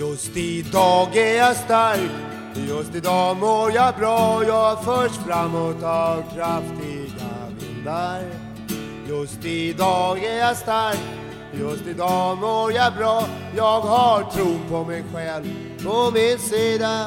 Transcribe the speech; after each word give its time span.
Just 0.00 0.36
idag 0.36 1.16
är 1.16 1.36
jag 1.36 1.56
stark, 1.56 2.10
just 2.54 2.94
idag 2.94 3.36
mår 3.36 3.72
jag 3.72 3.96
bra. 3.96 4.44
Jag 4.44 4.84
förs 4.84 5.12
framåt 5.12 5.82
av 5.82 6.22
kraftiga 6.34 7.30
vindar. 7.58 8.22
Just 9.08 9.44
idag 9.44 10.24
är 10.24 10.38
jag 10.38 10.56
stark, 10.56 10.98
just 11.52 11.86
idag 11.86 12.38
mår 12.38 12.72
jag 12.72 12.94
bra. 12.96 13.28
Jag 13.56 13.80
har 13.80 14.30
tro 14.30 14.58
på 14.68 14.84
mig 14.84 15.04
själv 15.14 15.44
på 15.84 16.10
min 16.14 16.38
sida. 16.38 17.06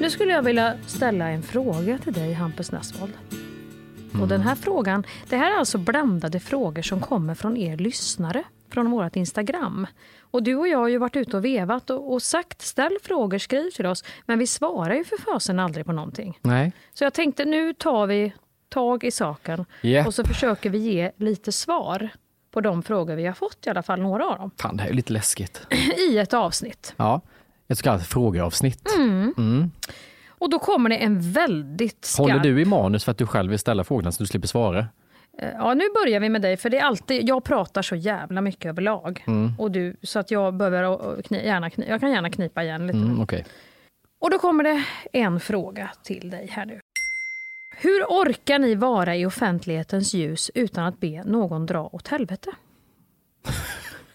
Nu 0.00 0.10
skulle 0.10 0.32
jag 0.32 0.42
vilja 0.42 0.74
ställa 0.86 1.28
en 1.28 1.42
fråga 1.42 1.98
till 1.98 2.12
dig, 2.12 2.32
Hampus 2.32 2.72
Nessvold. 2.72 3.12
Och 4.20 4.28
den 4.28 4.40
här 4.40 4.54
frågan, 4.54 5.04
det 5.28 5.36
här 5.36 5.52
är 5.52 5.58
alltså 5.58 5.78
blandade 5.78 6.40
frågor 6.40 6.82
som 6.82 7.00
kommer 7.00 7.34
från 7.34 7.56
er 7.56 7.76
lyssnare, 7.76 8.44
från 8.70 8.90
vårt 8.90 9.16
Instagram. 9.16 9.86
Och 10.20 10.42
du 10.42 10.54
och 10.54 10.68
jag 10.68 10.78
har 10.78 10.88
ju 10.88 10.98
varit 10.98 11.16
ute 11.16 11.36
och 11.36 11.44
vevat 11.44 11.90
och, 11.90 12.12
och 12.12 12.22
sagt 12.22 12.62
ställ 12.62 12.98
frågor, 13.02 13.38
skriv 13.38 13.70
till 13.70 13.86
oss. 13.86 14.04
Men 14.26 14.38
vi 14.38 14.46
svarar 14.46 14.94
ju 14.94 15.04
för 15.04 15.16
fasen 15.16 15.58
aldrig 15.58 15.86
på 15.86 15.92
någonting. 15.92 16.38
Nej. 16.42 16.72
Så 16.94 17.04
jag 17.04 17.14
tänkte 17.14 17.44
nu 17.44 17.74
tar 17.74 18.06
vi 18.06 18.32
tag 18.68 19.04
i 19.04 19.10
saken 19.10 19.64
Japp. 19.80 20.06
och 20.06 20.14
så 20.14 20.24
försöker 20.24 20.70
vi 20.70 20.78
ge 20.78 21.12
lite 21.16 21.52
svar 21.52 22.08
på 22.50 22.60
de 22.60 22.82
frågor 22.82 23.16
vi 23.16 23.26
har 23.26 23.34
fått, 23.34 23.66
i 23.66 23.70
alla 23.70 23.82
fall 23.82 24.00
några 24.00 24.26
av 24.26 24.38
dem, 24.38 24.50
Fan, 24.60 24.76
det 24.76 24.82
här 24.82 24.90
är 24.90 24.94
lite 24.94 25.12
läskigt. 25.12 25.66
i 26.10 26.18
ett 26.18 26.34
avsnitt. 26.34 26.94
Ja, 26.96 27.20
ett 27.68 27.78
så 27.78 27.84
kallat 27.84 28.06
frågeavsnitt. 28.06 28.88
Mm. 28.96 29.70
Och 30.28 30.50
då 30.50 30.58
kommer 30.58 30.90
det 30.90 30.96
en 30.96 31.32
väldigt 31.32 32.04
skarp... 32.04 32.28
Håller 32.28 32.42
du 32.42 32.60
i 32.60 32.64
manus 32.64 33.04
för 33.04 33.12
att 33.12 33.18
du 33.18 33.26
själv 33.26 33.50
vill 33.50 33.58
ställa 33.58 33.84
frågorna 33.84 34.12
så 34.12 34.22
du 34.22 34.26
slipper 34.26 34.48
svara? 34.48 34.86
Eh, 35.38 35.48
Ja, 35.58 35.74
nu 35.74 35.84
börjar 36.04 36.20
vi 36.20 36.28
med 36.28 36.42
dig, 36.42 36.56
för 36.56 36.70
det 36.70 36.78
är 36.78 36.84
alltid, 36.84 37.28
jag 37.28 37.44
pratar 37.44 37.82
så 37.82 37.94
jävla 37.96 38.40
mycket 38.40 38.66
överlag. 38.66 39.24
Mm. 39.26 39.52
Och 39.58 39.70
du, 39.70 39.96
så 40.02 40.18
att 40.18 40.30
jag 40.30 40.54
behöver 40.54 40.82
eh, 41.16 41.22
kni, 41.22 41.46
gärna, 41.46 41.70
kni, 41.70 41.88
jag 41.88 42.00
kan 42.00 42.10
gärna 42.10 42.30
knipa 42.30 42.62
igen 42.64 42.86
lite. 42.86 42.98
Mm, 42.98 43.20
Okej. 43.20 43.44
Och 44.20 44.30
då 44.30 44.38
kommer 44.38 44.64
det 44.64 44.84
en 45.12 45.40
fråga 45.40 45.90
till 46.02 46.30
dig 46.30 46.46
här 46.50 46.66
nu. 46.66 46.80
Hur 47.76 48.04
orkar 48.04 48.58
ni 48.58 48.74
vara 48.74 49.16
i 49.16 49.26
offentlighetens 49.26 50.14
ljus 50.14 50.50
utan 50.54 50.84
att 50.84 51.00
be 51.00 51.24
någon 51.24 51.66
dra 51.66 51.88
åt 51.92 52.08
helvete? 52.08 52.50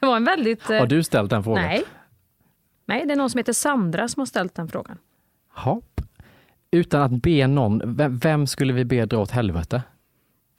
det 0.00 0.06
var 0.06 0.16
en 0.16 0.24
väldigt... 0.24 0.70
eh, 0.70 0.78
Har 0.78 0.86
du 0.86 1.02
ställt 1.02 1.30
den 1.30 1.44
frågan? 1.44 1.64
Nej. 1.64 1.84
Nej, 2.86 3.06
det 3.06 3.12
är 3.12 3.16
någon 3.16 3.30
som 3.30 3.38
heter 3.38 3.52
Sandra 3.52 4.08
som 4.08 4.20
har 4.20 4.26
ställt 4.26 4.54
den 4.54 4.68
frågan. 4.68 4.98
Hopp. 5.54 6.00
Utan 6.70 7.02
att 7.02 7.22
be 7.22 7.46
någon, 7.46 7.96
vem, 7.96 8.18
vem 8.18 8.46
skulle 8.46 8.72
vi 8.72 8.84
be 8.84 9.06
dra 9.06 9.18
åt 9.18 9.30
helvete? 9.30 9.82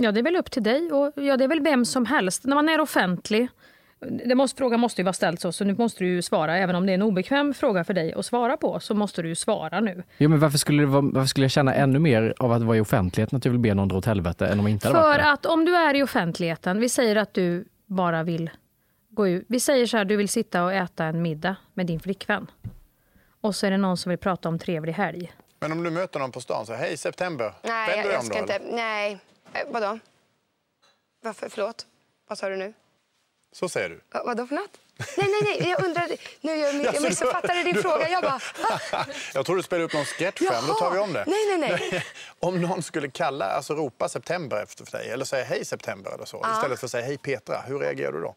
Ja, 0.01 0.11
det 0.11 0.19
är 0.19 0.23
väl 0.23 0.35
upp 0.35 0.51
till 0.51 0.63
dig. 0.63 0.91
Och 0.91 1.13
ja, 1.15 1.37
det 1.37 1.43
är 1.43 1.47
väl 1.47 1.61
vem 1.61 1.85
som 1.85 2.05
helst. 2.05 2.43
När 2.45 2.55
man 2.55 2.69
är 2.69 2.81
offentlig, 2.81 3.47
det 4.25 4.35
måste, 4.35 4.57
frågan 4.57 4.79
måste 4.79 5.01
ju 5.01 5.05
vara 5.05 5.13
ställd 5.13 5.39
så, 5.39 5.51
så 5.51 5.63
nu 5.63 5.75
måste 5.75 6.03
du 6.03 6.09
ju 6.09 6.21
svara. 6.21 6.57
Även 6.57 6.75
om 6.75 6.85
det 6.85 6.91
är 6.91 6.93
en 6.93 7.01
obekväm 7.01 7.53
fråga 7.53 7.83
för 7.83 7.93
dig 7.93 8.13
att 8.13 8.25
svara 8.25 8.57
på, 8.57 8.79
så 8.79 8.93
måste 8.95 9.21
du 9.21 9.27
ju 9.27 9.35
svara 9.35 9.79
nu. 9.79 10.03
Jo, 10.17 10.29
men 10.29 10.39
varför 10.39 10.57
skulle, 10.57 10.81
det 10.81 10.85
vara, 10.85 11.01
varför 11.01 11.27
skulle 11.27 11.43
jag 11.43 11.51
känna 11.51 11.73
ännu 11.73 11.99
mer 11.99 12.33
av 12.37 12.51
att 12.51 12.61
vara 12.61 12.77
i 12.77 12.81
offentligheten 12.81 13.37
att 13.37 13.45
jag 13.45 13.51
vill 13.51 13.59
be 13.59 13.73
någon 13.73 13.87
dra 13.87 13.97
åt 13.97 14.05
helvete 14.05 14.47
än 14.47 14.59
om 14.59 14.65
jag 14.65 14.71
inte 14.71 14.87
hade 14.87 14.99
För 14.99 15.07
varit 15.07 15.25
att 15.25 15.45
om 15.45 15.65
du 15.65 15.75
är 15.75 15.95
i 15.95 16.03
offentligheten, 16.03 16.79
vi 16.79 16.89
säger 16.89 17.15
att 17.15 17.33
du 17.33 17.65
bara 17.85 18.23
vill 18.23 18.49
gå 19.09 19.27
ut. 19.27 19.45
Vi 19.47 19.59
säger 19.59 19.85
så 19.85 19.97
här, 19.97 20.05
du 20.05 20.15
vill 20.15 20.29
sitta 20.29 20.63
och 20.63 20.73
äta 20.73 21.05
en 21.05 21.21
middag 21.21 21.55
med 21.73 21.85
din 21.85 21.99
flickvän. 21.99 22.51
Och 23.41 23.55
så 23.55 23.65
är 23.67 23.71
det 23.71 23.77
någon 23.77 23.97
som 23.97 24.09
vill 24.09 24.19
prata 24.19 24.49
om 24.49 24.59
trevlig 24.59 24.93
helg. 24.93 25.33
Men 25.59 25.71
om 25.71 25.83
du 25.83 25.89
möter 25.89 26.19
någon 26.19 26.31
på 26.31 26.41
stan 26.41 26.65
så 26.65 26.73
hej 26.73 26.97
september, 26.97 27.53
Nej, 27.63 27.89
vänder 27.89 28.11
jag, 28.11 28.17
jag 28.17 28.23
ska 28.25 28.33
då, 28.35 28.41
inte. 28.41 28.53
eller? 28.53 28.75
Nej. 28.75 29.19
Eh, 29.59 29.67
vadå? 29.71 29.99
Varför? 31.21 31.49
Förlåt? 31.49 31.85
Vad 32.27 32.37
sa 32.37 32.49
du 32.49 32.55
nu? 32.55 32.73
Så 33.51 33.69
säger 33.69 33.89
du. 33.89 34.01
Va, 34.11 34.23
vadå 34.25 34.47
för 34.47 34.55
något? 34.55 34.77
Nej, 35.17 35.27
nej, 35.27 35.57
nej. 35.59 35.69
Jag 35.69 35.85
undrade. 35.85 36.17
Nu, 36.41 36.55
jag, 36.55 36.75
jag 36.83 36.93
du- 36.93 36.99
missuppfattade 36.99 37.63
din 37.63 37.75
fråga. 37.81 38.09
Jag 38.09 38.23
bara... 38.23 38.39
Jag 39.33 39.45
tror 39.45 39.55
du 39.55 39.63
spelar 39.63 39.83
upp 39.83 39.93
någon 39.93 40.05
sketch 40.05 40.41
men 40.41 40.67
då 40.67 40.73
tar 40.73 40.91
vi 40.91 40.99
om 40.99 41.13
det. 41.13 41.23
Nej, 41.27 41.57
nej, 41.57 41.79
nej. 41.91 42.05
Om 42.39 42.61
någon 42.61 42.83
skulle 42.83 43.09
kalla, 43.09 43.45
alltså 43.45 43.75
ropa 43.75 44.09
september 44.09 44.63
efter 44.63 44.85
för 44.85 44.97
dig 44.97 45.09
eller 45.09 45.25
säga 45.25 45.43
hej 45.43 45.65
september 45.65 46.11
eller 46.11 46.25
så 46.25 46.45
istället 46.55 46.79
för 46.79 46.87
att 46.87 46.91
säga 46.91 47.05
hej 47.05 47.17
Petra, 47.17 47.61
hur 47.61 47.79
reagerar 47.79 48.11
du 48.11 48.21
då? 48.21 48.35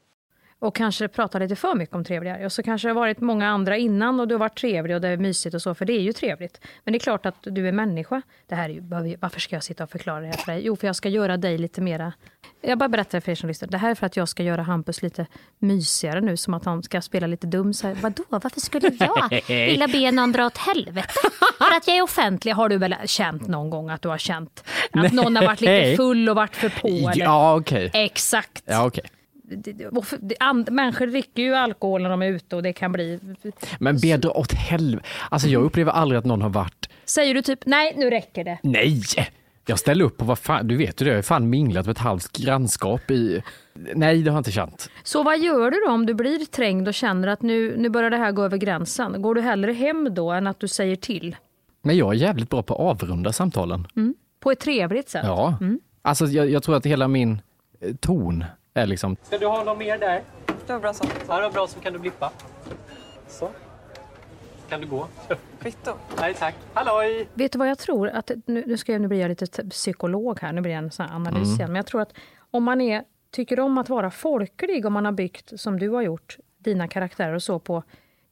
Och 0.63 0.75
kanske 0.75 1.09
prata 1.09 1.39
lite 1.39 1.57
för 1.57 1.75
mycket 1.75 1.95
om 1.95 2.05
trevlig 2.05 2.31
helg. 2.31 2.45
Och 2.45 2.53
så 2.53 2.63
kanske 2.63 2.89
det 2.89 2.93
har 2.93 3.01
varit 3.01 3.21
många 3.21 3.49
andra 3.49 3.77
innan 3.77 4.21
och 4.21 4.29
du 4.29 4.35
har 4.35 4.39
varit 4.39 4.59
trevlig 4.59 4.97
och 4.97 5.03
det 5.03 5.09
är 5.09 5.17
mysigt 5.17 5.55
och 5.55 5.63
så, 5.63 5.75
för 5.75 5.85
det 5.85 5.93
är 5.93 6.01
ju 6.01 6.13
trevligt. 6.13 6.61
Men 6.85 6.93
det 6.93 6.97
är 6.97 7.01
klart 7.01 7.27
att 7.27 7.37
du 7.43 7.69
är 7.69 7.73
människa. 7.73 8.23
Det 8.47 8.55
här 8.55 8.69
är 8.69 8.73
ju, 8.73 9.17
varför 9.21 9.41
ska 9.41 9.57
jag 9.57 9.63
sitta 9.63 9.85
och 9.85 9.91
förklara 9.91 10.21
det 10.21 10.27
här 10.27 10.33
för 10.33 10.53
dig? 10.53 10.61
Jo, 10.65 10.77
för 10.77 10.87
jag 10.87 10.97
ska 10.97 11.09
göra 11.09 11.37
dig 11.37 11.59
lite 11.59 11.81
mera... 11.81 12.13
Jag 12.61 12.79
bara 12.79 12.89
berättar 12.89 13.21
för 13.21 13.33
er 13.33 13.37
som 13.37 13.49
lyssnar. 13.49 13.69
Det 13.69 13.79
här 13.79 13.91
är 13.91 13.95
för 13.95 14.07
att 14.07 14.17
jag 14.17 14.29
ska 14.29 14.43
göra 14.43 14.63
Hampus 14.63 15.03
lite 15.03 15.27
mysigare 15.59 16.21
nu, 16.21 16.37
som 16.37 16.55
att 16.55 16.65
han 16.65 16.83
ska 16.83 17.01
spela 17.01 17.27
lite 17.27 17.47
dum. 17.47 17.75
Så 17.75 17.87
här, 17.87 17.95
Vadå, 17.95 18.23
varför 18.29 18.61
skulle 18.61 18.91
jag 18.99 19.43
vilja 19.49 19.89
be 19.89 20.11
någon 20.11 20.33
dra 20.33 20.47
åt 20.47 20.59
helvete? 20.59 21.09
För 21.59 21.77
att 21.77 21.89
jag 21.89 21.97
är 21.97 22.03
offentlig. 22.03 22.53
Har 22.53 22.69
du 22.69 22.79
väl 22.79 22.95
känt 23.05 23.47
någon 23.47 23.71
gång 23.71 23.91
att 23.91 24.03
du 24.03 24.09
har 24.09 24.19
känt 24.19 24.65
att 24.93 25.13
någon 25.13 25.37
har 25.37 25.47
varit 25.47 25.61
lite 25.61 25.97
full 25.97 26.29
och 26.29 26.37
varit 26.37 26.57
för 26.57 26.69
på? 26.69 26.89
Eller? 26.89 27.25
Ja, 27.25 27.57
okej. 27.57 27.91
Exakt 27.95 28.63
Ja, 28.67 28.87
okej. 28.87 29.05
And- 30.41 30.71
Människor 30.71 31.07
dricker 31.07 31.43
ju 31.43 31.55
alkohol 31.55 32.03
när 32.03 32.11
de 32.11 32.23
är 32.23 32.27
ute 32.27 32.57
och 32.57 32.63
det 32.63 32.73
kan 32.73 32.93
bli... 32.93 33.21
Men 33.79 33.99
be 33.99 34.17
dra 34.17 34.31
åt 34.31 34.53
helvete. 34.53 35.07
Alltså 35.31 35.49
jag 35.49 35.63
upplever 35.63 35.93
aldrig 35.93 36.19
att 36.19 36.25
någon 36.25 36.43
har 36.43 36.51
varit, 36.51 36.89
Säger 37.05 37.35
du 37.35 37.43
typ 37.43 37.67
nej, 37.67 37.95
nu 37.97 38.11
räcker 38.11 38.45
det. 38.45 38.59
nej! 38.63 39.03
Jag 39.67 39.79
ställer 39.79 40.05
upp 40.05 40.17
på 40.17 40.25
vad 40.25 40.39
fan, 40.39 40.69
du 40.69 40.77
vet 40.77 41.01
ju 41.01 41.05
det, 41.05 41.11
jag 41.11 41.19
har 41.19 41.23
fan 41.23 41.51
minglat 41.51 41.87
med 41.87 41.93
ett 41.93 41.99
halvt 41.99 42.33
grannskap 42.33 43.11
i... 43.11 43.43
Nej, 43.95 44.23
det 44.23 44.31
har 44.31 44.37
jag 44.37 44.41
inte 44.41 44.53
känt. 44.53 44.91
Så 45.03 45.23
vad 45.23 45.39
gör 45.41 45.71
du 45.71 45.81
då 45.87 45.93
om 45.93 46.07
du 46.07 46.15
blir 46.15 46.39
trängd 46.39 46.89
och 46.89 46.95
känner 46.95 47.29
att 47.29 47.43
nu, 47.43 47.75
nu 47.77 47.89
börjar 47.89 48.11
det 48.11 48.17
här 48.17 48.33
gå 48.33 48.45
över 48.45 48.57
gränsen? 48.57 49.23
Går 49.23 49.35
du 49.35 49.41
hellre 49.41 49.73
hem 49.73 50.15
då 50.15 50.31
än 50.31 50.47
att 50.47 50.61
du 50.61 50.69
säger 50.69 50.97
till? 50.97 51.37
Men 51.83 51.97
jag 51.97 52.11
är 52.11 52.15
jävligt 52.19 52.51
bra 52.51 52.63
på 52.63 52.75
att 52.75 52.81
avrunda 53.03 53.33
samtalen. 53.33 53.87
På 54.41 54.51
ett 54.51 54.61
trevligt 54.61 55.09
sätt? 55.09 55.23
Ja. 55.27 55.59
Alltså 56.03 56.27
jag, 56.27 56.51
jag 56.51 56.63
tror 56.63 56.77
att 56.77 56.87
hela 56.87 57.09
min 57.09 57.43
eh, 57.81 57.95
ton 58.01 58.45
är 58.75 58.87
liksom... 58.87 59.17
Ska 59.23 59.39
du 59.39 59.47
ha 59.47 59.65
något 59.65 59.79
mer 59.79 59.99
där? 59.99 60.23
Det 60.67 60.73
var 60.73 60.81
bra 60.81 60.93
så. 60.93 61.05
Ja, 61.29 61.37
det 61.37 61.43
var 61.43 61.51
bra 61.51 61.67
så 61.67 61.81
kan 61.81 61.93
du 61.93 61.99
blippa. 61.99 62.33
Så. 63.29 63.51
Kan 64.69 64.81
du 64.81 64.87
gå? 64.87 65.07
Kvitto. 65.61 65.93
Nej 66.19 66.35
tack. 66.35 66.55
Halloj! 66.75 67.29
Vet 67.35 67.53
du 67.53 67.59
vad 67.59 67.69
jag 67.69 67.79
tror? 67.79 68.09
Att, 68.09 68.31
nu, 68.47 68.65
nu 68.67 68.77
ska 68.77 68.93
jag, 68.93 69.01
nu 69.01 69.09
blir 69.09 69.21
jag 69.21 69.29
lite 69.29 69.47
psykolog 69.71 70.41
här, 70.41 70.53
nu 70.53 70.61
blir 70.61 70.73
jag 70.73 70.85
en 70.85 70.91
sån 70.91 71.07
här 71.07 71.17
analys 71.17 71.49
igen. 71.49 71.69
Men 71.69 71.77
jag 71.77 71.87
tror 71.87 72.01
att 72.01 72.13
om 72.51 72.65
man 72.65 72.81
är, 72.81 73.05
tycker 73.31 73.61
om 73.61 73.79
att 73.79 73.89
vara 73.89 74.11
folklig, 74.11 74.87
om 74.87 74.93
man 74.93 75.05
har 75.05 75.13
byggt, 75.13 75.61
som 75.61 75.79
du 75.79 75.89
har 75.89 76.03
gjort, 76.03 76.37
dina 76.59 76.89
karaktärer 76.89 77.35
och 77.35 77.43
så 77.43 77.59
på 77.59 77.83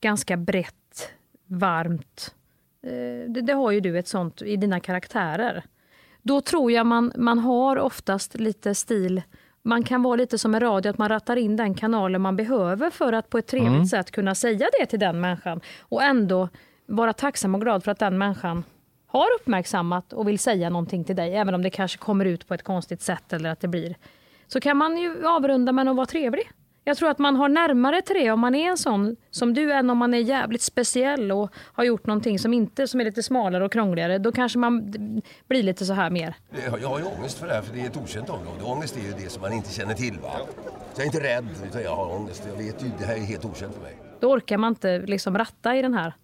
ganska 0.00 0.36
brett, 0.36 1.12
varmt. 1.46 2.34
Eh, 2.82 3.30
det, 3.32 3.40
det 3.40 3.52
har 3.52 3.70
ju 3.70 3.80
du 3.80 3.98
ett 3.98 4.08
sånt 4.08 4.42
i 4.42 4.56
dina 4.56 4.80
karaktärer. 4.80 5.64
Då 6.22 6.40
tror 6.40 6.72
jag 6.72 6.86
man, 6.86 7.12
man 7.16 7.38
har 7.38 7.76
oftast 7.76 8.34
lite 8.34 8.74
stil 8.74 9.22
man 9.62 9.82
kan 9.82 10.02
vara 10.02 10.16
lite 10.16 10.38
som 10.38 10.54
en 10.54 10.60
radio, 10.60 10.90
att 10.90 10.98
man 10.98 11.08
rattar 11.08 11.36
in 11.36 11.56
den 11.56 11.74
kanalen 11.74 12.20
man 12.20 12.36
behöver 12.36 12.90
för 12.90 13.12
att 13.12 13.30
på 13.30 13.38
ett 13.38 13.46
trevligt 13.46 13.88
sätt 13.88 14.10
kunna 14.10 14.34
säga 14.34 14.68
det 14.80 14.86
till 14.86 14.98
den 14.98 15.20
människan. 15.20 15.60
Och 15.80 16.02
ändå 16.02 16.48
vara 16.86 17.12
tacksam 17.12 17.54
och 17.54 17.60
glad 17.60 17.84
för 17.84 17.90
att 17.90 17.98
den 17.98 18.18
människan 18.18 18.64
har 19.06 19.26
uppmärksammat 19.40 20.12
och 20.12 20.28
vill 20.28 20.38
säga 20.38 20.70
någonting 20.70 21.04
till 21.04 21.16
dig, 21.16 21.36
även 21.36 21.54
om 21.54 21.62
det 21.62 21.70
kanske 21.70 21.98
kommer 21.98 22.24
ut 22.24 22.48
på 22.48 22.54
ett 22.54 22.62
konstigt 22.62 23.02
sätt 23.02 23.32
eller 23.32 23.50
att 23.50 23.60
det 23.60 23.68
blir. 23.68 23.96
Så 24.46 24.60
kan 24.60 24.76
man 24.76 24.98
ju 24.98 25.26
avrunda 25.26 25.72
med 25.72 25.88
att 25.88 25.96
vara 25.96 26.06
trevlig. 26.06 26.50
Jag 26.90 26.96
tror 26.96 27.10
att 27.10 27.18
man 27.18 27.36
har 27.36 27.48
närmare 27.48 28.02
till 28.02 28.16
det 28.16 28.30
om 28.30 28.40
man 28.40 28.54
är 28.54 28.70
en 28.70 28.76
sån 28.76 29.16
som 29.30 29.54
du 29.54 29.72
än 29.72 29.90
om 29.90 29.98
man 29.98 30.14
är 30.14 30.18
jävligt 30.18 30.62
speciell 30.62 31.32
och 31.32 31.50
har 31.54 31.84
gjort 31.84 32.06
någonting 32.06 32.38
som 32.38 32.54
inte 32.54 32.88
som 32.88 33.00
är 33.00 33.04
lite 33.04 33.22
smalare 33.22 33.64
och 33.64 33.72
krångligare. 33.72 34.18
Då 34.18 34.32
kanske 34.32 34.58
man 34.58 34.90
blir 35.48 35.62
lite 35.62 35.86
så 35.86 35.92
här 35.92 36.10
mer. 36.10 36.34
Jag 36.82 36.88
har 36.88 36.98
ju 36.98 37.04
ångest 37.04 37.38
för 37.38 37.46
det 37.46 37.54
här, 37.54 37.62
för 37.62 37.74
det 37.74 37.80
är 37.80 37.86
ett 37.86 37.96
okänt 37.96 38.28
område. 38.28 38.64
Ångest 38.64 38.96
är 38.96 39.00
ju 39.00 39.24
det 39.24 39.30
som 39.30 39.42
man 39.42 39.52
inte 39.52 39.72
känner 39.72 39.94
till. 39.94 40.18
Va? 40.22 40.30
Så 40.94 41.00
jag 41.00 41.02
är 41.02 41.06
inte 41.06 41.20
rädd, 41.20 41.48
utan 41.68 41.82
jag 41.82 41.96
har 41.96 42.14
ångest. 42.16 42.42
Jag 42.48 42.64
vet 42.64 42.82
ju, 42.84 42.90
det 42.98 43.04
här 43.04 43.14
är 43.14 43.20
helt 43.20 43.44
okänt 43.44 43.74
för 43.74 43.82
mig. 43.82 43.96
Då 44.20 44.32
orkar 44.32 44.58
man 44.58 44.72
inte 44.72 44.98
liksom 44.98 45.38
ratta 45.38 45.76
i 45.76 45.82
den 45.82 45.94
här. 45.94 46.14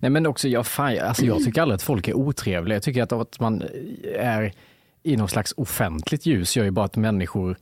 Nej 0.00 0.10
men 0.10 0.26
också, 0.26 0.48
jag, 0.48 0.66
fan, 0.66 0.98
alltså, 0.98 1.24
jag 1.24 1.44
tycker 1.44 1.62
aldrig 1.62 1.74
att 1.74 1.82
folk 1.82 2.08
är 2.08 2.14
otrevliga. 2.14 2.76
Jag 2.76 2.82
tycker 2.82 3.02
att, 3.02 3.12
att 3.12 3.40
man 3.40 3.62
är 4.14 4.52
i 5.02 5.16
någon 5.16 5.28
slags 5.28 5.54
offentligt 5.56 6.26
ljus 6.26 6.56
gör 6.56 6.64
ju 6.64 6.70
bara 6.70 6.84
att 6.84 6.96
människor, 6.96 7.56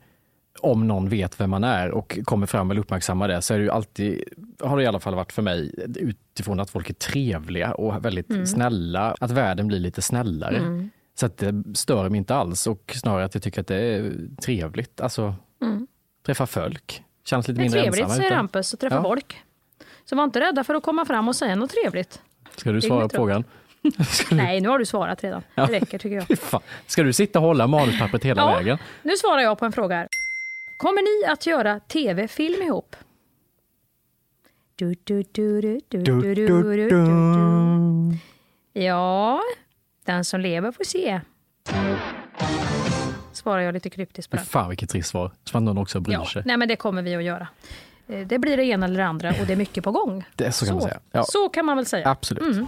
om 0.63 0.87
någon 0.87 1.09
vet 1.09 1.39
vem 1.39 1.49
man 1.49 1.63
är 1.63 1.91
och 1.91 2.19
kommer 2.23 2.47
fram 2.47 2.71
eller 2.71 2.81
uppmärksammar 2.81 3.27
det, 3.27 3.41
så 3.41 3.53
är 3.53 3.57
det 3.57 3.63
ju 3.63 3.69
alltid, 3.71 4.23
har 4.59 4.77
det 4.77 4.83
i 4.83 4.87
alla 4.87 4.99
fall 4.99 5.15
varit 5.15 5.31
för 5.31 5.41
mig, 5.41 5.73
utifrån 5.95 6.59
att 6.59 6.69
folk 6.69 6.89
är 6.89 6.93
trevliga 6.93 7.73
och 7.73 8.05
väldigt 8.05 8.49
snälla, 8.49 9.15
att 9.19 9.31
världen 9.31 9.67
blir 9.67 9.79
lite 9.79 10.01
snällare. 10.01 10.89
Så 11.19 11.25
att 11.25 11.37
det 11.37 11.63
stör 11.75 12.09
mig 12.09 12.17
inte 12.17 12.35
alls 12.35 12.67
och 12.67 12.93
snarare 12.95 13.25
att 13.25 13.33
jag 13.35 13.43
tycker 13.43 13.61
att 13.61 13.67
det 13.67 13.75
är 13.75 14.11
trevligt. 14.41 15.01
Alltså, 15.01 15.35
träffa 16.25 16.45
folk, 16.47 17.03
känns 17.25 17.47
lite 17.47 17.57
Det 17.61 17.61
är 17.61 17.63
mindre 17.63 17.81
trevligt, 17.81 18.11
säger. 18.15 18.31
Hampus, 18.35 18.73
att 18.73 18.79
träffa 18.79 18.95
Ja. 18.95 19.01
folk. 19.03 19.37
Så 20.05 20.15
var 20.15 20.23
inte 20.23 20.39
rädda 20.39 20.63
för 20.63 20.75
att 20.75 20.83
komma 20.83 21.05
fram 21.05 21.27
och 21.27 21.35
säga 21.35 21.55
något 21.55 21.71
trevligt. 21.71 22.21
Ska 22.55 22.71
du 22.71 22.81
svara 22.81 23.03
på 23.09 23.15
frågan? 23.15 23.43
Nej, 24.31 24.61
nu 24.61 24.69
har 24.69 24.79
du 24.79 24.85
svarat 24.85 25.23
redan. 25.23 25.41
Det 25.55 25.61
räcker 25.65 25.97
tycker 25.97 26.15
jag. 26.15 26.61
Ska 26.87 27.03
du 27.03 27.13
sitta 27.13 27.39
och 27.39 27.45
hålla 27.45 27.67
manuspappret 27.67 28.23
hela 28.25 28.41
Ja. 28.41 28.57
vägen? 28.57 28.77
Nu 29.03 29.17
svarar 29.17 29.41
jag 29.41 29.59
på 29.59 29.65
en 29.65 29.71
fråga 29.71 29.95
här. 29.95 30.07
Kommer 30.81 31.01
ni 31.01 31.31
att 31.31 31.45
göra 31.45 31.79
tv-film 31.79 32.61
ihop? 32.61 32.95
Ja, 38.73 39.41
den 40.05 40.25
som 40.25 40.39
lever 40.39 40.71
får 40.71 40.83
se. 40.83 41.21
Svarar 43.31 43.61
jag 43.61 43.73
lite 43.73 43.89
kryptiskt 43.89 44.31
på 44.31 44.37
det. 44.37 44.43
Fan 44.43 44.69
vilket 44.69 44.89
trist 44.89 45.09
svar. 45.09 45.31
Som 45.43 45.57
att 45.57 45.63
någon 45.63 45.77
också 45.77 45.99
bryr 45.99 46.13
ja, 46.13 46.25
sig. 46.25 46.43
Nej 46.45 46.57
men 46.57 46.67
det 46.67 46.75
kommer 46.75 47.01
vi 47.01 47.15
att 47.15 47.23
göra. 47.23 47.47
Eh, 48.07 48.27
det 48.27 48.39
blir 48.39 48.57
det 48.57 48.63
ena 48.63 48.85
eller 48.85 48.97
det 48.97 49.05
andra 49.05 49.29
och 49.29 49.47
det 49.47 49.53
är 49.53 49.57
mycket 49.57 49.83
på 49.83 49.91
gång. 49.91 50.23
Det 50.35 50.45
är 50.45 50.51
så 50.51 50.65
kan 50.65 50.67
så, 50.67 50.73
man 50.73 50.83
säga. 50.89 50.99
Ja. 51.11 51.23
Så 51.23 51.49
kan 51.49 51.65
man 51.65 51.77
väl 51.77 51.85
säga. 51.85 52.09
Absolut. 52.09 52.55
Mm. 52.55 52.67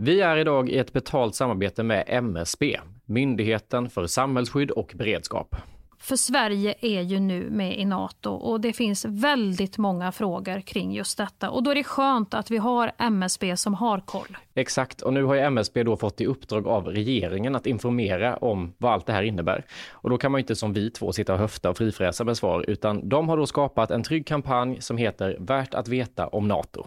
Vi 0.00 0.20
är 0.20 0.36
idag 0.36 0.68
i 0.68 0.78
ett 0.78 0.92
betalt 0.92 1.34
samarbete 1.34 1.82
med 1.82 2.04
MSB, 2.06 2.80
Myndigheten 3.04 3.90
för 3.90 4.06
samhällsskydd 4.06 4.70
och 4.70 4.92
beredskap. 4.96 5.56
För 6.00 6.16
Sverige 6.16 6.74
är 6.80 7.02
ju 7.02 7.20
nu 7.20 7.50
med 7.50 7.78
i 7.78 7.84
Nato 7.84 8.30
och 8.30 8.60
det 8.60 8.72
finns 8.72 9.04
väldigt 9.04 9.78
många 9.78 10.12
frågor 10.12 10.60
kring 10.60 10.92
just 10.92 11.18
detta. 11.18 11.50
Och 11.50 11.62
då 11.62 11.70
är 11.70 11.74
det 11.74 11.84
skönt 11.84 12.34
att 12.34 12.50
vi 12.50 12.56
har 12.56 12.92
MSB 12.98 13.56
som 13.56 13.74
har 13.74 14.00
koll. 14.00 14.36
Exakt, 14.54 15.02
och 15.02 15.12
nu 15.12 15.24
har 15.24 15.34
ju 15.34 15.40
MSB 15.40 15.82
då 15.82 15.96
fått 15.96 16.20
i 16.20 16.26
uppdrag 16.26 16.66
av 16.66 16.86
regeringen 16.86 17.56
att 17.56 17.66
informera 17.66 18.36
om 18.36 18.74
vad 18.78 18.92
allt 18.92 19.06
det 19.06 19.12
här 19.12 19.22
innebär. 19.22 19.64
Och 19.90 20.10
då 20.10 20.18
kan 20.18 20.32
man 20.32 20.38
ju 20.38 20.42
inte 20.42 20.56
som 20.56 20.72
vi 20.72 20.90
två 20.90 21.12
sitta 21.12 21.32
och 21.32 21.38
höfta 21.38 21.70
och 21.70 21.76
frifräsa 21.76 22.24
med 22.24 22.36
svar, 22.36 22.64
utan 22.68 23.08
de 23.08 23.28
har 23.28 23.36
då 23.36 23.46
skapat 23.46 23.90
en 23.90 24.02
trygg 24.02 24.26
kampanj 24.26 24.80
som 24.80 24.96
heter 24.96 25.36
Värt 25.40 25.74
att 25.74 25.88
veta 25.88 26.26
om 26.26 26.48
NATO. 26.48 26.86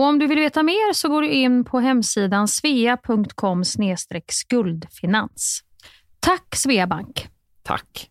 Och 0.00 0.06
om 0.06 0.18
du 0.18 0.26
vill 0.26 0.38
veta 0.38 0.62
mer 0.62 0.92
så 0.92 1.08
går 1.08 1.22
du 1.22 1.30
in 1.30 1.64
på 1.64 1.80
hemsidan 1.80 2.48
svea.com 2.48 3.64
skuldfinans. 4.28 5.60
Tack 6.20 6.56
Sveabank! 6.56 7.28
Tack! 7.62 8.10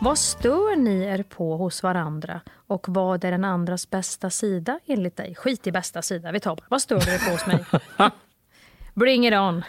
Vad 0.00 0.18
stör 0.18 0.76
ni 0.76 1.02
er 1.04 1.22
på 1.22 1.56
hos 1.56 1.82
varandra 1.82 2.40
och 2.66 2.86
vad 2.88 3.24
är 3.24 3.30
den 3.30 3.44
andras 3.44 3.90
bästa 3.90 4.30
sida 4.30 4.80
enligt 4.86 5.16
dig? 5.16 5.34
Skit 5.34 5.66
i 5.66 5.72
bästa 5.72 6.02
sida, 6.02 6.32
vi 6.32 6.40
tar 6.40 6.56
bara. 6.56 6.66
Vad 6.68 6.82
stör 6.82 7.00
du 7.00 7.14
er 7.14 7.18
på 7.18 7.30
hos 7.30 7.46
mig? 7.46 7.64
Bring 8.94 9.26
it 9.26 9.34
on. 9.34 9.64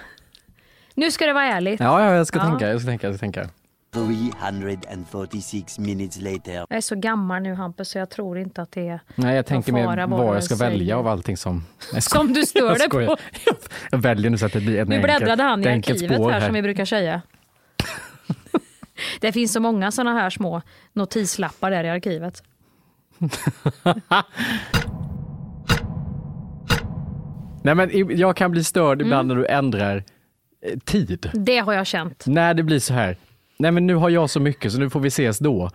Nu 0.96 1.12
ska 1.12 1.25
det 1.25 1.34
vara 1.34 1.46
ärligt. 1.46 1.80
Ja, 1.80 2.01
ja 2.01 2.15
jag 2.15 2.27
ska 2.27 2.39
ja. 2.39 2.46
tänka, 2.46 2.70
jag 2.70 2.82
ska 2.82 2.89
tänka, 2.89 3.08
jag 3.08 3.15
ska 3.15 3.22
tänka. 3.22 3.50
346 3.94 5.80
minutes 5.80 6.22
later. 6.22 6.53
Jag 6.53 6.72
är 6.72 6.82
så 6.82 6.96
gammal 6.96 7.42
nu 7.42 7.53
Hampus 7.53 7.89
så 7.89 7.98
jag 7.98 8.10
tror 8.10 8.38
inte 8.38 8.62
att 8.62 8.72
det 8.72 8.88
är 8.88 9.00
Nej, 9.15 9.36
jag 9.36 9.46
tänker 9.46 9.74
mer 9.74 10.08
vad 10.08 10.36
jag 10.36 10.44
ska 10.44 10.56
välja 10.56 10.98
av 10.98 11.08
allting 11.08 11.38
som... 11.38 11.65
Som 12.00 12.34
du 12.34 12.46
stör 12.46 12.77
dig 12.77 12.89
på? 12.89 13.18
jag 13.92 13.98
väljer 13.98 14.32
nu 14.32 14.38
så 14.38 14.46
att 14.46 14.53
det 14.53 14.60
blir 14.60 14.80
en 14.80 14.88
Nu 14.88 15.01
bläddrade 15.01 15.44
han 15.44 15.63
i 15.63 15.68
arkivet 15.68 16.12
här, 16.12 16.30
här 16.30 16.42
som 16.42 16.53
vi 16.53 16.62
brukar 16.62 16.86
säga. 16.86 17.22
det 19.20 19.32
finns 19.32 19.53
så 19.53 19.60
många 19.60 19.92
sådana 19.92 20.20
här 20.20 20.30
små 20.30 20.62
notislappar 20.94 21.72
där 21.72 21.84
i 21.84 21.89
arkivet. 21.89 22.44
Nej 27.63 27.75
men 27.75 28.17
jag 28.17 28.36
kan 28.36 28.51
bli 28.51 28.63
störd 28.63 29.01
mm. 29.01 29.08
ibland 29.08 29.27
när 29.27 29.36
du 29.36 29.46
ändrar 29.46 30.03
eh, 30.62 30.79
tid. 30.79 31.29
Det 31.34 31.58
har 31.58 31.74
jag 31.74 31.88
känt. 31.88 32.24
När 32.27 32.53
det 32.53 32.63
blir 32.63 32.79
så 32.79 32.93
här, 32.93 33.17
nej 33.58 33.72
men 33.72 33.88
nu 33.88 33.96
har 33.96 34.10
jag 34.10 34.29
så 34.29 34.39
mycket 34.39 34.72
så 34.72 34.79
nu 34.79 34.89
får 34.89 35.00
vi 35.00 35.08
ses 35.08 35.39
då. 35.39 35.70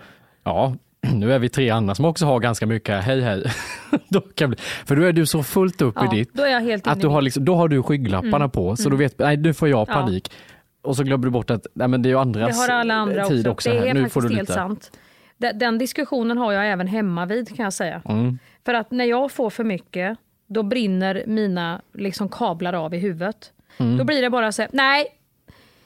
Ja, 0.45 0.75
nu 1.15 1.33
är 1.33 1.39
vi 1.39 1.49
tre 1.49 1.71
andra 1.71 1.95
som 1.95 2.05
också 2.05 2.27
har 2.27 2.41
ganska 2.41 2.67
mycket, 2.67 3.05
hej 3.05 3.21
hej. 3.21 3.45
då 4.09 4.21
kan 4.21 4.51
bli, 4.51 4.59
för 4.59 4.97
då 4.97 5.03
är 5.03 5.13
du 5.13 5.27
så 5.27 5.43
fullt 5.43 5.83
upp 5.83 5.95
ja, 5.97 6.15
i 6.15 6.17
ditt, 6.19 6.35
då 6.35 6.43
är 6.43 6.51
jag 6.51 6.61
helt 6.61 6.87
att 6.87 7.01
du 7.01 7.07
har 7.07 7.23
liksom, 7.23 7.45
då 7.45 7.55
har 7.55 7.69
du 7.69 7.83
skygglapparna 7.83 8.37
mm. 8.37 8.51
på, 8.51 8.77
så 8.77 8.83
mm. 8.83 8.91
då 8.91 8.97
vet 8.97 9.19
nej 9.19 9.37
nu 9.37 9.55
får 9.55 9.69
jag 9.69 9.89
panik. 9.89 10.29
Ja. 10.31 10.55
Och 10.83 10.97
så 10.97 11.03
glömmer 11.03 11.25
du 11.25 11.31
bort 11.31 11.51
att 11.51 11.67
nej, 11.75 11.89
men 11.89 12.03
det 12.03 12.09
är 12.09 12.11
ju 12.11 12.19
andras 12.19 12.67
det 12.67 12.73
har 12.73 12.81
alla 12.81 12.95
andra 12.95 13.25
tid 13.25 13.39
också. 13.39 13.51
också. 13.51 13.71
Det 13.71 13.77
är 13.77 13.87
här. 13.87 13.95
Nu 13.95 14.01
faktiskt 14.01 14.15
får 14.15 14.21
du 14.21 14.29
helt 14.29 14.41
lite. 14.41 14.53
sant. 14.53 14.91
Den, 15.37 15.59
den, 15.59 15.79
diskussionen 15.79 16.39
har 16.39 16.53
jag 16.53 16.71
även 16.71 16.87
hemma 16.87 17.27
vid 17.27 17.57
kan 17.57 17.65
jag 17.65 17.73
säga. 17.73 18.03
Mm. 18.05 18.39
För 18.65 18.75
att 18.75 18.91
när 18.91 19.05
jag 19.05 19.33
får 19.33 19.51
för 19.51 19.65
mycket 19.65 20.19
då 20.49 20.63
brinner 20.63 21.25
mina 21.27 21.81
liksom, 21.93 22.29
kablar 22.29 22.73
av 22.73 22.95
i 22.95 22.99
huvudet. 22.99 23.53
Mm. 23.79 23.97
Då 23.97 24.05
blir 24.05 24.23
det 24.23 24.31
bara 24.31 24.53
så 24.53 24.63
här, 24.63 24.71
nej, 24.73 25.07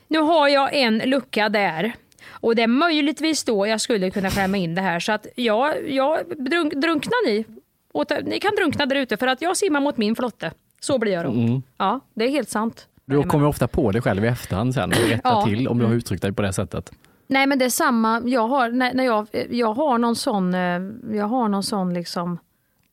nu 0.09 0.19
har 0.19 0.49
jag 0.49 0.75
en 0.75 0.99
lucka 0.99 1.49
där. 1.49 1.93
Och 2.31 2.57
det 2.57 2.63
är 2.63 2.67
möjligtvis 2.67 3.45
då 3.45 3.67
jag 3.67 3.81
skulle 3.81 4.11
kunna 4.11 4.31
klämma 4.31 4.57
in 4.57 4.75
det 4.75 4.83
här. 4.83 5.01
Så 5.01 5.13
att 5.13 5.27
ja, 5.35 5.75
jag 5.75 6.19
drunk, 6.39 6.75
drunknar 6.75 7.27
ni. 7.27 7.45
ni 8.31 8.41
kan 8.41 8.55
drunkna 8.57 8.87
där 8.87 8.97
ute 8.97 9.17
för 9.17 9.27
att 9.27 9.43
jag 9.43 9.57
simmar 9.57 9.81
mot 9.81 9.97
min 9.97 10.17
flotte. 10.17 10.53
Så 10.81 10.99
blir 10.99 11.13
jag 11.13 11.25
då. 11.25 11.31
Mm. 11.31 11.63
Ja, 11.77 12.01
det 12.15 12.25
är 12.25 12.31
helt 12.31 12.49
sant. 12.49 12.89
Du 13.05 13.23
kommer 13.23 13.47
ofta 13.47 13.69
på 13.69 13.91
dig 13.91 14.03
själv 14.03 14.25
i 14.25 14.29
efterhand 14.29 14.75
sen 14.75 14.91
och 14.91 15.09
rättar 15.09 15.31
ja. 15.31 15.45
till 15.45 15.69
om 15.69 15.79
du 15.79 15.85
har 15.85 15.89
mm. 15.89 15.99
uttryckt 15.99 16.23
dig 16.23 16.33
på 16.33 16.43
det 16.43 16.53
sättet. 16.53 16.93
Nej 17.27 17.47
men 17.47 17.59
det 17.59 17.65
är 17.65 17.71
samma, 17.71 18.23
jag 18.25 18.49
har, 18.49 18.71
när, 18.71 18.95
när 18.95 19.05
jag, 19.05 19.27
jag 19.51 19.75
har 19.75 19.99
någon 19.99 20.17
sån, 20.17 20.55
eh, 20.55 20.81
jag 21.13 21.27
har 21.27 21.49
någon 21.49 21.63
sån 21.63 21.95
liksom 21.95 22.39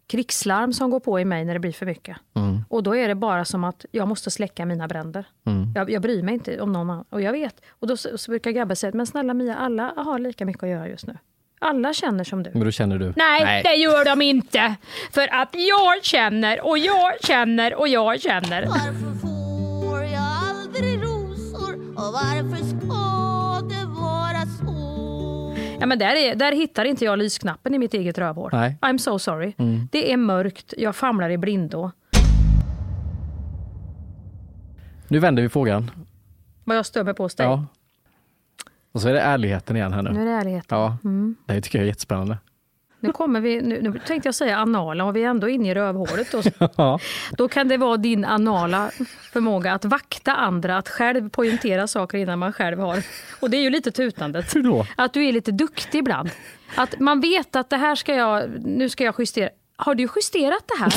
krigslarm 0.10 0.74
som 0.74 0.90
går 0.90 1.00
på 1.00 1.20
i 1.20 1.26
mig 1.26 1.46
när 1.46 1.54
det 1.54 1.60
blir 1.60 1.72
för 1.72 1.86
mycket. 1.86 2.18
Mm. 2.36 2.66
Och 2.70 2.84
då 2.84 2.96
är 2.96 3.08
det 3.08 3.16
bara 3.16 3.46
som 3.46 3.64
att 3.64 3.86
jag 3.92 4.08
måste 4.08 4.32
släcka 4.32 4.66
mina 4.66 4.88
bränder. 4.88 5.26
Mm. 5.46 5.74
Jag, 5.76 5.90
jag 5.90 6.02
bryr 6.02 6.24
mig 6.24 6.34
inte 6.34 6.62
om 6.62 6.74
någon 6.74 6.90
annan. 6.90 7.06
Och 7.10 7.22
jag 7.22 7.32
vet. 7.32 7.62
Och 7.70 7.88
då 7.88 7.98
så, 7.98 8.18
så 8.18 8.32
brukar 8.32 8.52
grabben 8.52 8.76
säga, 8.76 8.92
men 8.96 9.06
snälla 9.06 9.34
Mia, 9.34 9.56
alla 9.56 9.94
har 9.98 10.20
lika 10.20 10.46
mycket 10.46 10.64
att 10.64 10.70
göra 10.70 10.88
just 10.88 11.08
nu. 11.08 11.18
Alla 11.60 11.94
känner 11.94 12.24
som 12.24 12.44
du. 12.44 12.52
Men 12.54 12.64
då 12.64 12.72
känner 12.72 13.00
du? 13.00 13.14
Nej, 13.16 13.44
Nej, 13.46 13.64
det 13.64 13.76
gör 13.76 14.06
de 14.06 14.22
inte. 14.22 14.76
För 15.12 15.34
att 15.34 15.50
jag 15.52 16.04
känner 16.04 16.66
och 16.68 16.78
jag 16.78 17.14
känner 17.22 17.76
och 17.76 17.88
jag 17.88 18.22
känner. 18.22 18.66
Varför 18.66 19.18
får 19.22 20.04
jag 20.04 20.28
aldrig 20.50 21.04
rosor 21.04 21.74
och 21.96 22.14
varför 22.14 22.64
så? 22.66 23.29
Ja, 25.80 25.86
men 25.86 26.00
där, 26.00 26.16
är, 26.16 26.36
där 26.36 26.52
hittar 26.52 26.86
inte 26.86 27.06
jag 27.06 27.20
lysknappen 27.20 27.76
i 27.76 27.80
mitt 27.80 27.94
eget 27.94 28.18
rövhål. 28.18 28.50
Nej. 28.54 28.78
I'm 28.82 28.98
so 28.98 29.20
sorry. 29.20 29.54
Mm. 29.58 29.88
Det 29.92 30.12
är 30.12 30.18
mörkt, 30.18 30.74
jag 30.78 30.96
famlar 30.96 31.30
i 31.30 31.38
blindo. 31.38 31.92
Nu 35.08 35.20
vänder 35.20 35.44
vi 35.44 35.50
frågan. 35.50 35.92
Vad 36.64 36.78
jag 36.78 36.86
stör 36.86 37.04
mig 37.04 37.14
på 37.14 37.24
hos 37.24 37.36
dig? 37.36 37.46
Ja. 37.46 37.66
Och 38.92 39.02
så 39.02 39.10
är 39.10 39.14
det 39.14 39.22
ärligheten 39.22 39.76
igen 39.76 39.94
här 39.94 40.02
nu. 40.02 40.12
Nu 40.12 40.22
är 40.22 40.26
det 40.26 40.32
ärligheten. 40.32 40.78
Ja, 40.78 40.98
mm. 41.04 41.36
det 41.46 41.62
tycker 41.62 41.80
jag 41.80 41.84
är 41.84 41.88
jättespännande. 41.88 42.38
Nu, 43.00 43.12
kommer 43.12 43.42
vi, 43.42 43.62
nu, 43.62 43.82
nu 43.82 44.00
tänkte 44.06 44.28
jag 44.28 44.36
säga 44.36 44.58
anala 44.58 45.04
och 45.04 45.16
vi 45.16 45.24
är 45.24 45.28
ändå 45.28 45.50
inne 45.50 45.72
i 45.72 45.74
rövhålet. 45.74 46.32
Då, 46.32 46.42
ja. 46.78 47.00
då 47.32 47.48
kan 47.48 47.68
det 47.68 47.78
vara 47.78 47.98
din 47.98 48.26
anala 48.26 48.92
förmåga 49.32 49.74
att 49.74 49.86
vakta 49.86 50.36
andra, 50.36 50.78
att 50.78 50.90
själv 50.90 51.30
poängtera 51.30 51.88
saker 51.88 52.18
innan 52.18 52.40
man 52.40 52.54
själv 52.54 52.80
har. 52.80 53.04
Och 53.40 53.50
det 53.50 53.58
är 53.58 53.62
ju 53.62 53.70
lite 53.70 53.92
tutandet. 53.92 54.56
Hur 54.56 54.64
då? 54.64 54.86
Att 54.96 55.14
du 55.14 55.26
är 55.26 55.32
lite 55.32 55.52
duktig 55.52 56.00
ibland. 56.00 56.30
Att 56.76 57.00
man 57.00 57.22
vet 57.22 57.56
att 57.56 57.70
det 57.70 57.78
här 57.78 57.96
ska 57.96 58.16
jag, 58.16 58.50
nu 58.66 58.90
ska 58.90 59.04
jag 59.04 59.16
justera. 59.20 59.50
Har 59.76 59.96
du 59.96 60.10
justerat 60.16 60.64
det 60.68 60.80
här? 60.80 60.94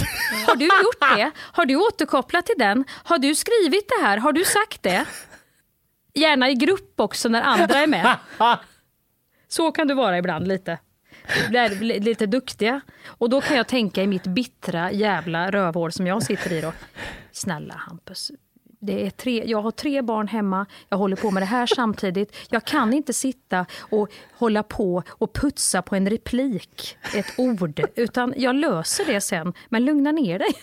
Har 0.46 0.56
du 0.56 0.64
gjort 0.64 1.16
det? 1.16 1.30
Har 1.38 1.66
du 1.66 1.76
återkopplat 1.76 2.46
till 2.46 2.58
den? 2.58 2.84
Har 3.04 3.18
du 3.18 3.34
skrivit 3.34 3.88
det 3.88 4.06
här? 4.06 4.16
Har 4.18 4.32
du 4.32 4.44
sagt 4.44 4.82
det? 4.82 5.04
Gärna 6.14 6.50
i 6.50 6.54
grupp 6.54 7.00
också 7.00 7.28
när 7.28 7.42
andra 7.42 7.78
är 7.78 7.86
med. 7.86 8.16
Så 9.48 9.72
kan 9.72 9.88
du 9.88 9.94
vara 9.94 10.18
ibland 10.18 10.48
lite. 10.48 10.78
Blir 11.48 12.00
lite 12.00 12.26
duktiga. 12.26 12.80
Och 13.06 13.30
då 13.30 13.40
kan 13.40 13.56
jag 13.56 13.68
tänka 13.68 14.02
i 14.02 14.06
mitt 14.06 14.26
bittra 14.26 14.92
jävla 14.92 15.50
rövhål 15.50 15.92
som 15.92 16.06
jag 16.06 16.22
sitter 16.22 16.52
i 16.52 16.60
då. 16.60 16.72
Snälla 17.32 17.74
Hampus, 17.74 18.30
det 18.80 19.06
är 19.06 19.10
tre, 19.10 19.44
jag 19.46 19.62
har 19.62 19.70
tre 19.70 20.02
barn 20.02 20.28
hemma, 20.28 20.66
jag 20.88 20.98
håller 20.98 21.16
på 21.16 21.30
med 21.30 21.42
det 21.42 21.46
här 21.46 21.66
samtidigt. 21.66 22.36
Jag 22.50 22.64
kan 22.64 22.92
inte 22.92 23.12
sitta 23.12 23.66
och 23.78 24.08
hålla 24.32 24.62
på 24.62 25.02
och 25.08 25.32
putsa 25.32 25.82
på 25.82 25.96
en 25.96 26.10
replik, 26.10 26.98
ett 27.14 27.38
ord, 27.38 27.80
utan 27.94 28.34
jag 28.36 28.54
löser 28.54 29.04
det 29.04 29.20
sen. 29.20 29.52
Men 29.68 29.84
lugna 29.84 30.12
ner 30.12 30.38
dig. 30.38 30.54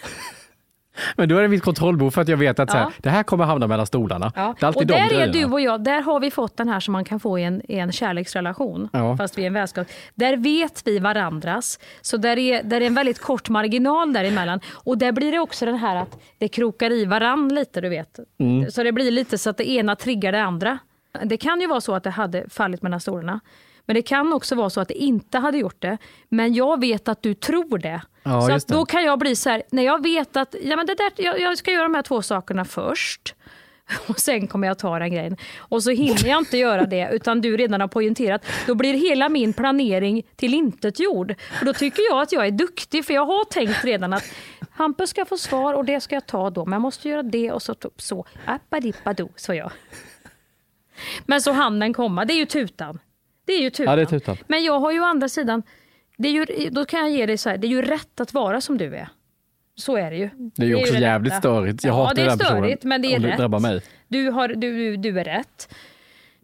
Men 1.16 1.30
då 1.30 1.38
är 1.38 1.42
det 1.42 1.48
mitt 1.48 1.64
kontrollbehov 1.64 2.12
för 2.12 2.22
att 2.22 2.28
jag 2.28 2.38
vet 2.38 2.60
att 2.60 2.72
så 2.72 2.78
här, 2.78 2.94
det 2.98 3.10
här 3.10 3.24
kommer 3.24 3.46
hamna 3.46 3.68
mellan 3.68 3.86
stolarna. 3.86 4.32
Ja. 4.36 4.56
Det 4.60 4.66
är 4.66 4.78
och 4.78 4.86
där 4.86 5.14
är 5.14 5.28
du 5.28 5.46
och 5.46 5.62
jag, 5.62 5.84
där 5.84 6.02
har 6.02 6.20
vi 6.20 6.32
fått 6.32 6.58
den 6.58 6.70
här 6.70 6.80
som 6.80 6.92
man 6.92 7.06
kan 7.06 7.20
få 7.20 7.40
i 7.40 7.44
en, 7.44 7.62
i 7.72 7.78
en 7.78 7.92
kärleksrelation, 7.92 8.90
ja. 8.94 9.18
fast 9.18 9.38
vi 9.38 9.44
är 9.44 9.48
en 9.48 9.54
vänskap. 9.54 9.88
Där 10.16 10.38
vet 10.38 10.88
vi 10.88 11.00
varandras, 11.00 11.80
så 12.02 12.18
där 12.18 12.38
är, 12.38 12.64
där 12.64 12.82
är 12.82 12.86
en 12.86 12.94
väldigt 12.94 13.20
kort 13.20 13.50
marginal 13.50 14.14
däremellan. 14.14 14.60
Och 14.74 14.98
där 14.98 15.12
blir 15.12 15.32
det 15.32 15.40
också 15.40 15.66
den 15.66 15.78
här 15.78 15.96
att 15.96 16.20
det 16.38 16.48
krokar 16.48 16.92
i 16.92 17.06
varann 17.06 17.50
lite, 17.50 17.82
du 17.82 17.90
vet. 17.90 18.20
Mm. 18.40 18.72
Så 18.72 18.84
det 18.84 18.92
blir 18.92 19.12
lite 19.12 19.38
så 19.38 19.50
att 19.50 19.58
det 19.58 19.70
ena 19.70 19.96
triggar 19.96 20.32
det 20.32 20.44
andra. 20.44 20.80
Det 21.24 21.38
kan 21.38 21.62
ju 21.62 21.68
vara 21.68 21.82
så 21.82 21.96
att 21.96 22.04
det 22.04 22.10
hade 22.10 22.50
fallit 22.50 22.82
mellan 22.82 23.00
stolarna. 23.00 23.40
Men 23.86 23.94
det 23.94 24.02
kan 24.02 24.34
också 24.34 24.56
vara 24.56 24.70
så 24.70 24.82
att 24.82 24.88
det 24.88 24.94
inte 24.94 25.38
hade 25.38 25.58
gjort 25.58 25.82
det. 25.82 25.98
Men 26.30 26.54
jag 26.54 26.80
vet 26.80 27.08
att 27.08 27.22
du 27.22 27.34
tror 27.34 27.78
det. 27.78 28.02
Ja, 28.24 28.60
så 28.60 28.74
då 28.74 28.86
kan 28.86 29.04
jag 29.04 29.20
bli 29.20 29.36
så 29.36 29.50
här, 29.50 29.64
när 29.72 29.84
jag 29.84 30.04
vet 30.04 30.38
att 30.38 30.56
ja, 30.62 30.76
men 30.76 30.86
det 30.86 30.96
där, 30.96 31.12
jag, 31.16 31.40
jag 31.40 31.58
ska 31.58 31.72
göra 31.72 31.84
de 31.84 31.94
här 31.94 32.02
två 32.02 32.22
sakerna 32.22 32.66
först. 32.66 33.36
Och 34.08 34.20
sen 34.20 34.48
kommer 34.48 34.68
jag 34.68 34.80
ta 34.80 35.00
den 35.00 35.12
grejen. 35.12 35.38
Och 35.58 35.84
så 35.84 35.90
hinner 35.90 36.28
jag 36.28 36.40
inte 36.40 36.58
göra 36.58 36.86
det 36.86 37.10
utan 37.12 37.42
du 37.42 37.58
redan 37.58 37.82
har 37.82 37.88
poängterat. 37.88 38.46
Då 38.68 38.76
blir 38.76 38.94
hela 38.94 39.30
min 39.30 39.54
planering 39.54 40.24
till 40.36 40.54
intet 40.54 41.00
gjord. 41.00 41.36
Och 41.60 41.66
då 41.66 41.74
tycker 41.74 42.04
jag 42.10 42.22
att 42.22 42.32
jag 42.32 42.48
är 42.48 42.52
duktig 42.52 43.06
för 43.06 43.14
jag 43.14 43.26
har 43.26 43.46
tänkt 43.46 43.86
redan 43.86 44.14
att 44.14 44.24
Hampus 44.72 45.10
ska 45.10 45.26
få 45.26 45.38
svar 45.38 45.74
och 45.74 45.86
det 45.86 46.02
ska 46.02 46.16
jag 46.16 46.26
ta 46.26 46.50
då. 46.50 46.66
Men 46.66 46.74
jag 46.74 46.82
måste 46.82 47.10
göra 47.10 47.24
det 47.24 47.52
och 47.52 47.62
så. 47.62 47.76
så. 47.98 48.26
Appadippadoo, 48.46 49.30
sa 49.36 49.56
jag. 49.56 49.72
Men 51.26 51.42
så 51.42 51.52
hann 51.52 51.80
den 51.80 51.94
komma. 51.94 52.26
Det 52.26 52.34
är 52.34 52.38
ju 52.38 52.46
tutan. 52.46 53.00
Det 53.46 53.54
är 53.54 53.62
ju 53.62 53.70
tutan. 53.70 53.92
Ja, 53.92 53.96
det 53.96 54.02
är 54.02 54.06
tutan. 54.06 54.38
Men 54.48 54.64
jag 54.64 54.80
har 54.80 54.92
ju 54.92 55.00
å 55.00 55.06
andra 55.06 55.30
sidan, 55.30 55.64
det 56.20 56.28
är 56.28 56.32
ju, 56.32 56.70
då 56.70 56.86
kan 56.86 57.00
jag 57.00 57.10
ge 57.10 57.26
dig 57.26 57.38
så 57.38 57.50
här, 57.50 57.58
det 57.58 57.68
är 57.68 57.70
ju 57.70 57.82
rätt 57.82 58.20
att 58.20 58.34
vara 58.34 58.62
som 58.62 58.78
du 58.78 58.96
är. 58.96 59.10
Så 59.76 59.98
är 59.98 60.12
det 60.12 60.18
ju. 60.18 60.30
Det 60.36 60.64
är 60.64 60.68
ju 60.68 60.76
också 60.76 60.94
det 60.94 61.00
jävligt 61.00 61.32
rätta. 61.32 61.42
störigt. 61.42 61.84
Jag 61.84 61.92
ja, 61.92 62.04
hatar 62.04 62.16
det 62.16 62.22
är 62.22 62.36
störigt, 62.36 62.84
men 62.84 63.02
det 63.02 63.16
är 63.16 63.20
det 63.20 63.28
rätt. 63.28 63.38
drabbar 63.38 63.60
mig. 63.60 63.82
Du, 64.08 64.30
har, 64.30 64.48
du, 64.48 64.98
du 64.98 65.20
är 65.20 65.24
rätt. 65.24 65.76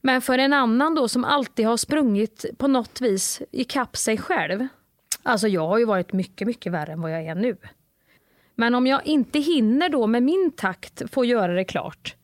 Men 0.01 0.21
för 0.21 0.37
en 0.37 0.53
annan 0.53 0.95
då 0.95 1.07
som 1.07 1.23
alltid 1.25 1.65
har 1.65 1.77
sprungit 1.77 2.45
på 2.57 2.67
något 2.67 3.01
vis 3.01 3.41
ikapp 3.51 3.97
sig 3.97 4.17
själv. 4.17 4.67
Alltså 5.23 5.47
jag 5.47 5.67
har 5.67 5.77
ju 5.77 5.85
varit 5.85 6.13
mycket, 6.13 6.47
mycket 6.47 6.71
värre 6.71 6.91
än 6.91 7.01
vad 7.01 7.11
jag 7.11 7.25
är 7.25 7.35
nu. 7.35 7.57
Men 8.55 8.75
om 8.75 8.87
jag 8.87 9.05
inte 9.05 9.39
hinner 9.39 9.89
då 9.89 10.07
med 10.07 10.23
min 10.23 10.51
takt 10.51 11.01
få 11.11 11.25
göra 11.25 11.53
det 11.53 11.65
klart. 11.65 12.15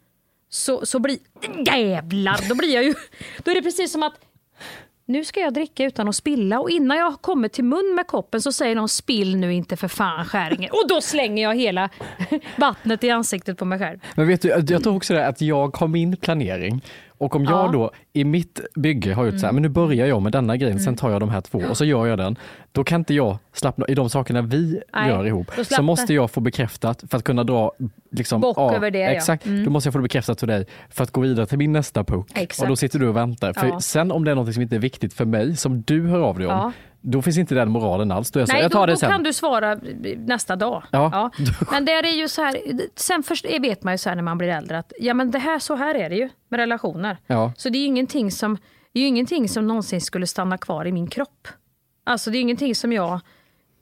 Så, 0.50 0.86
så 0.86 1.00
blir... 1.00 1.18
Jävlar! 1.66 2.50
Då 2.50 2.56
blir 2.56 2.74
jag 2.74 2.84
ju... 2.84 2.94
Då 3.44 3.52
är 3.52 3.56
det 3.56 3.62
precis 3.62 3.92
som 3.92 4.04
att 4.04 4.31
nu 5.12 5.26
ska 5.26 5.40
jag 5.40 5.54
dricka 5.54 5.84
utan 5.84 6.08
att 6.10 6.16
spilla 6.16 6.60
och 6.60 6.70
innan 6.70 6.98
jag 6.98 7.22
kommer 7.22 7.48
till 7.48 7.64
mun 7.64 7.94
med 7.96 8.08
koppen 8.08 8.42
så 8.42 8.52
säger 8.52 8.76
någon 8.76 8.90
spill 8.90 9.38
nu 9.38 9.54
inte 9.54 9.78
för 9.78 9.88
fan 9.88 10.26
skäringen. 10.26 10.70
Och 10.72 10.90
då 10.90 11.02
slänger 11.02 11.44
jag 11.44 11.56
hela 11.56 11.90
vattnet 12.56 13.04
i 13.04 13.10
ansiktet 13.10 13.58
på 13.58 13.66
mig 13.66 13.80
själv. 13.80 14.00
Men 14.16 14.28
vet 14.28 14.42
du, 14.42 14.48
jag 14.68 14.84
tror 14.84 14.96
också 14.96 15.14
det 15.14 15.28
att 15.28 15.42
jag 15.42 15.78
har 15.78 15.88
min 15.88 16.18
planering 16.18 16.82
och 17.22 17.36
om 17.36 17.44
jag 17.44 17.52
Ja. 17.68 17.72
då 17.72 17.92
i 18.14 18.24
mitt 18.24 18.62
bygge 18.76 19.14
har 19.14 19.26
gjort 19.26 19.40
så 19.40 19.46
här, 19.46 19.54
men 19.54 19.62
nu 19.64 19.70
börjar 19.70 20.08
jag 20.08 20.22
med 20.22 20.32
denna 20.32 20.58
grejen, 20.58 20.80
sen 20.80 20.96
tar 20.96 21.12
jag 21.12 21.20
de 21.20 21.30
här 21.30 21.42
två 21.42 21.58
och 21.70 21.78
så 21.78 21.86
gör 21.86 22.08
jag 22.08 22.18
den. 22.18 22.36
Då 22.72 22.84
kan 22.84 23.02
inte 23.02 23.14
jag 23.14 23.38
slappna 23.54 23.86
i 23.88 23.96
de 23.96 24.10
sakerna 24.10 24.42
vi 24.42 24.82
Nej, 24.94 25.10
gör 25.10 25.26
ihop. 25.28 25.52
Så 25.66 25.82
måste 25.82 26.14
jag 26.14 26.32
få 26.32 26.40
bekräftat 26.40 27.04
för 27.10 27.18
att 27.18 27.24
kunna 27.24 27.44
dra 27.44 27.72
liksom, 28.12 28.42
Bock 28.42 28.74
över 28.74 28.92
det, 28.92 29.00
ja. 29.00 29.10
Exakt, 29.10 29.46
Mm. 29.46 29.64
då 29.66 29.70
måste 29.72 29.88
jag 29.88 29.94
få 29.94 30.00
det 30.00 30.04
bekräftat 30.04 30.40
för 30.40 30.48
dig 30.48 30.66
för 30.90 31.04
att 31.04 31.12
gå 31.12 31.22
vidare 31.22 31.46
till 31.46 31.58
min 31.58 31.72
nästa 31.72 32.04
puck. 32.04 32.28
Exakt. 32.36 32.62
Och 32.62 32.68
då 32.68 32.76
sitter 32.76 33.00
du 33.00 33.08
och 33.08 33.16
väntar. 33.16 33.54
För 33.54 33.68
Ja. 33.68 33.80
sen 33.80 34.12
om 34.12 34.24
det 34.26 34.32
är 34.32 34.36
något 34.36 34.54
som 34.54 34.62
inte 34.64 34.76
är 34.76 34.80
viktigt 34.80 35.14
för 35.14 35.26
mig, 35.26 35.56
som 35.56 35.82
du 35.82 36.08
hör 36.08 36.20
av 36.20 36.38
dig 36.38 36.48
om, 36.48 36.54
Ja. 36.54 36.72
Då 37.02 37.22
finns 37.22 37.38
inte 37.38 37.56
den 37.56 37.72
moralen 37.72 38.12
alls. 38.12 38.32
Då 38.32 38.40
är 38.40 38.42
jag 38.42 38.48
så, 38.50 38.54
Nej, 38.54 38.62
jag 38.62 38.72
tar 38.72 38.80
då, 38.80 38.86
det 38.86 38.92
då 38.92 38.98
sen. 38.98 39.12
kan 39.12 39.24
du 39.24 39.34
svara 39.34 39.80
nästa 40.18 40.56
dag. 40.56 40.84
Ja. 40.92 41.32
Men 41.72 41.86
det 41.86 41.92
är 41.92 42.18
ju 42.18 42.28
så 42.28 42.42
här, 42.42 42.58
sen 42.96 43.24
först 43.24 43.46
vet 43.46 43.84
man 43.84 43.94
ju 43.94 43.98
så 43.98 44.10
här 44.10 44.16
när 44.16 44.24
man 44.24 44.38
blir 44.38 44.48
äldre 44.48 44.78
att 44.78 44.94
ja, 45.00 45.14
men 45.14 45.32
det 45.32 45.40
här, 45.40 45.60
så 45.60 45.76
här 45.76 45.96
är 45.96 46.10
det 46.10 46.16
ju 46.16 46.30
med 46.50 46.58
relationer. 46.60 47.18
Ja. 47.28 47.54
Så 47.58 47.70
det 47.70 47.78
är 47.78 47.80
ju 47.80 47.86
ingenting 47.86 48.32
som, 48.32 48.58
det 48.94 49.00
är 49.00 49.08
ingenting 49.08 49.50
som 49.50 49.68
någonsin 49.68 50.02
skulle 50.02 50.28
stanna 50.28 50.58
kvar 50.58 50.86
i 50.86 50.92
min 50.92 51.08
kropp. 51.08 51.48
Alltså 52.04 52.32
det 52.32 52.38
är 52.38 52.42
ingenting 52.42 52.76
som 52.76 52.94
jag... 52.94 53.20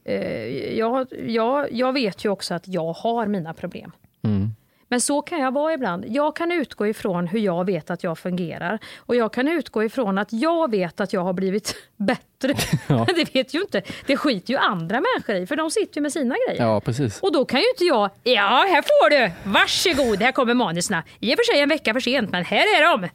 Eh, 0.05 0.77
jag, 0.77 1.07
jag, 1.27 1.71
jag 1.71 1.93
vet 1.93 2.25
ju 2.25 2.29
också 2.29 2.53
att 2.53 2.67
jag 2.67 2.93
har 2.93 3.27
mina 3.27 3.53
problem. 3.53 3.91
Mm. 4.23 4.49
Men 4.91 5.01
så 5.01 5.21
kan 5.21 5.39
jag 5.39 5.51
vara 5.53 5.73
ibland. 5.73 6.05
Jag 6.07 6.35
kan 6.35 6.51
utgå 6.51 6.87
ifrån 6.87 7.27
hur 7.27 7.39
jag 7.39 7.65
vet 7.65 7.89
att 7.89 8.03
jag 8.03 8.17
fungerar. 8.19 8.79
Och 8.97 9.15
jag 9.15 9.33
kan 9.33 9.47
utgå 9.47 9.83
ifrån 9.83 10.17
att 10.17 10.33
jag 10.33 10.71
vet 10.71 10.99
att 10.99 11.13
jag 11.13 11.21
har 11.21 11.33
blivit 11.33 11.75
bättre. 11.97 12.53
Ja. 12.87 13.05
Det 13.15 13.35
vet 13.35 13.53
ju 13.53 13.61
inte. 13.61 13.81
Det 14.05 14.17
skiter 14.17 14.53
ju 14.53 14.57
andra 14.59 15.01
människor 15.01 15.35
i, 15.35 15.47
för 15.47 15.55
de 15.55 15.71
sitter 15.71 15.97
ju 15.97 16.01
med 16.01 16.13
sina 16.13 16.35
grejer. 16.47 16.63
Ja, 16.63 16.79
precis. 16.81 17.19
Och 17.21 17.33
då 17.33 17.45
kan 17.45 17.59
ju 17.59 17.65
inte 17.69 17.83
jag, 17.83 18.09
ja 18.23 18.65
här 18.69 18.81
får 18.81 19.09
du, 19.09 19.31
varsågod, 19.51 20.21
här 20.21 20.31
kommer 20.31 20.53
manuserna. 20.53 21.03
I 21.19 21.33
och 21.33 21.37
för 21.37 21.53
sig 21.53 21.61
en 21.61 21.69
vecka 21.69 21.93
för 21.93 21.99
sent, 21.99 22.31
men 22.31 22.45
här 22.45 22.57
är 22.79 22.97
de. 22.97 23.09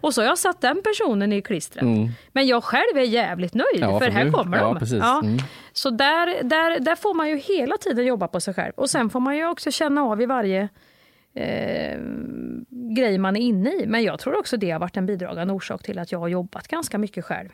Och 0.00 0.14
så 0.14 0.20
har 0.20 0.26
jag 0.26 0.38
satt 0.38 0.60
den 0.60 0.82
personen 0.82 1.32
i 1.32 1.42
klistret. 1.42 1.82
Mm. 1.82 2.08
Men 2.32 2.46
jag 2.46 2.64
själv 2.64 2.96
är 2.96 3.02
jävligt 3.02 3.54
nöjd, 3.54 3.66
Ja, 3.74 3.98
för 3.98 4.06
för 4.06 4.12
här 4.12 4.24
du- 4.24 4.32
kommer 4.32 4.58
ja, 4.58 4.64
de. 4.64 4.78
precis. 4.78 5.02
Mm. 5.02 5.38
Så 5.72 5.90
där, 5.90 6.42
där, 6.42 6.80
där 6.80 6.96
får 6.96 7.14
man 7.14 7.28
ju 7.28 7.36
hela 7.36 7.76
tiden 7.76 8.06
jobba 8.06 8.28
på 8.28 8.40
sig 8.40 8.54
själv. 8.54 8.72
Och 8.76 8.90
sen 8.90 9.10
får 9.10 9.20
man 9.20 9.36
ju 9.36 9.48
också 9.48 9.70
känna 9.70 10.02
av 10.02 10.22
i 10.22 10.26
varje 10.26 10.68
eh, 11.34 11.98
grej 12.96 13.18
man 13.18 13.36
är 13.36 13.40
inne 13.40 13.70
i. 13.70 13.86
Men 13.86 14.02
jag 14.02 14.18
tror 14.18 14.38
också 14.38 14.56
det 14.56 14.70
har 14.70 14.80
varit 14.80 14.96
en 14.96 15.06
bidragande 15.06 15.52
orsak 15.54 15.82
till 15.82 15.98
att 15.98 16.12
jag 16.12 16.18
har 16.18 16.28
jobbat 16.28 16.68
ganska 16.68 16.98
mycket 16.98 17.24
själv. 17.24 17.48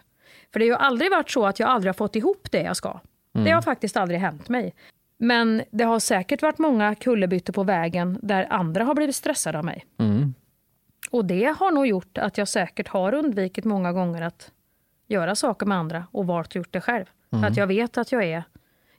För 0.53 0.61
det 0.61 0.65
har 0.65 0.79
ju 0.79 0.85
aldrig 0.87 1.11
varit 1.11 1.31
så 1.31 1.47
att 1.47 1.61
jag 1.61 1.69
aldrig 1.69 1.89
har 1.89 1.95
fått 1.95 2.17
ihop 2.17 2.49
det 2.51 2.63
jag 2.63 2.77
ska. 2.77 3.01
Mm. 3.35 3.45
Det 3.45 3.51
har 3.51 3.63
faktiskt 3.63 3.97
aldrig 3.97 4.21
hänt 4.21 4.49
mig. 4.49 4.75
Men 5.19 5.63
det 5.71 5.85
har 5.85 5.99
säkert 5.99 6.43
varit 6.43 6.59
många 6.59 6.95
kullerbyttor 6.95 7.53
på 7.53 7.63
vägen 7.63 8.19
där 8.23 8.47
andra 8.51 8.85
har 8.85 8.95
blivit 8.95 9.17
stressade 9.17 9.59
av 9.59 9.65
mig. 9.65 9.85
Mm. 10.01 10.35
Och 11.11 11.25
det 11.25 11.55
har 11.59 11.71
nog 11.71 11.87
gjort 11.87 12.19
att 12.19 12.39
jag 12.39 12.49
säkert 12.49 12.89
har 12.89 13.15
undvikit 13.15 13.65
många 13.65 13.93
gånger 13.93 14.23
att 14.23 14.51
göra 15.07 15.35
saker 15.35 15.67
med 15.67 15.79
andra 15.79 16.07
och 16.11 16.27
valt 16.27 16.55
gjort 16.55 16.73
det 16.73 16.81
själv. 16.81 17.05
Mm. 17.33 17.43
För 17.43 17.51
att 17.51 17.57
jag 17.57 17.67
vet 17.67 17.99
att 17.99 18.13
jag 18.13 18.25
är... 18.25 18.45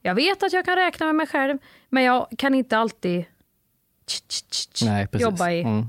Jag 0.01 0.15
vet 0.15 0.43
att 0.43 0.53
jag 0.53 0.65
kan 0.65 0.75
räkna 0.75 1.05
med 1.05 1.15
mig 1.15 1.27
själv, 1.27 1.57
men 1.89 2.03
jag 2.03 2.27
kan 2.37 2.55
inte 2.55 2.77
alltid 2.77 3.25
Nej, 4.83 5.07
jobba 5.13 5.51
i... 5.51 5.61
Mm. 5.61 5.85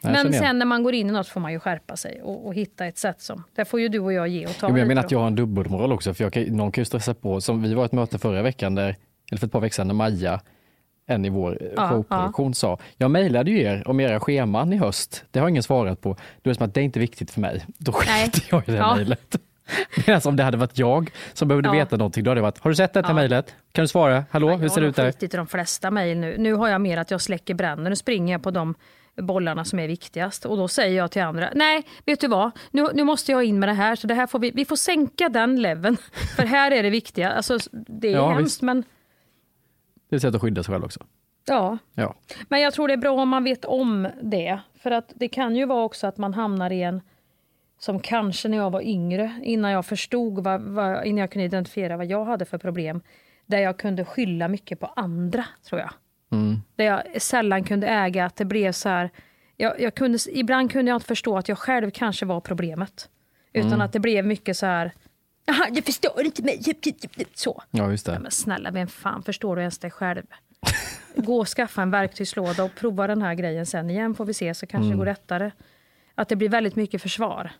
Men 0.00 0.32
sen 0.32 0.58
när 0.58 0.66
man 0.66 0.82
går 0.82 0.94
in 0.94 1.08
i 1.08 1.12
något 1.12 1.28
får 1.28 1.40
man 1.40 1.52
ju 1.52 1.60
skärpa 1.60 1.96
sig 1.96 2.22
och, 2.22 2.46
och 2.46 2.54
hitta 2.54 2.86
ett 2.86 2.98
sätt 2.98 3.20
som... 3.20 3.44
Där 3.54 3.64
får 3.64 3.80
ju 3.80 3.88
du 3.88 3.98
och 3.98 4.12
jag 4.12 4.28
ge 4.28 4.46
och 4.46 4.56
ta 4.56 4.66
Jo, 4.66 4.72
men 4.72 4.78
jag 4.78 4.88
menar 4.88 5.04
att 5.04 5.10
jag 5.10 5.18
har 5.18 5.26
en 5.26 5.34
dubbelmoral 5.34 5.92
också, 5.92 6.14
för 6.14 6.24
jag 6.24 6.32
kan, 6.32 6.42
någon 6.42 6.72
kan 6.72 6.80
ju 6.80 6.84
stressa 6.84 7.14
på, 7.14 7.40
som 7.40 7.62
vi 7.62 7.74
var 7.74 7.84
ett 7.84 7.92
möte 7.92 8.18
förra 8.18 8.42
veckan, 8.42 8.74
där, 8.74 8.96
eller 9.30 9.38
för 9.38 9.46
ett 9.46 9.52
par 9.52 9.60
veckor 9.60 9.74
sedan, 9.74 9.86
när 9.86 9.94
Maja, 9.94 10.40
en 11.06 11.24
i 11.24 11.28
vår 11.28 11.58
eh, 11.62 11.68
Ja, 11.76 11.88
showproduktion, 11.88 12.54
sa, 12.54 12.78
jag 12.96 13.10
mejlade 13.10 13.50
ju 13.50 13.60
er 13.62 13.88
om 13.88 14.00
era 14.00 14.20
scheman 14.20 14.72
i 14.72 14.76
höst, 14.76 15.24
det 15.30 15.40
har 15.40 15.48
ingen 15.48 15.62
svarat 15.62 16.00
på. 16.00 16.08
Då 16.42 16.48
är 16.48 16.48
det 16.48 16.54
som 16.54 16.66
att 16.66 16.74
det 16.74 16.80
är 16.80 16.84
inte 16.84 16.98
viktigt 16.98 17.30
för 17.30 17.40
mig. 17.40 17.64
Då 17.78 17.92
skiter 17.92 18.42
jag 18.50 18.68
i 18.68 18.72
det 18.72 18.76
Ja. 18.78 18.94
mejlet. 18.96 19.36
Medan 20.06 20.20
om 20.24 20.36
det 20.36 20.42
hade 20.42 20.56
varit 20.56 20.78
jag 20.78 21.10
som 21.32 21.48
behövde 21.48 21.68
Ja. 21.68 21.72
veta 21.72 21.96
någonting, 21.96 22.24
då 22.24 22.30
hade 22.30 22.38
det 22.38 22.42
varit, 22.42 22.58
har 22.58 22.70
du 22.70 22.76
sett 22.76 22.92
detta 22.92 23.08
Ja. 23.08 23.14
mejlet? 23.14 23.54
Kan 23.72 23.82
du 23.84 23.88
svara? 23.88 24.24
Hallå, 24.30 24.48
hur 24.56 24.62
Jag 24.62 24.72
ser 24.72 24.80
det 24.80 24.86
har 24.86 24.90
ut 24.90 24.96
där? 24.96 25.06
skitit 25.12 25.34
i 25.34 25.36
de 25.36 25.46
flesta 25.46 25.90
mejl 25.90 26.18
nu. 26.18 26.34
Nu 26.38 26.54
har 26.54 26.68
jag 26.68 26.80
mer 26.80 26.96
att 26.98 27.10
jag 27.10 27.20
släcker 27.20 27.54
bränder. 27.54 27.90
Nu 27.90 27.96
springer 27.96 28.34
jag 28.34 28.42
på 28.42 28.50
de 28.50 28.74
bollarna 29.22 29.64
som 29.64 29.78
är 29.78 29.88
viktigast. 29.88 30.44
Och 30.44 30.56
då 30.56 30.68
säger 30.68 30.96
jag 30.96 31.10
till 31.10 31.22
andra, 31.22 31.50
nej, 31.54 31.82
vet 32.04 32.20
du 32.20 32.28
vad? 32.28 32.50
Nu, 32.70 32.86
nu 32.94 33.04
måste 33.04 33.32
jag 33.32 33.44
in 33.44 33.58
med 33.58 33.68
det 33.68 33.72
här. 33.72 33.96
Så 33.96 34.06
det 34.06 34.14
här 34.14 34.26
får 34.26 34.38
vi, 34.38 34.50
vi 34.54 34.64
får 34.64 34.76
sänka 34.76 35.28
den 35.28 35.62
leveln. 35.62 35.96
För 36.36 36.42
här 36.46 36.70
är 36.70 36.82
det 36.82 36.90
viktiga. 36.90 37.30
Alltså, 37.32 37.58
det 37.72 38.08
är 38.08 38.12
Ja, 38.12 38.28
hemskt, 38.28 38.44
visst. 38.46 38.62
men 38.62 38.84
Det 40.08 40.14
är 40.14 40.16
ett 40.16 40.22
sätt 40.22 40.34
att 40.34 40.40
skydda 40.40 40.62
sig 40.62 40.72
själv 40.72 40.84
också. 40.84 41.00
ja. 41.46 41.78
Ja. 41.94 42.14
Men 42.48 42.60
jag 42.60 42.72
tror 42.74 42.88
det 42.88 42.94
är 42.94 42.98
bra 42.98 43.12
om 43.22 43.28
man 43.28 43.44
vet 43.44 43.64
om 43.64 44.08
det. 44.22 44.58
För 44.74 44.90
att 44.90 45.12
det 45.16 45.28
kan 45.28 45.56
ju 45.56 45.66
vara 45.66 45.84
också 45.84 46.06
att 46.06 46.18
man 46.18 46.34
hamnar 46.34 46.70
i 46.72 46.82
en, 46.82 47.00
som 47.78 48.00
kanske 48.00 48.48
när 48.48 48.56
jag 48.56 48.70
var 48.70 48.82
yngre, 48.82 49.40
innan 49.42 49.70
jag 49.70 49.86
förstod, 49.86 50.44
vad, 50.44 50.60
vad, 50.62 51.04
innan 51.06 51.18
jag 51.20 51.30
kunde 51.30 51.44
identifiera 51.44 51.96
vad 51.96 52.06
jag 52.06 52.24
hade 52.24 52.44
för 52.44 52.58
problem, 52.58 53.00
där 53.46 53.58
jag 53.58 53.76
kunde 53.78 54.04
skylla 54.04 54.48
mycket 54.48 54.80
på 54.80 54.86
andra, 54.86 55.44
tror 55.68 55.80
jag. 55.80 55.90
Mm. 56.32 56.56
Där 56.76 56.84
jag 56.84 57.22
sällan 57.22 57.64
kunde 57.64 57.86
äga 57.86 58.24
att 58.24 58.36
det 58.36 58.44
blev 58.44 58.72
så 58.72 58.88
här, 58.88 59.10
jag, 59.56 59.80
jag 59.80 59.94
kunde, 59.94 60.18
ibland 60.32 60.72
kunde 60.72 60.90
jag 60.90 60.96
inte 60.96 61.06
förstå 61.06 61.36
att 61.38 61.48
jag 61.48 61.58
själv 61.58 61.90
kanske 61.90 62.26
var 62.26 62.40
problemet. 62.40 63.08
Utan 63.52 63.68
Mm. 63.72 63.80
att 63.80 63.92
det 63.92 64.00
blev 64.00 64.26
mycket 64.26 64.56
så 64.56 64.66
här, 64.66 64.92
Jaha, 65.46 65.70
du 65.72 65.82
förstår 65.82 66.24
inte 66.24 66.42
mig. 66.42 66.62
Så. 67.34 67.62
Ja, 67.70 67.90
just 67.90 68.06
det. 68.06 68.18
Men 68.18 68.30
snälla, 68.30 68.70
vem 68.70 68.86
fan 68.88 69.22
förstår 69.22 69.56
du 69.56 69.62
ens 69.62 69.78
dig 69.78 69.90
själv? 69.90 70.22
Gå 71.16 71.38
och 71.40 71.48
skaffa 71.48 71.82
en 71.82 71.90
verktygslåda 71.90 72.64
och 72.64 72.74
prova 72.74 73.06
den 73.06 73.22
här 73.22 73.34
grejen 73.34 73.66
sen 73.66 73.90
igen 73.90 74.14
får 74.14 74.24
vi 74.24 74.34
se 74.34 74.54
så 74.54 74.66
kanske 74.66 74.84
det 74.84 74.88
Mm. 74.88 74.98
går 74.98 75.04
lättare. 75.06 75.50
Att 76.14 76.28
det 76.28 76.36
blir 76.36 76.48
väldigt 76.48 76.76
mycket 76.76 77.02
försvar. 77.02 77.50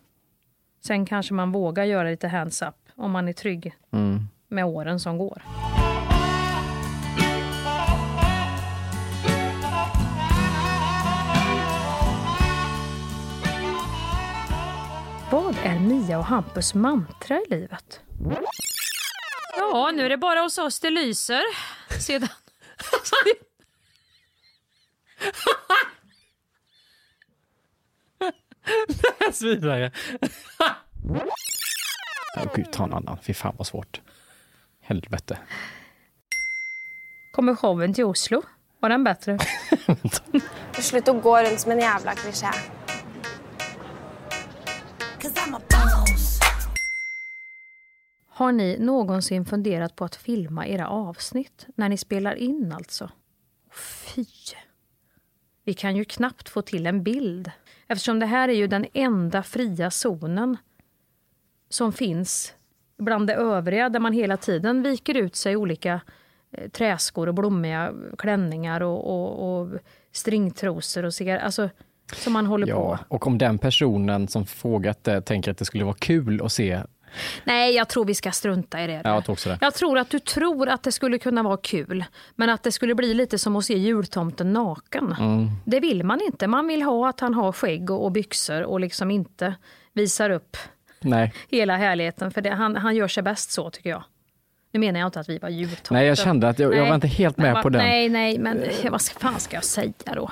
Sen 0.85 1.05
kanske 1.05 1.33
man 1.33 1.51
vågar 1.51 1.83
göra 1.83 2.09
lite 2.09 2.27
hands 2.27 2.61
up 2.61 2.75
om 2.95 3.11
man 3.11 3.27
är 3.27 3.33
trygg 3.33 3.73
Mm. 3.93 4.27
med 4.47 4.65
åren 4.65 4.99
som 4.99 5.17
går. 5.17 5.41
Vad 15.47 15.57
är 15.63 15.79
Mia 15.79 16.17
och 16.17 16.25
Hampus 16.25 16.73
mantra 16.73 17.37
i 17.37 17.45
livet? 17.49 18.01
Ja, 19.57 19.91
nu 19.95 20.05
är 20.05 20.09
det 20.09 20.17
bara 20.17 20.39
hos 20.39 20.57
oss 20.57 20.79
det 20.79 20.89
lyser. 20.89 21.41
Sedan... 22.01 22.29
Läs 29.19 29.41
vidare. 29.41 29.91
Åh 32.37 32.47
gud, 32.55 32.71
ta 32.71 32.83
en 32.83 32.93
annan. 32.93 33.17
Fy 33.21 33.33
fan 33.33 33.55
vad 33.57 33.67
svårt. 33.67 34.01
Helvete. 34.81 35.39
Kommer 37.35 37.55
showen 37.55 37.93
till 37.93 38.05
Oslo? 38.05 38.41
Var 38.79 38.89
den 38.89 39.03
bättre? 39.03 39.37
Slutt 40.79 41.07
å 41.07 41.13
gå 41.13 41.37
rundt 41.37 41.59
som 41.59 41.71
en 41.71 41.79
jævla 41.79 42.15
klisjé. 42.15 42.76
Har 48.27 48.51
ni 48.51 48.77
någonsin 48.79 49.45
funderat 49.45 49.95
på 49.95 50.05
att 50.05 50.15
filma 50.15 50.67
era 50.67 50.87
avsnitt? 50.87 51.65
När 51.75 51.89
ni 51.89 51.97
spelar 51.97 52.35
in 52.35 52.71
alltså? 52.71 53.09
Fy! 53.71 54.25
Vi 55.63 55.73
kan 55.73 55.95
ju 55.95 56.05
knappt 56.05 56.49
få 56.49 56.61
till 56.61 56.87
en 56.87 57.03
bild. 57.03 57.51
Eftersom 57.87 58.19
det 58.19 58.25
här 58.25 58.49
är 58.49 58.53
ju 58.53 58.67
den 58.67 58.85
enda 58.93 59.43
fria 59.43 59.91
zonen 59.91 60.57
som 61.69 61.93
finns 61.93 62.53
bland 62.97 63.27
det 63.27 63.33
övriga 63.33 63.89
där 63.89 63.99
man 63.99 64.13
hela 64.13 64.37
tiden 64.37 64.83
viker 64.83 65.17
ut 65.17 65.35
sig 65.35 65.53
i 65.53 65.55
olika 65.55 66.01
eh, 66.51 66.69
träskor 66.69 67.27
och 67.27 67.33
blommiga 67.33 67.93
klänningar 68.17 68.81
och, 68.81 69.07
och, 69.07 69.61
och 69.61 69.79
stringtrosor 70.11 71.05
och 71.05 71.13
cigaretter. 71.13 71.45
Alltså, 71.45 71.69
som 72.15 72.33
man 72.33 72.45
håller 72.45 72.67
Ja, 72.67 72.75
på. 73.09 73.15
och 73.15 73.27
om 73.27 73.37
den 73.37 73.57
personen 73.57 74.27
som 74.27 74.45
frågat 74.45 75.03
det 75.03 75.21
tänker 75.21 75.51
att 75.51 75.57
det 75.57 75.65
skulle 75.65 75.83
vara 75.83 75.95
kul 75.99 76.41
att 76.45 76.51
se. 76.51 76.81
Nej, 77.43 77.75
jag 77.75 77.87
tror 77.89 78.05
vi 78.05 78.13
ska 78.15 78.31
strunta 78.31 78.83
i 78.83 78.87
det. 78.87 79.01
Ja, 79.03 79.13
jag 79.13 79.25
tror 79.25 79.33
också 79.33 79.49
det. 79.49 79.57
Jag 79.61 79.73
tror 79.73 79.97
att 79.97 80.09
du 80.09 80.19
tror 80.19 80.69
att 80.69 80.83
det 80.83 80.91
skulle 80.91 81.17
kunna 81.19 81.43
vara 81.43 81.57
kul, 81.57 82.05
men 82.35 82.49
att 82.49 82.63
det 82.63 82.71
skulle 82.71 82.95
bli 82.95 83.13
lite 83.13 83.37
som 83.39 83.55
att 83.55 83.65
se 83.65 83.77
jultomten 83.77 84.53
naken. 84.53 85.15
Mm. 85.19 85.49
Det 85.65 85.79
vill 85.79 86.03
man 86.03 86.19
inte. 86.25 86.47
Man 86.47 86.67
vill 86.67 86.81
ha 86.81 87.09
att 87.09 87.19
han 87.19 87.33
har 87.33 87.51
skägg 87.51 87.89
och, 87.91 88.05
och 88.05 88.11
byxor 88.11 88.61
och 88.63 88.79
liksom 88.79 89.11
inte 89.11 89.55
visar 89.93 90.29
upp 90.29 90.57
Nej. 91.01 91.33
hela 91.49 91.77
härligheten. 91.77 92.31
För 92.31 92.41
det, 92.41 92.49
han, 92.49 92.75
han 92.75 92.95
gör 92.95 93.07
sig 93.07 93.23
bäst 93.23 93.51
så 93.51 93.69
tycker 93.69 93.89
jag. 93.89 94.03
Nu 94.71 94.79
menar 94.79 94.99
jag 94.99 95.07
inte 95.07 95.19
att 95.19 95.29
vi 95.29 95.37
var 95.39 95.49
jultomten. 95.49 95.95
Nej, 95.97 96.07
jag 96.07 96.17
kände 96.17 96.49
att 96.49 96.59
jag, 96.59 96.75
jag 96.75 96.85
var 96.87 96.95
inte 96.95 97.07
helt 97.07 97.37
med 97.37 97.53
vad- 97.53 97.63
på 97.63 97.69
den. 97.69 97.81
Nej, 97.85 98.09
nej, 98.09 98.37
men 98.39 98.63
vad 98.91 99.01
fan 99.01 99.39
ska 99.39 99.55
jag 99.57 99.63
säga 99.63 99.93
då? 100.15 100.31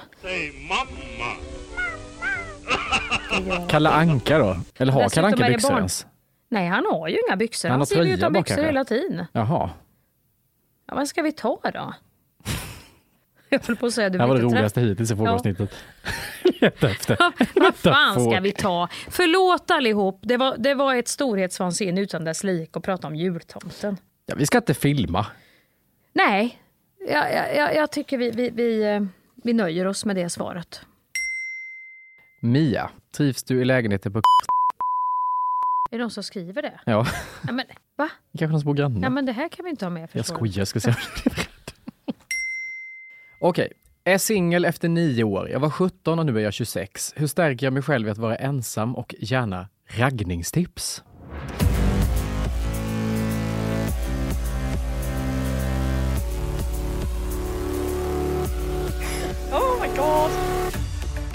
Kalla 3.70 3.92
Anka 3.92 4.38
då? 4.38 4.58
Eller 4.78 4.94
har 4.94 5.10
Kalle 5.10 5.28
Anka 5.28 5.48
byxor 5.48 5.70
barn- 5.70 5.78
ens? 5.78 6.06
Nej, 6.50 6.68
han 6.68 6.86
har 6.92 7.08
ju 7.08 7.18
inga 7.28 7.36
byxor. 7.36 7.70
Han 7.70 7.80
Han, 7.80 7.86
ser 7.88 7.96
ju 7.96 8.02
tröja 8.02 8.16
utan 8.16 8.34
byxor 8.34 8.56
kanske? 8.56 8.66
hela 8.66 8.86
tiden. 8.86 9.26
Jaha. 9.32 9.70
Ja, 10.88 10.96
vad 10.96 11.08
ska 11.08 11.22
vi 11.22 11.32
ta 11.32 11.60
då? 11.74 11.94
Jag 13.50 13.60
höll 13.68 13.76
på 13.76 13.86
att 13.86 13.94
säga, 13.94 14.10
du 14.10 14.18
Det 14.18 14.24
här 14.24 14.28
var 14.28 14.36
det 14.36 14.42
roligaste 14.42 14.82
hittills 14.82 15.12
i 15.12 15.14
Ja. 15.14 15.18
frågeavsnittet. 15.18 15.76
Leta 16.62 16.90
efter. 16.92 17.18
Vad 17.60 17.76
fan 17.76 18.32
ska 18.32 18.40
vi 18.40 18.52
ta? 18.52 18.88
Förlåt 19.10 19.72
allihop, 19.72 20.20
det 20.22 20.38
var, 20.38 20.56
det 20.58 20.74
var 20.74 20.96
ett 20.96 21.08
storhetsvansinne 21.08 22.02
utan 22.02 22.24
dess 22.24 22.44
lik 22.44 22.78
att 22.78 22.84
prata 22.84 23.08
om 23.08 23.16
jultomten. 23.16 23.98
Ja, 24.26 24.36
vi 24.38 24.46
ska 24.46 24.58
inte 24.58 24.74
filma. 24.74 25.26
Nej, 26.14 26.60
jag, 27.10 27.34
jag, 27.34 27.56
jag, 27.58 27.76
jag 27.76 27.92
tycker 27.92 28.18
vi, 28.18 28.32
vi, 28.32 28.50
vi, 28.50 28.84
eh, 28.84 29.02
vi 29.44 29.54
nöjer 29.54 29.88
oss 29.88 30.06
med 30.06 30.16
det 30.16 30.30
svaret. 30.30 30.82
Mia, 32.52 32.90
trivs 33.18 33.44
du 33.44 33.62
i 33.62 33.66
lägenheten 33.66 34.14
på 34.14 34.20
Är 35.92 35.98
det 35.98 35.98
någon 35.98 36.12
som 36.12 36.24
skriver 36.24 36.62
det? 36.62 36.80
Ja, 36.86 37.08
Ja, 37.48 37.52
men, 37.54 37.66
va? 37.98 38.10
kanske 38.38 38.52
någon 38.52 38.60
som 38.62 38.68
bor 38.68 38.74
granne. 38.74 39.00
Ja, 39.04 39.10
men 39.10 39.26
det 39.26 39.32
här 39.32 39.50
kan 39.50 39.66
vi 39.66 39.70
inte 39.72 39.86
ha 39.86 39.90
med. 39.90 40.10
Jag 40.12 40.26
skojar, 40.26 40.58
jag 40.58 40.68
ska 40.68 40.80
se. 40.80 40.94
Okej, 43.42 43.72
är 44.04 44.18
singel 44.18 44.66
efter 44.66 44.90
nio 44.90 45.24
år. 45.24 45.50
Jag 45.50 45.60
var 45.60 45.70
17 45.70 46.20
och 46.20 46.26
nu 46.26 46.38
är 46.38 46.44
jag 46.44 46.54
26. 46.54 47.14
Hur 47.16 47.28
stärker 47.28 47.66
jag 47.66 47.74
mig 47.74 47.84
själv 47.84 48.08
i 48.08 48.12
att 48.12 48.18
vara 48.18 48.36
ensam 48.36 48.96
och 48.96 49.16
gärna 49.20 49.68
raggningstips? 49.88 51.04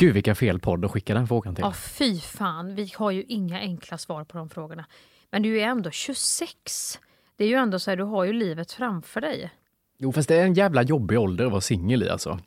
Gud 0.00 0.14
vilken 0.14 0.36
fel 0.36 0.58
podd 0.58 0.84
att 0.84 0.90
skicka 0.90 1.14
den 1.14 1.26
frågan 1.26 1.54
till. 1.54 1.64
Ja, 1.64 1.72
fy 1.72 2.20
fan. 2.20 2.74
Vi 2.74 2.92
har 2.96 3.10
ju 3.10 3.22
inga 3.22 3.60
enkla 3.60 3.98
svar 3.98 4.24
på 4.24 4.38
de 4.38 4.48
frågorna. 4.48 4.84
Men 5.30 5.42
du 5.42 5.60
är 5.60 5.66
ändå 5.66 5.90
26. 5.90 6.98
Det 7.36 7.44
är 7.44 7.48
ju 7.48 7.54
ändå 7.54 7.78
så 7.78 7.90
här, 7.90 7.96
du 7.96 8.04
har 8.04 8.24
ju 8.24 8.32
livet 8.32 8.72
framför 8.72 9.20
dig. 9.20 9.50
Jo, 9.98 10.12
fast 10.12 10.28
det 10.28 10.36
är 10.36 10.44
en 10.44 10.54
jävla 10.54 10.82
jobbig 10.82 11.18
ålder 11.18 11.44
att 11.44 11.50
vara 11.50 11.60
singel 11.60 12.02
i 12.02 12.08
alltså. 12.08 12.38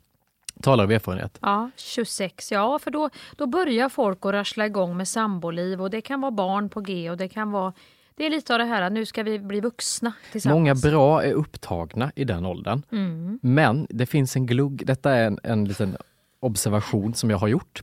Talar 0.62 0.84
av 0.84 0.92
erfarenhet. 0.92 1.38
Ja, 1.42 1.70
26. 1.76 2.52
Ja, 2.52 2.78
för 2.78 2.90
då, 2.90 3.10
då 3.36 3.46
börjar 3.46 3.88
folk 3.88 4.26
att 4.26 4.32
rassla 4.32 4.66
igång 4.66 4.96
med 4.96 5.08
samboliv 5.08 5.82
och 5.82 5.90
det 5.90 6.00
kan 6.00 6.20
vara 6.20 6.30
barn 6.30 6.68
på 6.68 6.80
G 6.80 7.10
och 7.10 7.16
det 7.16 7.28
kan 7.28 7.50
vara... 7.50 7.72
Det 8.16 8.26
är 8.26 8.30
lite 8.30 8.52
av 8.52 8.58
det 8.58 8.64
här 8.64 8.82
att 8.82 8.92
nu 8.92 9.06
ska 9.06 9.22
vi 9.22 9.38
bli 9.38 9.60
vuxna 9.60 10.12
tillsammans. 10.32 10.58
Många 10.58 10.74
bra 10.74 11.22
är 11.22 11.32
upptagna 11.32 12.12
i 12.16 12.24
den 12.24 12.46
åldern. 12.46 12.82
Mm. 12.92 13.38
Men 13.42 13.86
det 13.90 14.06
finns 14.06 14.36
en 14.36 14.46
glugg, 14.46 14.86
detta 14.86 15.12
är 15.12 15.26
en, 15.26 15.38
en 15.42 15.64
liten 15.64 15.96
observation 16.44 17.14
som 17.14 17.30
jag 17.30 17.38
har 17.38 17.48
gjort. 17.48 17.82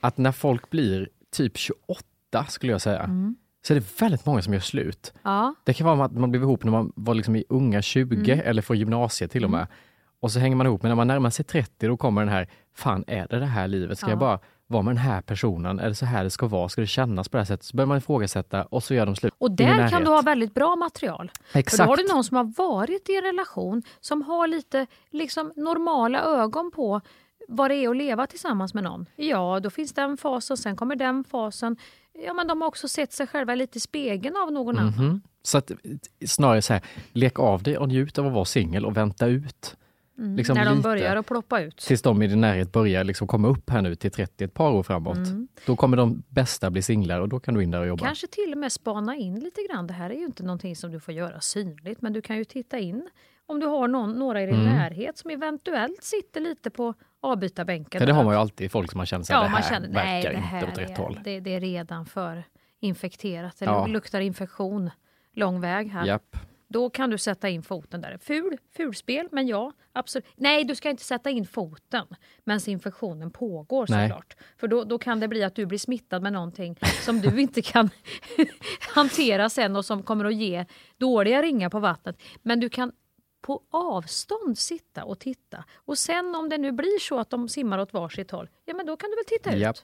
Att 0.00 0.18
när 0.18 0.32
folk 0.32 0.70
blir 0.70 1.08
typ 1.36 1.56
28 1.56 2.44
skulle 2.48 2.72
jag 2.72 2.80
säga, 2.80 3.00
Mm. 3.02 3.36
så 3.66 3.72
är 3.72 3.80
det 3.80 4.00
väldigt 4.00 4.26
många 4.26 4.42
som 4.42 4.52
gör 4.52 4.60
slut. 4.60 5.12
Ja, 5.22 5.54
Det 5.64 5.74
kan 5.74 5.86
vara 5.86 6.04
att 6.04 6.12
man 6.12 6.30
blev 6.30 6.42
ihop 6.42 6.64
när 6.64 6.72
man 6.72 6.92
var 6.96 7.14
liksom 7.14 7.36
i 7.36 7.44
unga 7.48 7.82
20 7.82 8.32
Mm. 8.32 8.46
eller 8.46 8.62
från 8.62 8.78
gymnasiet 8.78 9.30
till 9.30 9.44
och 9.44 9.50
med. 9.50 9.66
Och 10.20 10.32
så 10.32 10.38
hänger 10.38 10.56
man 10.56 10.66
ihop, 10.66 10.82
men 10.82 10.88
när 10.88 10.96
man 10.96 11.06
närmar 11.08 11.30
sig 11.30 11.44
30 11.44 11.86
då 11.88 11.96
kommer 11.96 12.20
den 12.20 12.28
här, 12.28 12.48
fan 12.74 13.04
är 13.06 13.26
det 13.28 13.38
det 13.38 13.46
här 13.46 13.68
livet? 13.68 13.98
Ska 13.98 14.06
Ja. 14.06 14.10
jag 14.10 14.18
bara 14.18 14.38
vara 14.66 14.82
med 14.82 14.90
den 14.94 14.98
här 15.02 15.20
personen? 15.20 15.78
Är 15.80 15.88
det 15.88 15.94
så 15.94 16.06
här 16.06 16.24
det 16.24 16.30
ska 16.30 16.46
vara? 16.46 16.68
Ska 16.68 16.80
det 16.80 16.86
kännas 16.86 17.28
på 17.28 17.36
det 17.36 17.40
här 17.40 17.44
sättet? 17.46 17.66
Så 17.66 17.76
börjar 17.76 17.86
man 17.86 17.98
ifrågasätta 17.98 18.64
och 18.64 18.82
så 18.82 18.94
gör 18.94 19.06
de 19.06 19.16
slut. 19.16 19.32
och 19.38 19.50
där 19.50 19.88
kan 19.88 20.04
du 20.04 20.10
ha 20.10 20.22
väldigt 20.22 20.54
bra 20.54 20.76
material. 20.76 21.30
För 21.52 21.58
Exakt. 21.58 21.78
då 21.78 21.84
har 21.92 21.96
du 21.96 22.04
någon 22.14 22.24
som 22.24 22.36
har 22.36 22.44
varit 22.44 23.08
i 23.08 23.16
en 23.16 23.22
relation 23.22 23.82
som 24.00 24.22
har 24.22 24.46
lite 24.46 24.86
liksom, 25.10 25.52
normala 25.56 26.22
ögon 26.22 26.70
på 26.70 27.00
vad 27.48 27.70
det 27.70 27.74
är 27.74 27.88
att 27.88 27.96
leva 27.96 28.26
tillsammans 28.26 28.74
med 28.74 28.84
någon. 28.84 29.06
Ja, 29.16 29.60
då 29.60 29.70
finns 29.70 29.92
den 29.92 30.16
fasen, 30.16 30.56
sen 30.56 30.76
kommer 30.76 30.96
den 30.96 31.24
fasen. 31.24 31.76
Ja, 32.26 32.34
men 32.34 32.46
de 32.46 32.60
har 32.60 32.68
också 32.68 32.88
sett 32.88 33.12
sig 33.12 33.26
själva 33.26 33.54
lite 33.54 33.78
i 33.78 33.80
spegeln 33.80 34.36
av 34.36 34.52
någon 34.52 34.78
annan. 34.78 34.92
Mhm. 35.06 35.20
Så 35.42 35.58
att, 35.58 35.70
snarare 36.26 36.62
så 36.62 36.72
här, 36.72 36.82
lek 37.12 37.38
av 37.38 37.62
dig 37.62 37.78
och 37.78 37.88
njut 37.88 38.18
av 38.18 38.26
att 38.26 38.32
vara 38.32 38.44
singel 38.44 38.86
och 38.86 38.96
vänta 38.96 39.26
ut. 39.26 39.76
Mm. 40.18 40.36
Liksom 40.36 40.54
När 40.56 40.64
de 40.64 40.80
börjar 40.80 41.16
att 41.16 41.26
ploppa 41.26 41.60
ut. 41.60 41.76
Tills 41.76 42.02
de 42.02 42.22
i 42.22 42.26
din 42.26 42.40
närhet 42.40 42.72
börjar 42.72 43.04
liksom 43.04 43.26
komma 43.26 43.48
upp 43.48 43.70
här 43.70 43.82
nu 43.82 43.94
till 43.94 44.10
30, 44.10 44.44
ett 44.44 44.54
par 44.54 44.70
år 44.70 44.82
framåt. 44.82 45.16
Mm. 45.16 45.48
Då 45.66 45.76
kommer 45.76 45.96
de 45.96 46.22
bästa 46.28 46.70
bli 46.70 46.82
singlar 46.82 47.20
och 47.20 47.28
då 47.28 47.40
kan 47.40 47.54
du 47.54 47.62
in 47.62 47.70
där 47.70 47.80
och 47.80 47.86
jobba. 47.86 48.04
Kanske 48.06 48.26
till 48.26 48.52
och 48.52 48.58
med 48.58 48.72
spana 48.72 49.16
in 49.16 49.40
lite 49.40 49.60
grann. 49.70 49.86
Det 49.86 49.92
här 49.94 50.10
är 50.10 50.14
ju 50.14 50.24
inte 50.24 50.42
någonting 50.42 50.76
som 50.76 50.92
du 50.92 51.00
får 51.00 51.14
göra 51.14 51.40
synligt, 51.40 52.02
men 52.02 52.12
du 52.12 52.22
kan 52.22 52.36
ju 52.36 52.44
titta 52.44 52.78
in 52.78 53.08
om 53.46 53.60
du 53.60 53.66
har 53.66 53.88
någon, 53.88 54.12
några 54.12 54.42
i 54.42 54.46
din 54.46 54.54
Mm. 54.54 54.66
närhet 54.76 55.18
som 55.18 55.30
eventuellt 55.30 56.04
sitter 56.04 56.40
lite 56.40 56.70
på 56.70 56.94
avbytarbänken. 57.26 57.98
För 57.98 58.06
det 58.06 58.12
har 58.12 58.24
man 58.24 58.34
ju 58.34 58.40
alltid, 58.40 58.72
folk 58.72 58.90
som 58.90 58.98
man 58.98 59.06
känner 59.06 59.26
Ja, 59.28 59.42
man 59.42 59.50
här 59.50 59.70
känner 59.70 59.88
nej, 59.88 60.22
verkar 60.22 60.32
det 60.32 60.38
här 60.46 60.58
inte 60.60 60.72
åt 60.72 60.78
rätt 60.78 60.98
är, 60.98 61.02
håll. 61.02 61.20
Det, 61.24 61.40
det 61.40 61.54
är 61.54 61.60
redan 61.60 62.06
för 62.06 62.44
infekterat. 62.80 63.58
Det 63.58 63.64
Ja. 63.64 63.86
luktar 63.86 64.20
infektion 64.20 64.90
lång 65.32 65.60
väg 65.60 65.90
här. 65.90 66.06
Japp. 66.06 66.36
Då 66.68 66.90
kan 66.90 67.10
du 67.10 67.18
sätta 67.18 67.48
in 67.48 67.62
foten 67.62 68.00
där. 68.00 68.18
Ful, 68.22 68.58
fulspel, 68.76 69.28
men 69.32 69.46
ja, 69.46 69.72
absolut. 69.92 70.26
Nej, 70.36 70.64
du 70.64 70.74
ska 70.74 70.90
inte 70.90 71.04
sätta 71.04 71.30
in 71.30 71.46
foten 71.46 72.06
medan 72.44 72.60
infektionen 72.66 73.30
pågår 73.30 73.86
Nej. 73.88 74.08
såklart. 74.08 74.36
För 74.56 74.68
då, 74.68 74.84
då 74.84 74.98
kan 74.98 75.20
det 75.20 75.28
bli 75.28 75.44
att 75.44 75.54
du 75.54 75.66
blir 75.66 75.78
smittad 75.78 76.22
med 76.22 76.32
någonting 76.32 76.78
som 77.04 77.20
du 77.20 77.40
inte 77.40 77.62
kan 77.62 77.90
hantera 78.94 79.48
sen 79.50 79.76
och 79.76 79.84
som 79.84 80.02
kommer 80.02 80.24
att 80.24 80.34
ge 80.34 80.64
dåliga 80.98 81.42
ringar 81.42 81.68
på 81.70 81.78
vattnet. 81.80 82.22
Men 82.42 82.60
du 82.60 82.68
kan 82.68 82.92
på 83.46 83.60
avstånd 83.70 84.58
sitta 84.58 85.04
och 85.04 85.18
titta. 85.18 85.64
Och 85.74 85.98
sen 85.98 86.34
om 86.34 86.48
det 86.48 86.58
nu 86.58 86.72
blir 86.72 86.98
så 87.00 87.18
att 87.18 87.30
de 87.30 87.48
simmar 87.48 87.78
åt 87.78 87.92
varsitt 87.92 88.30
håll, 88.30 88.48
ja 88.64 88.74
men 88.74 88.86
då 88.86 88.96
kan 88.96 89.10
du 89.10 89.16
väl 89.16 89.24
titta 89.38 89.56
ut. 89.56 89.62
Japp. 89.62 89.76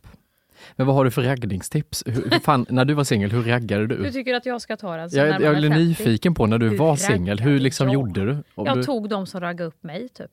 Men 0.76 0.86
vad 0.86 0.96
har 0.96 1.04
du 1.04 1.10
för 1.10 1.22
raggningstips? 1.22 2.02
Hur, 2.06 2.30
hur 2.30 2.38
fan, 2.38 2.66
när 2.68 2.84
du 2.84 2.94
var 2.94 3.04
singel, 3.04 3.30
hur 3.30 3.42
raggade 3.42 3.86
du? 3.86 4.02
Du 4.02 4.10
tycker 4.10 4.34
att 4.34 4.46
jag 4.46 4.60
ska 4.60 4.76
ta 4.76 4.96
den 4.96 5.08
jag, 5.12 5.28
jag 5.28 5.42
är 5.42 5.60
50? 5.62 5.68
nyfiken 5.68 6.34
på 6.34 6.46
när 6.46 6.58
du 6.58 6.68
Hur 6.68 6.78
var 6.78 6.96
singel, 6.96 7.40
hur 7.40 7.58
liksom 7.58 7.86
jag? 7.86 7.94
gjorde 7.94 8.24
du? 8.24 8.42
Om 8.54 8.66
Jag 8.66 8.76
du 8.76 8.84
tog 8.84 9.08
de 9.08 9.26
som 9.26 9.40
raggade 9.40 9.64
upp 9.68 9.82
mig 9.82 10.08
typ. 10.08 10.30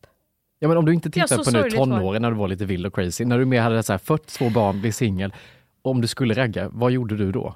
ja, 0.59 0.67
men 0.67 0.77
om 0.77 0.85
du 0.85 0.93
inte 0.93 1.11
tittar 1.11 1.43
på 1.43 1.51
nu 1.51 1.69
tonåren 1.71 2.21
när 2.21 2.31
du 2.31 2.37
var 2.37 2.47
lite 2.47 2.65
vild 2.65 2.85
och 2.85 2.95
crazy, 2.95 3.25
när 3.25 3.39
du 3.39 3.45
mer 3.45 3.61
hade 3.61 3.83
så 3.83 3.93
här, 3.93 3.97
fött 3.97 4.27
två 4.27 4.49
barn, 4.49 4.81
blev 4.81 4.91
singel, 4.91 5.33
om 5.81 6.01
du 6.01 6.07
skulle 6.07 6.33
ragga, 6.33 6.69
vad 6.73 6.91
gjorde 6.91 7.17
du 7.17 7.31
då? 7.31 7.55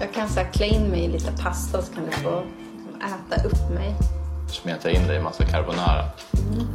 Jag 0.00 0.12
kan 0.12 0.28
så 0.28 0.40
här, 0.40 0.52
klä 0.52 0.66
in 0.66 0.82
mig 0.90 1.04
i 1.04 1.08
lite 1.08 1.32
pasta 1.42 1.82
så 1.82 1.94
kan 1.94 2.04
jag 2.04 2.14
få 2.14 2.42
äta 3.02 3.46
upp 3.48 3.70
mig. 3.74 3.94
Smeta 4.48 4.90
in 4.90 5.06
dig 5.06 5.16
i 5.16 5.20
massa 5.22 5.44
carbonara. 5.44 6.04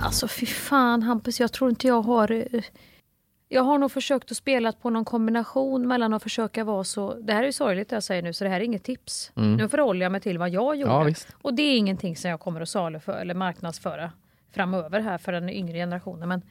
Alltså 0.02 0.28
fy 0.28 0.46
fan 0.46 1.04
Hampus, 1.04 1.40
jag 1.40 1.52
tror 1.54 1.70
inte 1.70 1.88
jag 1.88 2.02
har... 2.02 2.32
eh, 2.32 2.64
Jag 3.50 3.62
har 3.64 3.78
nog 3.78 3.92
försökt 3.92 4.32
att 4.32 4.38
spela 4.38 4.72
på 4.72 4.90
någon 4.90 5.06
kombination 5.06 5.88
mellan 5.88 6.14
att 6.14 6.24
försöka 6.24 6.64
vara 6.64 6.84
så... 6.84 7.14
Det 7.14 7.34
här 7.34 7.42
är 7.42 7.46
ju 7.46 7.52
sorgligt 7.52 7.90
det 7.90 7.96
jag 7.96 8.04
säger 8.04 8.22
nu, 8.22 8.34
så 8.34 8.44
det 8.44 8.50
här 8.50 8.60
är 8.60 8.64
inget 8.64 8.84
tips. 8.84 9.32
Mm. 9.36 9.56
Nu 9.56 9.70
förhåller 9.70 10.06
jag 10.06 10.12
mig 10.12 10.22
till 10.22 10.38
vad 10.38 10.50
jag 10.50 10.76
gjorde. 10.76 10.92
Ja, 10.94 11.04
visst. 11.04 11.28
Och 11.42 11.54
det 11.54 11.62
är 11.64 11.78
ingenting 11.78 12.16
som 12.16 12.30
jag 12.32 12.40
kommer 12.40 12.62
att 12.62 12.70
saluföra 12.70 13.22
eller 13.22 13.34
marknadsföra 13.34 14.12
framöver 14.52 15.00
här 15.00 15.18
för 15.18 15.32
den 15.32 15.50
yngre 15.50 15.78
generationen. 15.78 16.30
Men 16.30 16.42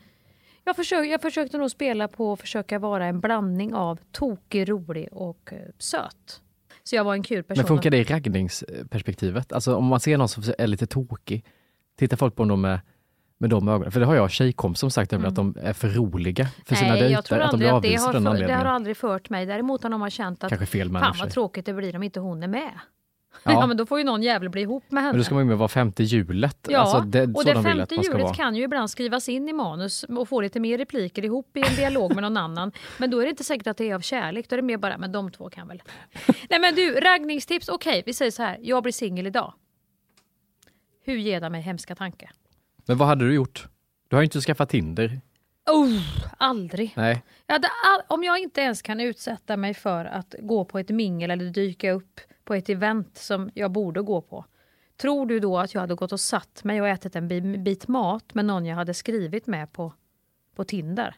jag, 0.65 0.77
försök, 0.77 1.07
jag 1.07 1.23
försökte 1.23 1.59
nog 1.59 1.71
spela 1.71 2.09
på 2.09 2.33
att 2.33 2.41
försöka 2.41 2.79
vara 2.79 3.07
en 3.07 3.21
blandning 3.21 3.75
av 3.75 3.99
tokig, 4.13 4.69
rolig 4.71 5.09
och 5.13 5.53
eh, 5.53 5.59
söt. 5.79 6.41
Så 6.89 6.97
jag 6.97 7.05
var 7.05 7.15
en 7.15 7.23
kul 7.23 7.43
person. 7.43 7.61
Men 7.61 7.67
funkar 7.69 7.91
det 7.91 7.99
i 7.99 8.05
raggningsperspektivet? 8.05 9.53
Alltså 9.53 9.77
om 9.77 9.85
man 9.85 10.01
ser 10.01 10.19
någon 10.19 10.29
som 10.29 10.43
är 10.59 10.67
lite 10.67 10.87
tokig, 10.87 11.45
tittar 11.99 12.17
folk 12.17 12.37
på 12.37 12.45
dem 12.45 12.61
med 12.61 12.81
med 13.39 13.51
de 13.51 13.69
ögonen? 13.69 13.93
För 13.93 14.01
det 14.01 14.07
har 14.07 14.15
jag 14.15 14.31
tjejkompis 14.31 14.81
som 14.81 14.91
sagt 14.91 15.13
mm. 15.13 15.29
att 15.29 15.35
de 15.35 15.57
är 15.61 15.73
för 15.73 15.89
roliga 15.89 16.49
för 16.67 16.75
sina 16.75 16.91
Nej, 16.91 17.01
dejter. 17.01 17.15
jag 17.15 17.25
tror 17.25 17.39
att 17.39 17.51
de 17.51 17.57
blir 17.57 17.77
att 17.77 17.83
det 17.83 17.95
har, 17.95 18.13
för, 18.13 18.47
det 18.47 18.55
har 18.55 18.65
aldrig 18.65 18.97
fört 18.97 19.31
mig. 19.31 19.47
Däremot 19.47 19.83
har 19.83 19.91
de 19.91 20.11
känt 20.11 20.45
att 20.45 20.71
fan 20.71 21.15
vad 21.19 21.31
tråkigt 21.31 21.67
det 21.67 21.73
blir 21.73 21.97
om 21.97 22.03
inte 22.03 22.21
hon 22.21 22.43
är 22.43 22.49
med. 22.49 22.71
Ja. 23.43 23.53
Ja. 23.53 23.67
men 23.67 23.77
då 23.77 23.87
får 23.87 23.99
ju 23.99 24.05
någon 24.05 24.23
jävel 24.23 24.49
bli 24.49 24.63
ihop 24.63 24.85
med 24.91 25.03
henne. 25.03 25.13
Men 25.13 25.19
då 25.21 25.25
ska 25.25 25.35
man 25.35 25.45
ju 25.45 25.49
med 25.49 25.59
vara 25.59 25.69
femte 25.69 26.03
hjulet. 26.03 26.59
Ja, 26.69 26.79
Alltså, 26.79 27.01
det, 27.01 27.23
och 27.23 27.45
det 27.45 27.63
femte 27.63 27.95
hjulet 27.95 28.37
kan 28.37 28.55
ju 28.57 28.63
ibland 28.63 28.91
skrivas 28.91 29.29
in 29.29 29.49
i 29.49 29.53
manus 29.53 30.03
och 30.03 30.29
få 30.29 30.41
lite 30.41 30.61
mer 30.61 30.79
repliker 30.79 31.25
ihop 31.25 31.57
i 31.57 31.61
en 31.61 31.77
dialog 31.77 32.15
med 32.15 32.23
någon 32.23 32.37
annan. 32.37 32.73
Men 32.99 33.11
då 33.11 33.19
är 33.19 33.23
det 33.25 33.31
inte 33.31 33.45
säkert 33.45 33.67
att 33.67 33.77
det 33.77 33.91
är 33.91 33.95
av 33.95 34.01
kärlek, 34.01 34.49
då 34.49 34.55
är 34.55 34.57
det 34.57 34.63
mer 34.67 34.77
bara, 34.79 34.99
men 34.99 35.13
de 35.13 35.31
två 35.31 35.51
kan 35.51 35.69
väl. 35.69 35.83
Nej 36.51 36.61
men 36.61 36.75
du, 36.75 37.01
raggningstips, 37.01 37.69
okej 37.69 38.03
vi 38.07 38.15
säger 38.15 38.31
så 38.31 38.43
här, 38.43 38.59
jag 38.63 38.83
blir 38.83 38.93
singel 38.93 39.27
idag. 39.27 39.55
Hur 41.05 41.17
ger 41.17 41.41
det 41.41 41.51
mig 41.51 41.61
hemska 41.63 41.95
tankar? 41.95 42.31
Men 42.87 42.99
vad 42.99 43.09
hade 43.09 43.25
du 43.25 43.35
gjort? 43.35 43.69
Du 44.09 44.17
har 44.17 44.23
ju 44.23 44.25
inte 44.25 44.41
skaffat 44.41 44.69
Tinder. 44.69 45.21
Oh, 45.71 46.01
aldrig. 46.39 46.93
Nej. 46.97 47.23
Jag 47.47 47.57
all, 47.57 48.01
om 48.09 48.25
jag 48.25 48.39
inte 48.39 48.61
ens 48.61 48.83
kan 48.83 49.01
utsätta 49.01 49.57
mig 49.57 49.75
för 49.75 50.05
att 50.05 50.35
gå 50.39 50.65
på 50.65 50.79
ett 50.79 50.89
mingel 50.89 51.31
eller 51.31 51.45
dyka 51.45 51.93
upp 51.93 52.21
på 52.47 52.55
ett 52.55 52.69
event 52.69 53.17
som 53.19 53.51
jag 53.55 53.71
borde 53.71 54.03
gå 54.03 54.21
på. 54.21 54.45
Tror 54.97 55.27
du 55.27 55.41
då 55.41 55.59
att 55.59 55.75
jag 55.75 55.81
hade 55.81 55.95
gått 55.95 56.13
och 56.13 56.21
satt 56.21 56.65
mig 56.65 56.81
och 56.81 56.89
ätit 56.89 57.17
en 57.17 57.29
bi- 57.29 57.59
bit 57.59 57.89
mat 57.89 58.35
med 58.35 58.45
någon 58.45 58.67
jag 58.67 58.77
hade 58.77 58.95
skrivit 58.95 59.47
med 59.47 59.73
på, 59.73 59.93
på 60.57 60.65
Tinder? 60.65 61.15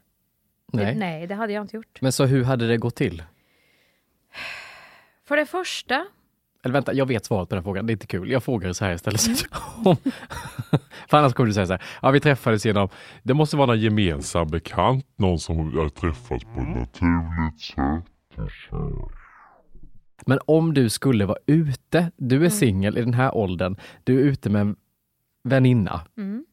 Nej. 0.73 0.85
Det, 0.85 0.95
nej, 0.99 1.27
det 1.27 1.35
hade 1.35 1.53
jag 1.53 1.65
inte 1.65 1.77
gjort. 1.77 2.01
Men 2.01 2.13
så 2.13 2.25
hur 2.25 2.45
hade 2.45 2.67
det 2.69 2.77
gått 2.77 2.95
till? 2.97 3.23
För 5.25 5.37
det 5.37 5.47
första, 5.47 6.07
Eller 6.65 6.73
vänta, 6.73 6.93
jag 6.95 7.07
vet 7.07 7.25
svaret 7.25 7.49
på 7.49 7.55
den 7.55 7.65
frågan. 7.65 7.87
Det 7.87 7.91
är 7.91 7.95
inte 7.95 8.07
kul. 8.07 8.31
Jag 8.31 8.43
frågar 8.45 8.73
så 8.73 8.85
här 8.85 8.93
istället. 8.95 9.21
Om- 9.85 9.97
För 11.09 11.17
annars 11.19 11.33
kommer 11.35 11.47
du 11.47 11.55
säga 11.55 11.67
så 11.67 11.73
här. 11.73 11.83
Ja, 12.03 12.11
vi 12.11 12.21
träffades 12.21 12.67
genom... 12.67 12.89
Det 13.23 13.35
måste 13.35 13.57
vara 13.57 13.67
någon 13.67 13.81
gemensam 13.81 14.49
bekant, 14.49 15.07
någon 15.17 15.39
som 15.39 15.57
har 15.77 15.89
träffats 15.89 16.45
på 16.45 16.61
ett 16.61 16.69
naturligt 16.69 17.61
sätt. 17.61 18.05
Men 20.27 20.39
om 20.47 20.75
du 20.75 20.89
skulle 20.89 21.27
vara 21.27 21.39
ute, 21.47 22.11
du 22.17 22.35
är 22.37 22.41
Mm. 22.41 22.51
singel 22.51 22.99
i 22.99 23.01
den 23.01 23.15
här 23.15 23.35
åldern, 23.37 23.77
du 24.05 24.19
är 24.21 24.23
ute 24.25 24.51
med 24.51 24.61
en 24.61 24.77
väninna 25.45 26.01
mm, 26.17 26.45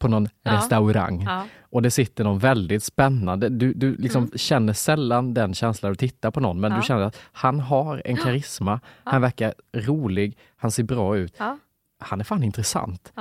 på 0.00 0.08
någon 0.08 0.28
Ja. 0.42 0.52
restaurang 0.56 1.22
ja, 1.22 1.44
och 1.62 1.82
det 1.82 1.90
sitter 1.90 2.24
någon 2.24 2.38
väldigt 2.38 2.82
spännande. 2.84 3.48
Du, 3.48 3.72
du 3.72 3.94
liksom 3.96 4.22
Mm. 4.24 4.38
känner 4.38 4.72
sällan 4.72 5.34
den 5.34 5.54
känslan 5.54 5.92
du 5.92 5.96
tittar 5.96 6.30
på 6.30 6.40
någon, 6.40 6.60
men 6.60 6.70
Ja. 6.72 6.76
du 6.76 6.82
känner 6.82 7.02
att 7.02 7.16
han 7.32 7.60
har 7.60 8.02
en 8.04 8.16
karisma, 8.16 8.80
han 9.04 9.22
verkar 9.22 9.54
rolig, 9.72 10.38
han 10.56 10.70
ser 10.70 10.82
bra 10.82 11.16
ut. 11.16 11.36
Han 11.98 12.20
är 12.20 12.24
fan 12.24 12.42
intressant. 12.42 13.12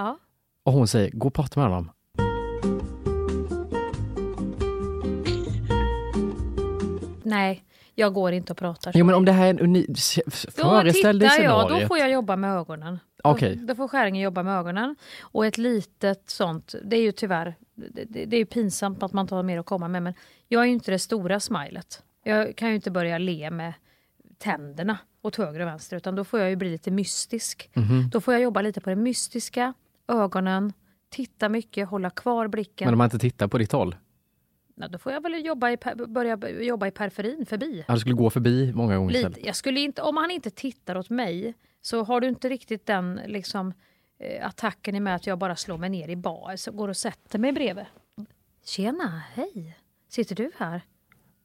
Och 0.63 0.73
hon 0.73 0.87
säger, 0.87 1.11
gå 1.11 1.27
och 1.27 1.33
prata 1.33 1.59
med 1.59 1.69
honom. 1.69 1.89
Nej, 7.23 7.63
jag 7.99 8.13
går 8.13 8.31
inte 8.31 8.53
och 8.53 8.57
pratar. 8.57 8.91
Jo 8.95 9.05
men 9.05 9.15
om 9.15 9.25
det 9.25 9.31
här 9.31 9.45
är 9.45 9.49
en 9.49 9.59
unik... 9.59 9.97
Föreställ 10.55 11.19
dig 11.19 11.29
tittar 11.29 11.43
jag, 11.43 11.69
då 11.69 11.87
får 11.87 11.97
jag 11.97 12.11
jobba 12.11 12.35
med 12.35 12.55
ögonen. 12.55 12.99
Okej. 13.23 13.55
Då, 13.55 13.65
då 13.65 13.75
får 13.75 13.87
skäringen 13.87 14.21
jobba 14.21 14.43
med 14.43 14.59
ögonen. 14.59 14.95
Och 15.21 15.45
ett 15.45 15.57
litet 15.57 16.29
sånt, 16.29 16.75
det 16.83 16.97
är 16.97 17.01
ju 17.01 17.11
tyvärr, 17.11 17.55
det, 17.75 18.25
det 18.25 18.35
är 18.35 18.39
ju 18.39 18.45
pinsamt 18.45 19.03
att 19.03 19.13
man 19.13 19.23
inte 19.23 19.35
har 19.35 19.43
mer 19.43 19.59
att 19.59 19.65
komma 19.65 19.87
med, 19.87 20.03
men 20.03 20.13
jag 20.47 20.61
är 20.61 20.65
ju 20.65 20.71
inte 20.73 20.91
det 20.91 20.99
stora 20.99 21.39
smilet. 21.39 22.03
Jag 22.23 22.55
kan 22.55 22.69
ju 22.69 22.75
inte 22.75 22.91
börja 22.91 23.17
le 23.17 23.51
med 23.51 23.73
tänderna 24.37 24.97
åt 25.21 25.35
höger 25.35 25.59
och 25.59 25.67
vänster, 25.67 25.97
utan 25.97 26.15
då 26.15 26.23
får 26.23 26.39
jag 26.39 26.49
ju 26.49 26.55
bli 26.55 26.69
lite 26.69 26.91
mystisk. 26.91 27.69
Mhm. 27.73 28.09
Då 28.09 28.21
får 28.21 28.33
jag 28.33 28.43
jobba 28.43 28.61
lite 28.61 28.81
på 28.81 28.89
det 28.89 28.95
mystiska, 28.95 29.73
ögonen, 30.07 30.73
titta 31.09 31.49
mycket, 31.49 31.89
hålla 31.89 32.09
kvar 32.09 32.47
blicken. 32.47 32.85
Men 32.85 32.93
om 32.93 32.97
man 32.97 33.05
inte 33.05 33.19
tittar 33.19 33.47
på 33.47 33.57
ditt 33.57 33.71
håll? 33.71 33.95
Ja, 34.81 34.87
då 34.87 34.97
får 34.97 35.11
jag 35.11 35.23
väl 35.23 35.45
jobba 35.45 35.71
i, 35.71 35.77
börja 36.07 36.37
jobba 36.61 36.87
i 36.87 36.91
periferin, 36.91 37.45
förbi. 37.45 37.85
Du 37.87 37.99
skulle 37.99 38.15
gå 38.15 38.29
förbi 38.29 38.73
många 38.73 38.97
gånger 38.97 39.13
Lite. 39.13 39.27
istället. 39.27 39.45
Jag 39.45 39.55
skulle 39.55 39.79
inte, 39.79 40.01
om 40.01 40.17
han 40.17 40.31
inte 40.31 40.49
tittar 40.49 40.97
åt 40.97 41.09
mig 41.09 41.53
så 41.81 42.03
har 42.03 42.21
du 42.21 42.27
inte 42.27 42.49
riktigt 42.49 42.85
den 42.85 43.19
liksom, 43.25 43.73
eh, 44.19 44.47
attacken 44.47 44.95
i 44.95 44.99
med 44.99 45.15
att 45.15 45.27
jag 45.27 45.37
bara 45.37 45.55
slår 45.55 45.77
mig 45.77 45.89
ner 45.89 46.09
i 46.09 46.15
bar, 46.15 46.55
så 46.55 46.71
går 46.71 46.87
och 46.87 46.97
sätter 46.97 47.39
mig 47.39 47.51
bredvid. 47.51 47.85
Tjena, 48.65 49.21
hej! 49.33 49.77
Sitter 50.09 50.35
du 50.35 50.51
här? 50.57 50.81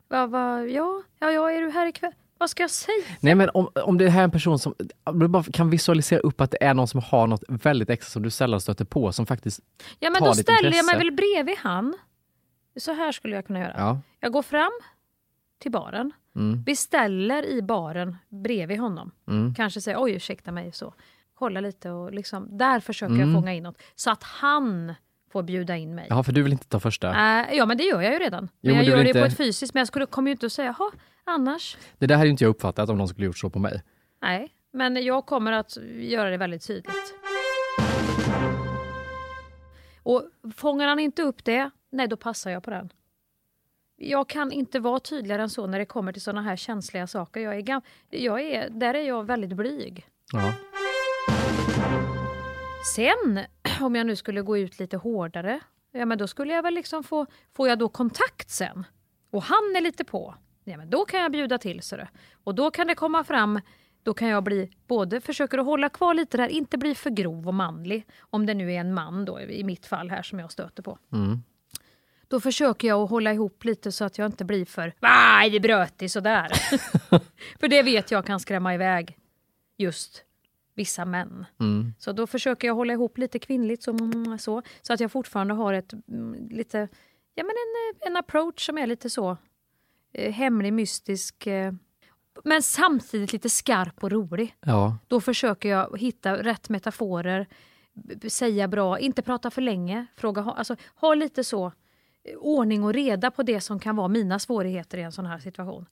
Va, 0.08 0.26
va, 0.26 0.64
ja, 0.64 1.02
ja, 1.18 1.30
ja, 1.30 1.50
är 1.50 1.62
du 1.62 1.70
här 1.70 1.86
ikväll? 1.86 2.12
Vad 2.38 2.50
ska 2.50 2.62
jag 2.62 2.70
säga? 2.70 3.04
Nej 3.20 3.34
men 3.34 3.50
om, 3.54 3.68
om 3.74 3.98
det 3.98 4.08
här 4.08 4.20
är 4.20 4.24
en 4.24 4.30
person 4.30 4.58
som 4.58 4.74
du 5.12 5.28
bara 5.28 5.42
kan 5.42 5.70
visualisera 5.70 6.20
upp 6.20 6.40
att 6.40 6.50
det 6.50 6.64
är 6.64 6.74
någon 6.74 6.88
som 6.88 7.00
har 7.00 7.26
något 7.26 7.44
väldigt 7.48 7.90
extra 7.90 8.10
som 8.10 8.22
du 8.22 8.30
sällan 8.30 8.60
stöter 8.60 8.84
på 8.84 9.12
som 9.12 9.26
faktiskt 9.26 9.60
Ja, 9.98 10.10
men 10.10 10.18
tar 10.18 10.26
då 10.26 10.34
ställer 10.34 10.76
jag 10.76 10.86
mig 10.86 10.98
väl 10.98 11.12
bredvid 11.12 11.56
han. 11.58 11.94
Så 12.76 12.92
här 12.92 13.12
skulle 13.12 13.34
jag 13.34 13.46
kunna 13.46 13.58
göra. 13.60 13.74
Ja. 13.76 14.00
Jag 14.20 14.32
går 14.32 14.42
fram 14.42 14.72
till 15.58 15.70
baren, 15.70 16.12
Mm. 16.37 16.62
beställer 16.62 17.46
i 17.46 17.62
baren 17.62 18.16
bredvid 18.28 18.78
honom. 18.80 19.10
Mm. 19.28 19.54
Kanske 19.54 19.80
säger 19.80 20.02
oj 20.02 20.12
ursäkta 20.12 20.52
mig 20.52 20.72
så. 20.72 20.94
Kolla 21.34 21.60
lite 21.60 21.90
och 21.90 22.12
liksom, 22.12 22.58
där 22.58 22.80
försöker 22.80 23.14
Mm. 23.14 23.28
jag 23.28 23.37
fånga 23.42 23.52
in 23.54 23.62
något. 23.62 23.82
Så 23.94 24.10
att 24.10 24.22
han 24.22 24.94
får 25.32 25.42
bjuda 25.42 25.76
in 25.76 25.94
mig. 25.94 26.06
Jaha, 26.10 26.22
för 26.22 26.32
du 26.32 26.42
vill 26.42 26.52
inte 26.52 26.66
ta 26.68 26.80
första? 26.80 27.08
Äh, 27.40 27.54
ja 27.56 27.66
men 27.66 27.76
det 27.76 27.84
gör 27.84 28.00
jag 28.02 28.12
ju 28.12 28.18
redan. 28.18 28.48
Jo, 28.60 28.68
Men 28.68 28.76
men 28.76 28.84
jag 28.87 28.96
gör 28.96 29.02
det 29.04 29.08
inte- 29.08 29.20
på 29.20 29.26
ett 29.26 29.37
fysiskt, 29.37 29.74
men 29.74 29.80
jag 29.80 29.88
skulle, 29.88 30.06
kommer 30.06 30.28
ju 30.30 30.32
inte 30.32 30.46
att 30.46 30.52
säga 30.52 30.74
jaha, 30.78 30.90
annars. 31.24 31.76
Det 31.98 32.06
där 32.06 32.14
hade 32.14 32.26
ju 32.26 32.30
inte 32.30 32.44
jag 32.44 32.50
uppfattat 32.50 32.88
om 32.90 32.98
någon 32.98 33.08
skulle 33.08 33.26
gjort 33.26 33.38
så 33.38 33.50
på 33.50 33.58
mig. 33.58 33.82
Nej, 34.22 34.48
men 34.72 35.04
jag 35.04 35.26
kommer 35.26 35.52
att 35.52 35.76
göra 35.98 36.30
det 36.30 36.37
väldigt 36.37 36.66
tydligt. 36.66 37.14
Och 40.02 40.22
fångar 40.56 40.88
han 40.88 40.98
inte 40.98 41.22
upp 41.22 41.44
det, 41.44 41.70
nej 41.94 42.09
då 42.09 42.16
passar 42.16 42.50
jag 42.50 42.62
på 42.62 42.70
den. 42.70 42.92
Jag 43.96 44.28
kan 44.28 44.52
inte 44.52 44.80
vara 44.80 45.00
tydligare 45.00 45.42
än 45.42 45.50
så 45.50 45.66
när 45.66 45.78
det 45.78 45.87
kommer 45.87 46.12
till 46.12 46.22
såna 46.22 46.42
här 46.42 46.57
känsliga 46.57 47.07
saker. 47.07 47.40
Jag 47.40 47.54
är 47.57 47.61
gam- 47.61 47.83
jag 48.11 48.40
är, 48.40 48.70
där 48.70 48.94
är 48.94 49.02
jag 49.02 49.24
väldigt 49.26 49.52
blyg. 49.57 50.07
Ja. 50.33 50.52
Sen, 52.94 53.40
om 53.80 53.94
jag 53.94 54.07
nu 54.07 54.16
skulle 54.16 54.42
gå 54.42 54.59
ut 54.59 54.78
lite 54.78 54.96
hårdare, 54.96 55.61
ja 55.92 56.07
men 56.07 56.18
då 56.18 56.26
skulle 56.26 56.54
jag 56.54 56.62
väl 56.62 56.74
liksom 56.74 57.04
få, 57.04 57.26
får 57.54 57.68
jag 57.68 57.78
då 57.78 57.88
kontakt 57.88 58.50
sen 58.50 58.87
och 59.30 59.42
han 59.42 59.76
är 59.76 59.80
lite 59.80 60.04
på, 60.04 60.35
ja 60.64 60.76
men 60.76 60.90
då 60.90 61.04
kan 61.04 61.20
jag 61.20 61.33
bjuda 61.33 61.59
till 61.59 61.83
så 61.83 61.96
det. 61.96 62.09
Och 62.44 62.54
då 62.54 62.70
kan 62.70 62.87
det 62.87 62.94
komma 62.94 63.24
fram, 63.24 63.61
då 64.02 64.14
kan 64.14 64.28
jag 64.28 64.44
bli, 64.44 64.70
både 64.87 65.20
försöker 65.20 65.59
att 65.59 65.64
hålla 65.66 65.88
kvar 65.88 66.14
lite 66.14 66.37
där, 66.37 66.48
inte 66.48 66.78
bli 66.78 66.94
för 66.94 67.11
grov 67.11 67.48
och 67.48 67.54
manlig, 67.54 68.07
om 68.20 68.46
det 68.46 68.54
nu 68.54 68.72
är 68.72 68.80
en 68.80 68.94
man 68.94 69.24
då 69.24 69.40
i 69.40 69.64
mitt 69.64 69.87
fall 69.87 70.11
här 70.11 70.22
som 70.22 70.38
jag 70.38 70.52
stöter 70.52 70.83
på. 70.83 70.98
Mm. 71.12 71.42
Då 72.34 72.40
försöker 72.40 72.88
jag 72.88 73.02
att 73.02 73.10
hålla 73.10 73.32
ihop 73.32 73.64
lite 73.64 73.92
så 73.92 74.04
att 74.04 74.18
jag 74.18 74.26
inte 74.26 74.44
blir 74.44 74.64
för 74.64 74.92
nej 75.00 75.50
det 75.50 75.60
bröt 75.60 76.02
i 76.02 76.08
sådär. 76.08 76.48
för 77.60 77.68
det 77.68 77.82
vet 77.82 78.10
jag 78.10 78.26
kan 78.26 78.40
skrämma 78.40 78.74
iväg 78.74 79.18
just 79.76 80.24
vissa 80.74 81.04
män. 81.04 81.46
Mm. 81.60 81.94
Så 81.98 82.12
då 82.12 82.26
försöker 82.26 82.68
jag 82.68 82.74
hålla 82.74 82.92
ihop 82.92 83.18
lite 83.18 83.38
kvinnligt 83.38 83.82
så, 83.82 83.98
så, 84.40 84.62
så 84.82 84.92
att 84.92 85.00
jag 85.00 85.12
fortfarande 85.12 85.54
har 85.54 85.72
ett 85.72 85.92
mm, 85.92 86.48
lite, 86.50 86.88
ja 87.34 87.44
men 87.44 87.50
en, 87.50 88.02
eh, 88.02 88.06
en 88.08 88.16
approach 88.16 88.66
som 88.66 88.78
är 88.78 88.86
lite 88.86 89.10
så 89.10 89.36
eh, 90.12 90.32
hemlig, 90.32 90.72
mystisk, 90.72 91.46
eh, 91.46 91.72
men 92.44 92.62
samtidigt 92.62 93.32
lite 93.32 93.50
skarp 93.50 94.04
och 94.04 94.10
rolig. 94.10 94.56
Ja. 94.60 94.98
Då 95.08 95.20
försöker 95.20 95.68
jag 95.68 95.98
hitta 95.98 96.42
rätt 96.42 96.68
metaforer, 96.68 97.46
säga 98.28 98.68
bra, 98.68 98.98
inte 98.98 99.22
prata 99.22 99.50
för 99.50 99.62
länge, 99.62 100.06
fråga, 100.16 100.42
ha- 100.42 100.54
alltså, 100.54 100.76
ha 100.94 101.14
lite 101.14 101.44
så 101.44 101.72
ordning 102.38 102.84
och 102.84 102.92
reda 102.92 103.30
på 103.30 103.42
det 103.42 103.60
som 103.60 103.80
kan 103.80 103.96
vara 103.96 104.08
mina 104.08 104.38
svårigheter 104.38 104.98
i 104.98 105.02
en 105.02 105.12
sån 105.12 105.26
här 105.26 105.38
situation. 105.38 105.87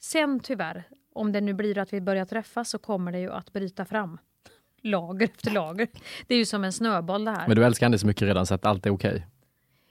Sen 0.00 0.40
tyvärr, 0.40 0.84
om 1.12 1.32
det 1.32 1.40
nu 1.40 1.52
blir 1.52 1.78
att 1.78 1.92
vi 1.92 2.00
börjar 2.00 2.24
träffas 2.24 2.70
så 2.70 2.78
kommer 2.78 3.12
det 3.12 3.18
ju 3.18 3.32
att 3.32 3.52
bryta 3.52 3.84
fram 3.84 4.18
lager 4.82 5.26
efter 5.26 5.50
lager. 5.50 5.88
Det 6.26 6.34
är 6.34 6.38
ju 6.38 6.44
som 6.44 6.64
en 6.64 6.72
snöboll 6.72 7.24
det 7.24 7.30
här. 7.30 7.48
Men 7.48 7.56
du 7.56 7.64
älskar 7.64 7.86
henne 7.86 7.98
så 7.98 8.06
mycket 8.06 8.22
redan 8.22 8.46
så 8.46 8.54
att 8.54 8.66
allt 8.66 8.86
är 8.86 8.90
okej? 8.90 9.26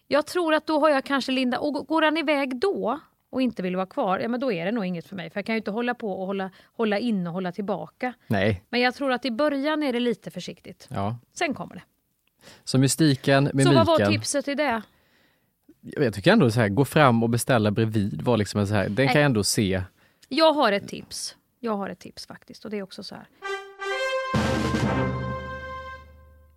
Jag 0.07 0.25
tror 0.27 0.53
att 0.53 0.67
då 0.67 0.79
har 0.79 0.89
jag 0.89 1.03
kanske 1.05 1.31
Linda, 1.31 1.59
och 1.59 1.87
går 1.87 2.01
han 2.01 2.17
iväg 2.17 2.59
då 2.59 2.99
och 3.29 3.41
inte 3.41 3.61
vill 3.61 3.75
vara 3.75 3.85
kvar, 3.85 4.19
ja 4.19 4.27
men 4.27 4.39
då 4.39 4.51
är 4.51 4.65
det 4.65 4.71
nog 4.71 4.85
inget 4.85 5.07
för 5.07 5.15
mig. 5.15 5.29
För 5.29 5.39
jag 5.39 5.45
kan 5.45 5.55
ju 5.55 5.57
inte 5.57 5.71
hålla 5.71 5.93
på 5.93 6.11
och 6.11 6.25
hålla, 6.27 6.49
hålla 6.73 6.99
in 6.99 7.27
och 7.27 7.33
hålla 7.33 7.51
tillbaka. 7.51 8.13
Nej. 8.27 8.63
Men 8.69 8.81
jag 8.81 8.95
tror 8.95 9.11
att 9.11 9.25
i 9.25 9.31
början 9.31 9.83
är 9.83 9.93
det 9.93 9.99
lite 9.99 10.31
försiktigt. 10.31 10.87
Ja. 10.89 11.17
Sen 11.33 11.53
kommer 11.53 11.75
det. 11.75 11.83
Så 12.63 12.77
mystiken, 12.77 13.43
mimiken. 13.43 13.71
Så 13.71 13.77
vad 13.77 13.99
var 13.99 14.11
tipset 14.11 14.47
i 14.47 14.55
det? 14.55 14.81
Jag 15.85 16.13
tycker 16.13 16.31
ändå 16.31 16.51
så 16.51 16.59
här, 16.59 16.69
gå 16.69 16.85
fram 16.85 17.23
och 17.23 17.29
beställa 17.29 17.71
bredvid 17.71 18.21
var 18.21 18.37
liksom 18.37 18.59
en 18.59 18.67
så 18.67 18.73
här, 18.73 18.89
den 18.89 19.07
kan 19.07 19.15
jag 19.15 19.25
ändå 19.25 19.43
se. 19.43 19.83
Jag 20.27 20.53
har 20.53 20.71
ett 20.71 20.87
tips. 20.87 21.35
Jag 21.59 21.77
har 21.77 21.89
ett 21.89 21.99
tips 21.99 22.25
faktiskt 22.27 22.65
och 22.65 22.71
det 22.71 22.77
är 22.77 22.83
också 22.83 23.03
så 23.03 23.15
här. 23.15 23.27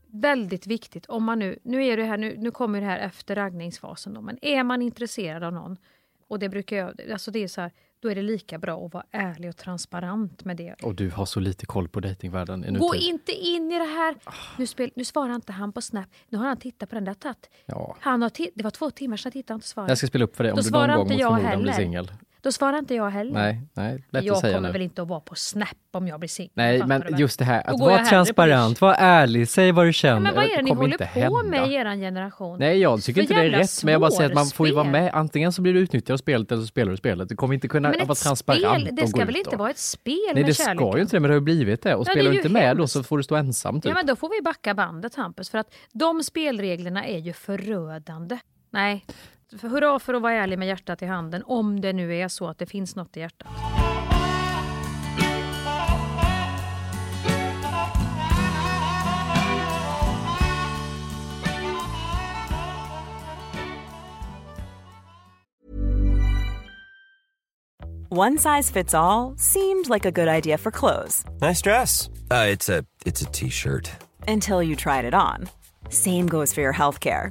Väldigt 0.06 0.66
viktigt 0.66 1.06
om 1.06 1.24
man 1.24 1.38
nu, 1.38 1.58
nu 1.62 1.86
är 1.86 1.96
det 1.96 2.04
här, 2.04 2.16
nu, 2.16 2.34
nu 2.38 2.50
kommer 2.50 2.80
det 2.80 2.86
här 2.86 2.98
efter 2.98 3.34
raggningsfasen 3.34 4.14
då, 4.14 4.20
men 4.20 4.38
är 4.42 4.62
man 4.62 4.82
intresserad 4.82 5.42
av 5.42 5.52
någon, 5.52 5.76
Och 6.28 6.38
det 6.38 6.48
brukar 6.48 6.76
jag, 6.76 7.00
alltså 7.12 7.30
det 7.30 7.42
är 7.42 7.48
så 7.48 7.60
här, 7.60 7.70
då 8.00 8.10
är 8.10 8.14
det 8.14 8.22
lika 8.22 8.58
bra 8.58 8.86
att 8.86 8.94
vara 8.94 9.04
ärlig 9.10 9.50
och 9.50 9.56
transparent 9.56 10.44
med 10.44 10.56
det. 10.56 10.74
Och 10.82 10.94
du 10.94 11.10
har 11.10 11.26
så 11.26 11.40
lite 11.40 11.66
koll 11.66 11.88
på 11.88 12.00
datingvärlden 12.00 12.64
i 12.64 12.78
Gå 12.78 12.94
inte 12.94 13.32
in 13.32 13.72
i 13.72 13.78
det 13.78 13.84
här. 13.84 14.16
Nu, 14.58 14.66
spel, 14.66 14.90
nu 14.94 15.04
svarar 15.04 15.34
inte 15.34 15.52
han 15.52 15.72
på 15.72 15.80
Snap. 15.80 16.06
Nu 16.28 16.38
har 16.38 16.46
han 16.46 16.56
tittat 16.56 16.88
på 16.88 16.94
den 16.94 17.04
där 17.04 17.14
tatt. 17.14 17.50
Ja. 17.66 17.96
Han 18.00 18.22
har 18.22 18.30
det 18.54 18.62
var 18.64 18.70
två 18.70 18.90
timmar 18.90 19.16
sedan 19.16 19.28
han 19.28 19.32
tittade 19.32 19.54
och 19.54 19.58
inte 19.58 19.68
svarade. 19.68 19.90
Jag 19.90 19.98
ska 19.98 20.06
spela 20.06 20.24
upp 20.24 20.36
för 20.36 20.44
dig 20.44 20.52
om 20.52 20.56
Då 20.56 20.62
du 20.62 20.70
någon 20.70 20.96
gång 20.96 21.08
mot 21.08 21.20
förmodan 21.20 21.62
blir 21.62 21.72
singel. 21.72 22.12
Då 22.46 22.52
svarar 22.52 22.78
inte 22.78 22.94
jag 22.94 23.10
heller. 23.10 23.32
Nej, 23.32 23.60
nej, 23.74 24.04
lätt 24.10 24.24
jag 24.24 24.34
att 24.34 24.40
säga 24.40 24.54
kommer 24.54 24.68
nu. 24.68 24.72
väl 24.72 24.82
inte 24.82 25.02
att 25.02 25.08
vara 25.08 25.20
på 25.20 25.34
Snap 25.34 25.68
om 25.92 26.08
jag 26.08 26.20
blir 26.20 26.28
singel. 26.28 26.50
Nej, 26.54 26.82
men 26.86 27.04
just 27.18 27.38
det 27.38 27.44
här 27.44 27.62
att 27.66 27.80
vara 27.80 28.04
transparent, 28.04 28.80
vara 28.80 28.94
ärlig, 28.94 29.48
säg 29.48 29.72
vad 29.72 29.86
du 29.86 29.92
känner. 29.92 30.20
Men 30.20 30.34
vad 30.34 30.44
är 30.44 30.56
det 30.56 30.62
ni 30.62 30.74
håller 30.74 30.98
på 30.98 31.04
hända. 31.04 31.42
med 31.42 31.70
i 31.70 31.74
er 31.74 31.96
generation? 31.96 32.58
Nej, 32.58 32.78
jag 32.78 33.02
tycker 33.02 33.20
inte 33.20 33.34
det 33.34 33.40
är 33.40 33.50
rätt, 33.50 33.84
men 33.84 33.92
jag 33.92 34.00
bara 34.00 34.10
säger 34.10 34.30
att 34.30 34.34
man 34.34 34.46
får 34.46 34.68
ju 34.68 34.74
vara 34.74 34.90
med. 34.90 35.10
Antingen 35.14 35.52
så 35.52 35.62
blir 35.62 35.74
du 35.74 35.80
utnyttjad 35.80 36.14
av 36.14 36.18
spelet 36.18 36.52
eller 36.52 36.62
så 36.62 36.66
spelar 36.66 36.90
du 36.90 36.96
spelet. 36.96 37.28
Du 37.28 37.36
kommer 37.36 37.54
inte 37.54 37.68
kunna 37.68 37.92
vara 37.92 38.14
transparent 38.14 38.82
spel, 38.82 38.96
det 38.96 39.08
ska 39.08 39.24
väl 39.24 39.36
inte 39.36 39.56
vara 39.56 39.70
ett 39.70 39.78
spel 39.78 40.16
Nej, 40.34 40.44
det 40.44 40.54
kärleken? 40.54 40.88
ska 40.88 40.96
ju 40.96 41.02
inte 41.02 41.16
det, 41.16 41.20
men 41.20 41.28
det 41.28 41.34
har 41.34 41.40
ju 41.40 41.44
blivit 41.44 41.82
det. 41.82 41.94
Och 41.94 42.06
Ja, 42.08 42.12
spelar 42.12 42.30
du 42.30 42.36
inte 42.36 42.48
med 42.48 42.76
då 42.76 42.86
så 42.86 43.02
får 43.02 43.16
du 43.16 43.22
stå 43.22 43.36
ensam 43.36 43.80
typ. 43.80 43.88
Ja, 43.88 43.94
men 43.94 44.06
då 44.06 44.16
får 44.16 44.28
vi 44.28 44.42
backa 44.42 44.74
bandet 44.74 45.14
Hampus, 45.14 45.50
för 45.50 45.58
att 45.58 45.74
de 45.92 46.22
spelreglerna 46.22 47.06
är 47.06 47.18
ju 47.18 47.32
förödande. 47.32 48.38
Nej, 48.70 49.04
för 49.58 49.68
hurra 49.68 49.98
för 49.98 50.14
att 50.14 50.22
vara 50.22 50.32
ärlig 50.32 50.58
med 50.58 50.68
hjärtat 50.68 51.02
i 51.02 51.06
handen, 51.06 51.42
om 51.46 51.80
det 51.80 51.92
nu 51.92 52.16
är 52.16 52.28
så 52.28 52.48
att 52.48 52.58
det 52.58 52.66
finns 52.66 52.96
något 52.96 53.16
i 53.16 53.20
hjärtat. 53.20 53.48
One 68.08 68.38
size 68.38 68.70
fits 68.70 68.94
all 68.94 69.34
seemed 69.36 69.88
like 69.88 70.06
a 70.06 70.10
good 70.10 70.28
idea 70.28 70.58
for 70.58 70.70
clothes 70.70 71.24
Nice 71.40 71.60
dress. 71.60 72.08
Uh, 72.30 72.46
it's 72.46 72.68
a 72.68 72.84
it's 73.04 73.22
a 73.22 73.26
t-shirt. 73.32 73.90
until 74.28 74.62
you 74.62 74.76
tried 74.76 75.04
it 75.04 75.14
on. 75.14 75.48
Same 75.90 76.26
goes 76.26 76.52
for 76.54 76.60
your 76.60 76.72
healthcare. 76.72 77.30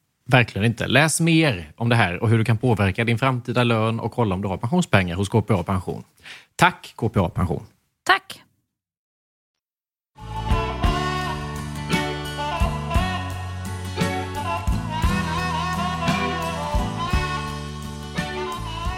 Verkligen 0.31 0.65
inte. 0.65 0.87
Läs 0.87 1.19
mer 1.21 1.71
om 1.75 1.89
det 1.89 1.95
här 1.95 2.23
och 2.23 2.29
hur 2.29 2.37
du 2.37 2.45
kan 2.45 2.57
påverka 2.57 3.03
din 3.03 3.17
framtida 3.19 3.63
lön 3.63 3.99
och 3.99 4.11
kolla 4.11 4.35
om 4.35 4.41
du 4.41 4.47
har 4.47 4.57
pensionspengar 4.57 5.15
hos 5.15 5.29
KPA 5.29 5.63
Pension. 5.63 6.03
Tack 6.55 6.93
KPA 6.95 7.29
Pension! 7.29 7.63
Tack! 8.05 8.41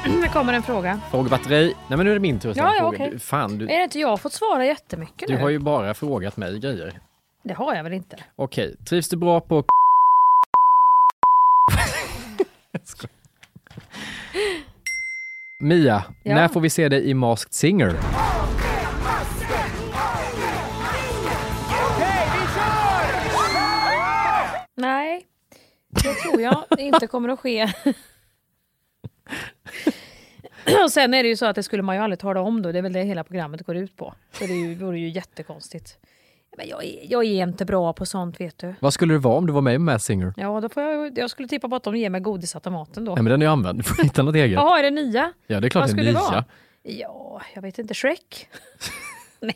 Nu 0.07 0.27
kommer 0.27 0.53
en 0.53 0.63
fråga. 0.63 0.99
Frågebatteri. 1.11 1.73
Nej 1.87 1.97
men 1.97 2.05
nu 2.05 2.09
är 2.09 2.13
det 2.13 2.19
min 2.19 2.39
tur 2.39 2.49
att 2.49 2.55
ställa 2.55 2.67
Ja, 2.69 2.73
ja, 2.75 2.79
frågor. 2.81 2.95
okej. 2.95 3.09
Du- 3.11 3.19
Fan, 3.19 3.57
du, 3.57 3.65
Är 3.69 3.77
det 3.77 3.83
inte 3.83 3.99
jag 3.99 4.07
har 4.07 4.17
fått 4.17 4.33
svara 4.33 4.65
jättemycket 4.65 5.27
du 5.27 5.35
nu? 5.35 5.41
har 5.41 5.49
ju 5.49 5.59
bara 5.59 5.93
frågat 5.93 6.37
mig 6.37 6.59
grejer. 6.59 6.99
Det 7.43 7.53
har 7.53 7.75
jag 7.75 7.83
väl 7.83 7.93
inte? 7.93 8.17
Okej, 8.35 8.75
trivs 8.89 9.09
du 9.09 9.17
bra 9.17 9.39
på 9.41 9.63
Mia, 15.59 16.03
Ja. 16.23 16.35
när 16.35 16.47
får 16.47 16.61
vi 16.61 16.69
se 16.69 16.89
dig 16.89 17.09
i 17.09 17.13
Masked 17.13 17.53
Singer? 17.53 17.95
Nej, 24.75 25.25
det 25.89 26.13
tror 26.13 26.41
jag 26.41 26.65
inte 26.77 27.07
kommer 27.07 27.29
att 27.29 27.39
ske. 27.39 27.63
Och 30.83 30.91
sen 30.91 31.13
är 31.13 31.23
det 31.23 31.29
ju 31.29 31.35
så 31.35 31.45
att 31.45 31.55
det 31.55 31.63
skulle 31.63 31.83
man 31.83 31.95
ju 31.95 32.01
aldrig 32.01 32.19
tala 32.19 32.41
om 32.41 32.61
då. 32.61 32.71
Det 32.71 32.77
är 32.77 32.81
väl 32.81 32.93
det 32.93 33.03
hela 33.03 33.23
programmet 33.23 33.61
går 33.65 33.75
ut 33.77 33.97
på. 33.97 34.13
Så 34.31 34.45
det 34.45 34.75
vore 34.75 34.99
ju 34.99 35.09
jättekonstigt. 35.09 35.97
Men 36.57 36.67
jag, 36.67 36.83
är, 36.85 36.99
jag 37.11 37.25
är 37.25 37.43
inte 37.43 37.65
bra 37.65 37.93
på 37.93 38.05
sånt 38.05 38.39
vet 38.41 38.57
du. 38.57 38.75
Vad 38.79 38.93
skulle 38.93 39.13
det 39.13 39.17
vara 39.19 39.37
om 39.37 39.47
du 39.47 39.53
var 39.53 39.61
med 39.61 39.75
i 39.75 39.77
Masked 39.77 40.01
Singer? 40.01 40.33
Ja, 40.37 40.61
då 40.61 40.69
får 40.69 40.83
jag, 40.83 41.17
jag 41.17 41.29
skulle 41.29 41.47
tippa 41.47 41.69
på 41.69 41.75
att 41.75 41.83
de 41.83 41.95
ger 41.95 42.09
mig 42.09 42.21
godisautomaten 42.21 43.05
då. 43.05 43.15
Nej 43.15 43.23
men 43.23 43.31
den 43.31 43.41
är 43.41 43.45
ju 43.45 43.51
använd, 43.51 43.79
du 43.79 43.83
får 43.83 44.03
hitta 44.03 44.23
något 44.23 44.35
eget. 44.35 44.53
Jaha, 44.53 44.79
är 44.79 44.83
det 44.83 44.91
nya? 44.91 45.33
Ja 45.47 45.59
det 45.59 45.67
är 45.67 45.69
klart 45.69 45.81
Vad 45.81 45.89
det 45.89 45.91
är 45.91 46.03
skulle 46.05 46.11
det 46.11 46.19
vara? 46.19 46.31
nya. 46.31 46.45
Ja, 47.01 47.41
jag 47.53 47.61
vet 47.61 47.79
inte. 47.79 47.93
Shrek? 47.93 48.49
Nej. 49.39 49.55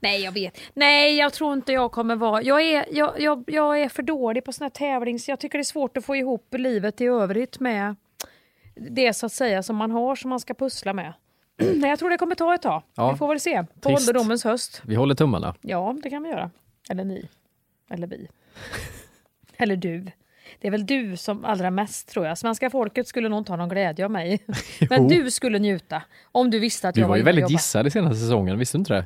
Nej, 0.00 0.22
jag 0.22 0.32
vet. 0.32 0.58
Nej, 0.74 1.16
jag 1.16 1.32
tror 1.32 1.52
inte 1.52 1.72
jag 1.72 1.92
kommer 1.92 2.16
vara... 2.16 2.42
Jag 2.42 2.62
är, 2.62 2.84
jag, 2.90 3.20
jag, 3.20 3.44
jag 3.46 3.80
är 3.80 3.88
för 3.88 4.02
dålig 4.02 4.44
på 4.44 4.52
såna 4.52 4.64
här 4.64 4.70
tävlings... 4.70 5.28
Jag 5.28 5.40
tycker 5.40 5.58
det 5.58 5.62
är 5.62 5.64
svårt 5.64 5.96
att 5.96 6.04
få 6.04 6.16
ihop 6.16 6.54
livet 6.58 7.00
i 7.00 7.04
övrigt 7.04 7.60
med 7.60 7.96
det 8.90 9.14
så 9.14 9.26
att 9.26 9.32
säga 9.32 9.62
som 9.62 9.76
man 9.76 9.90
har 9.90 10.16
som 10.16 10.30
man 10.30 10.40
ska 10.40 10.54
pussla 10.54 10.92
med. 10.92 11.12
Nej, 11.58 11.90
jag 11.90 11.98
tror 11.98 12.10
det 12.10 12.18
kommer 12.18 12.34
ta 12.34 12.54
ett 12.54 12.62
tag. 12.62 12.82
Ja. 12.94 13.12
Vi 13.12 13.18
får 13.18 13.28
väl 13.28 13.40
se. 13.40 13.64
På 13.80 13.88
Trist. 13.88 14.08
ålderdomens 14.08 14.44
höst. 14.44 14.82
Vi 14.84 14.94
håller 14.94 15.14
tummarna. 15.14 15.54
Ja, 15.60 15.96
det 16.02 16.10
kan 16.10 16.22
vi 16.22 16.28
göra. 16.28 16.50
Eller 16.90 17.04
ni. 17.04 17.28
Eller 17.90 18.06
vi. 18.06 18.28
Eller 19.56 19.76
du. 19.76 20.06
Det 20.60 20.66
är 20.66 20.70
väl 20.70 20.86
du 20.86 21.16
som 21.16 21.44
allra 21.44 21.70
mest 21.70 22.08
tror 22.08 22.26
jag. 22.26 22.38
Svenska 22.38 22.70
folket 22.70 23.08
skulle 23.08 23.28
nog 23.28 23.38
inte 23.38 23.52
ha 23.52 23.56
någon 23.56 23.68
glädje 23.68 24.04
av 24.04 24.10
mig. 24.10 24.44
Men 24.90 25.08
du 25.08 25.30
skulle 25.30 25.58
njuta. 25.58 26.02
Om 26.32 26.50
du 26.50 26.58
visste 26.58 26.88
att 26.88 26.94
Du 26.94 27.00
jag 27.00 27.08
var 27.08 27.16
ju 27.16 27.20
inne 27.20 27.30
och 27.30 27.36
väldigt 27.36 27.50
gissad 27.50 27.86
i 27.86 27.90
senaste 27.90 28.16
säsongen, 28.18 28.58
visste 28.58 28.76
du 28.76 28.80
inte 28.80 28.94
det? 28.94 29.04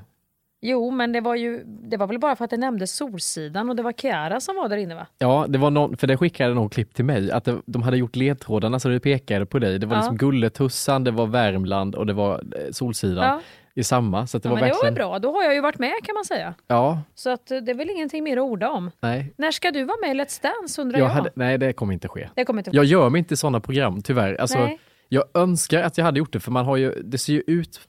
Jo, 0.65 0.91
men 0.91 1.13
det 1.13 1.21
var 1.21 1.35
ju 1.35 1.63
det 1.65 1.97
var 1.97 2.07
väl 2.07 2.19
bara 2.19 2.37
för 2.37 2.45
att 2.45 2.51
det 2.51 2.57
nämndes 2.57 2.97
Solsidan 2.97 3.71
och 3.71 3.77
det 3.77 3.83
var 3.83 3.93
Chiara 3.93 4.41
som 4.41 4.57
var 4.57 4.69
där 4.69 4.77
inne 4.77 4.95
va? 4.95 5.07
Ja, 5.19 5.47
det 5.49 5.59
var 5.59 5.71
någon, 5.71 5.97
för 5.97 6.07
det 6.07 6.17
skickade 6.17 6.55
någon 6.55 6.69
klipp 6.69 6.95
till 6.95 7.05
mig, 7.05 7.31
att 7.31 7.45
det, 7.45 7.59
de 7.67 7.83
hade 7.83 7.97
gjort 7.97 8.17
ledtrådarna 8.17 8.81
så 8.81 8.89
det 8.89 9.01
pekade 9.01 9.47
på 9.47 9.59
dig. 9.59 9.79
Det 9.79 9.87
var 9.87 9.97
Ja. 9.97 10.01
liksom 10.01 10.17
Gulletussan, 10.17 11.05
det 11.05 11.11
var 11.11 11.27
Värmland 11.27 11.95
och 11.95 12.07
det 12.07 12.13
var 12.13 12.35
eh, 12.35 12.71
Solsidan 12.73 13.25
Ja. 13.25 13.41
i 13.75 13.85
samma. 13.85 14.27
Så 14.27 14.39
det 14.39 14.49
ja, 14.49 14.51
var 14.51 14.57
men 14.61 14.69
det 14.69 14.75
var 14.75 14.75
verkligen... 14.85 14.95
bra, 14.95 15.19
då 15.19 15.33
har 15.33 15.43
jag 15.43 15.55
ju 15.55 15.61
varit 15.61 15.79
med 15.79 15.93
kan 16.05 16.15
man 16.15 16.25
säga. 16.25 16.55
Ja, 16.67 17.01
Så 17.15 17.31
att 17.31 17.51
eh, 17.51 17.59
det 17.59 17.71
är 17.73 17.77
väl 17.77 17.91
ingenting 17.91 18.25
mer 18.25 18.37
att 18.37 18.43
orda 18.43 18.71
om. 18.71 18.91
nej. 19.01 19.33
När 19.37 19.51
ska 19.51 19.71
du 19.71 19.85
vara 19.85 19.97
med 20.07 20.17
i 20.17 20.21
Let's 20.21 20.43
Dance 20.43 20.81
undrar 20.83 20.99
Jag 20.99 21.09
jag? 21.09 21.13
hade, 21.15 21.31
nej, 21.35 21.59
det 21.59 21.73
kommer 21.73 21.93
inte 21.93 22.09
ske. 22.09 22.29
Det 22.35 22.45
kommer 22.45 22.61
inte 22.61 22.71
Jag 22.77 22.85
gör 22.85 23.11
mig 23.11 23.19
inte 23.19 23.35
i 23.35 23.37
sådana 23.37 23.61
program, 23.61 24.03
tyvärr. 24.03 24.35
Alltså, 24.41 24.59
Nej. 24.59 24.79
jag 25.09 25.25
önskar 25.35 25.83
att 25.83 25.99
jag 25.99 26.05
hade 26.05 26.19
gjort 26.19 26.33
det, 26.33 26.41
för 26.41 26.51
man 26.51 26.65
har 26.65 26.77
ju, 26.77 27.03
det 27.05 27.19
ser 27.19 27.33
ju 27.33 27.43
ut 27.47 27.81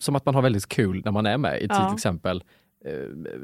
som 0.00 0.16
att 0.16 0.24
man 0.26 0.34
har 0.34 0.42
väldigt 0.42 0.68
kul 0.68 1.02
när 1.04 1.12
man 1.12 1.26
är 1.26 1.38
med 1.38 1.62
i 1.62 1.66
Ja. 1.68 1.86
till 1.86 1.94
exempel 1.94 2.44
eh, 2.84 2.92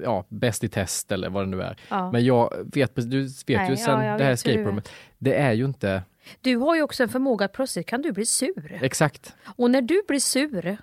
ja, 0.03 0.25
Bäst 0.29 0.65
i 0.65 0.69
test 0.69 1.13
eller 1.13 1.31
vad 1.31 1.43
det 1.45 1.51
nu 1.51 1.63
är. 1.63 1.77
Ja. 1.89 2.13
Men 2.13 2.25
jag 2.25 2.53
vet, 2.75 2.95
du 3.11 3.23
vet 3.23 3.47
Nej, 3.49 3.71
ju 3.71 3.77
sen 3.77 4.05
ja, 4.05 4.19
det 4.19 4.25
här 4.25 4.33
escape 4.33 4.63
roomet, 4.63 4.89
det 5.19 5.35
är 5.35 5.53
ju 5.53 5.65
inte 5.65 6.03
Du 6.41 6.57
har 6.57 6.77
ju 6.77 6.83
också 6.83 7.03
en 7.03 7.09
förmåga 7.09 7.45
att 7.45 7.53
plötsligt 7.53 7.87
kan 7.87 8.03
du 8.03 8.13
bli 8.13 8.27
sur. 8.27 8.79
exakt. 8.83 9.37
Och 9.57 9.71
när 9.71 9.83
du 9.83 10.03
blir 10.09 10.19
sur, 10.21 10.77